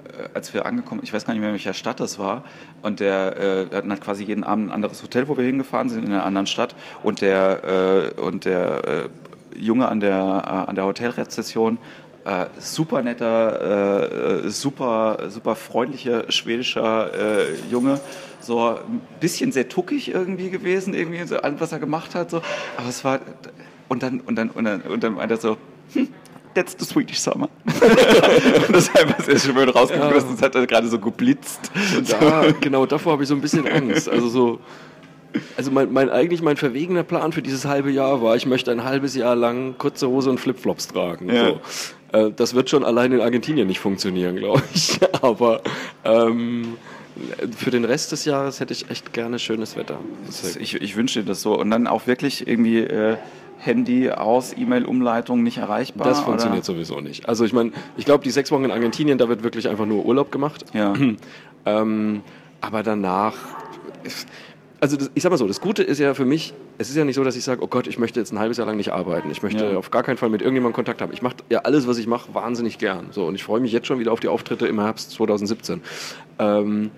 [0.09, 2.45] äh, als wir angekommen, ich weiß gar nicht mehr, in welcher Stadt das war,
[2.83, 5.89] und der, äh, wir hatten halt quasi jeden Abend ein anderes Hotel, wo wir hingefahren
[5.89, 9.09] sind, in einer anderen Stadt, und der, äh, und der
[9.55, 11.79] äh, Junge an der, äh, an der Hotelrezession
[12.31, 18.01] äh, super netter, äh, super, super freundlicher schwedischer äh, Junge.
[18.41, 22.31] So ein bisschen sehr tuckig irgendwie gewesen, irgendwie so an, was er gemacht hat.
[22.31, 22.41] So.
[22.77, 23.19] Aber es war.
[23.89, 25.57] Und dann, und dann, und dann, und dann meinte er so,
[25.93, 26.09] hm,
[26.55, 27.49] that's the Swedish summer.
[27.67, 30.23] und das ist einfach sehr schön rausgekommen, ja.
[30.23, 31.73] das hat er gerade so geblitzt.
[32.09, 34.09] Da, genau davor habe ich so ein bisschen Angst.
[34.09, 34.61] Also so
[35.57, 38.85] also mein, mein, eigentlich mein verwegener Plan für dieses halbe Jahr war, ich möchte ein
[38.85, 41.29] halbes Jahr lang kurze Hose und Flipflops tragen.
[41.29, 41.47] Ja.
[41.47, 41.61] So.
[42.13, 44.99] Äh, das wird schon allein in Argentinien nicht funktionieren, glaube ich.
[45.23, 45.61] Aber
[46.05, 46.77] ähm,
[47.57, 49.99] für den Rest des Jahres hätte ich echt gerne schönes Wetter.
[50.59, 51.59] Ich, ich wünsche dir das so.
[51.59, 53.17] Und dann auch wirklich irgendwie äh,
[53.59, 56.09] Handy aus, E-Mail-Umleitung nicht erreichbar?
[56.09, 56.75] Das funktioniert oder?
[56.75, 57.29] sowieso nicht.
[57.29, 60.05] Also ich meine, ich glaube, die sechs Wochen in Argentinien, da wird wirklich einfach nur
[60.05, 60.65] Urlaub gemacht.
[60.73, 60.95] Ja.
[61.67, 62.23] ähm,
[62.61, 63.35] aber danach
[64.81, 67.05] also das, ich sag mal so, das Gute ist ja für mich, es ist ja
[67.05, 68.93] nicht so, dass ich sage, oh Gott, ich möchte jetzt ein halbes Jahr lang nicht
[68.93, 69.31] arbeiten.
[69.31, 69.77] Ich möchte ja.
[69.77, 71.13] auf gar keinen Fall mit irgendjemandem Kontakt haben.
[71.13, 73.09] Ich mache ja alles, was ich mache, wahnsinnig gern.
[73.11, 75.83] So, und ich freue mich jetzt schon wieder auf die Auftritte im Herbst 2017.
[76.39, 76.91] Ähm,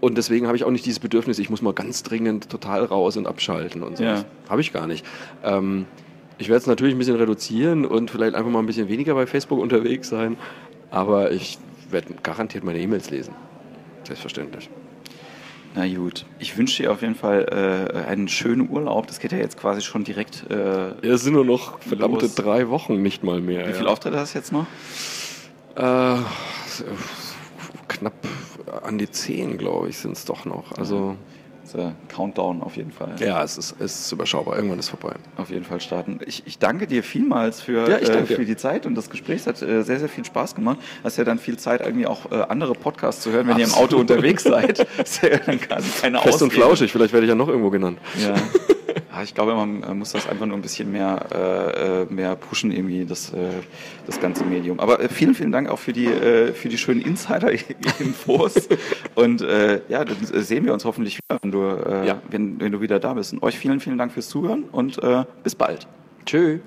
[0.00, 3.16] und deswegen habe ich auch nicht dieses Bedürfnis, ich muss mal ganz dringend total raus
[3.16, 4.04] und abschalten und so.
[4.04, 4.24] Ja.
[4.48, 5.04] Habe ich gar nicht.
[5.44, 5.86] Ähm,
[6.38, 9.26] ich werde es natürlich ein bisschen reduzieren und vielleicht einfach mal ein bisschen weniger bei
[9.26, 10.36] Facebook unterwegs sein.
[10.90, 11.58] Aber ich
[11.90, 13.34] werde garantiert meine E-Mails lesen.
[14.04, 14.70] Selbstverständlich.
[15.74, 16.24] Na gut.
[16.38, 19.06] Ich wünsche dir auf jeden Fall äh, einen schönen Urlaub.
[19.06, 20.50] Das geht ja jetzt quasi schon direkt.
[20.50, 22.34] Äh, ja, es sind nur noch verdammte los.
[22.34, 23.68] drei Wochen, nicht mal mehr.
[23.68, 23.92] Wie viele ja.
[23.92, 24.66] Auftritte hast du jetzt noch?
[25.76, 26.16] Äh,
[27.86, 28.14] knapp
[28.82, 30.72] an die zehn, glaube ich, sind es doch noch.
[30.76, 31.16] Also.
[31.74, 31.92] Ja.
[32.08, 33.14] Countdown auf jeden Fall.
[33.18, 34.56] Ja, es ist, es ist überschaubar.
[34.56, 35.14] Irgendwann ist vorbei.
[35.36, 36.18] Auf jeden Fall starten.
[36.26, 39.40] Ich, ich danke dir vielmals für, ja, äh, für die Zeit und das Gespräch.
[39.40, 40.78] Es hat äh, sehr, sehr viel Spaß gemacht.
[41.04, 43.70] Hast ja dann viel Zeit, irgendwie auch äh, andere Podcasts zu hören, wenn Absolut.
[43.70, 44.78] ihr im Auto unterwegs seid.
[44.98, 46.44] ist ja dann quasi keine Fest Ausrede.
[46.44, 47.98] und flauschig, vielleicht werde ich ja noch irgendwo genannt.
[48.20, 48.34] Ja.
[49.22, 53.04] ich glaube, man muss das einfach nur ein bisschen mehr, äh, äh, mehr pushen, irgendwie,
[53.04, 53.48] das, äh,
[54.06, 54.78] das ganze Medium.
[54.78, 58.68] Aber äh, vielen, vielen Dank auch für die, äh, für die schönen Insider-Infos.
[59.16, 61.60] Und äh, ja, dann sehen wir uns hoffentlich wieder, wenn du,
[62.06, 62.22] ja.
[62.30, 63.32] wenn, wenn, du wieder da bist.
[63.32, 65.00] Und euch vielen, vielen Dank fürs Zuhören und
[65.42, 65.86] bis bald.
[66.24, 66.60] Tschüss.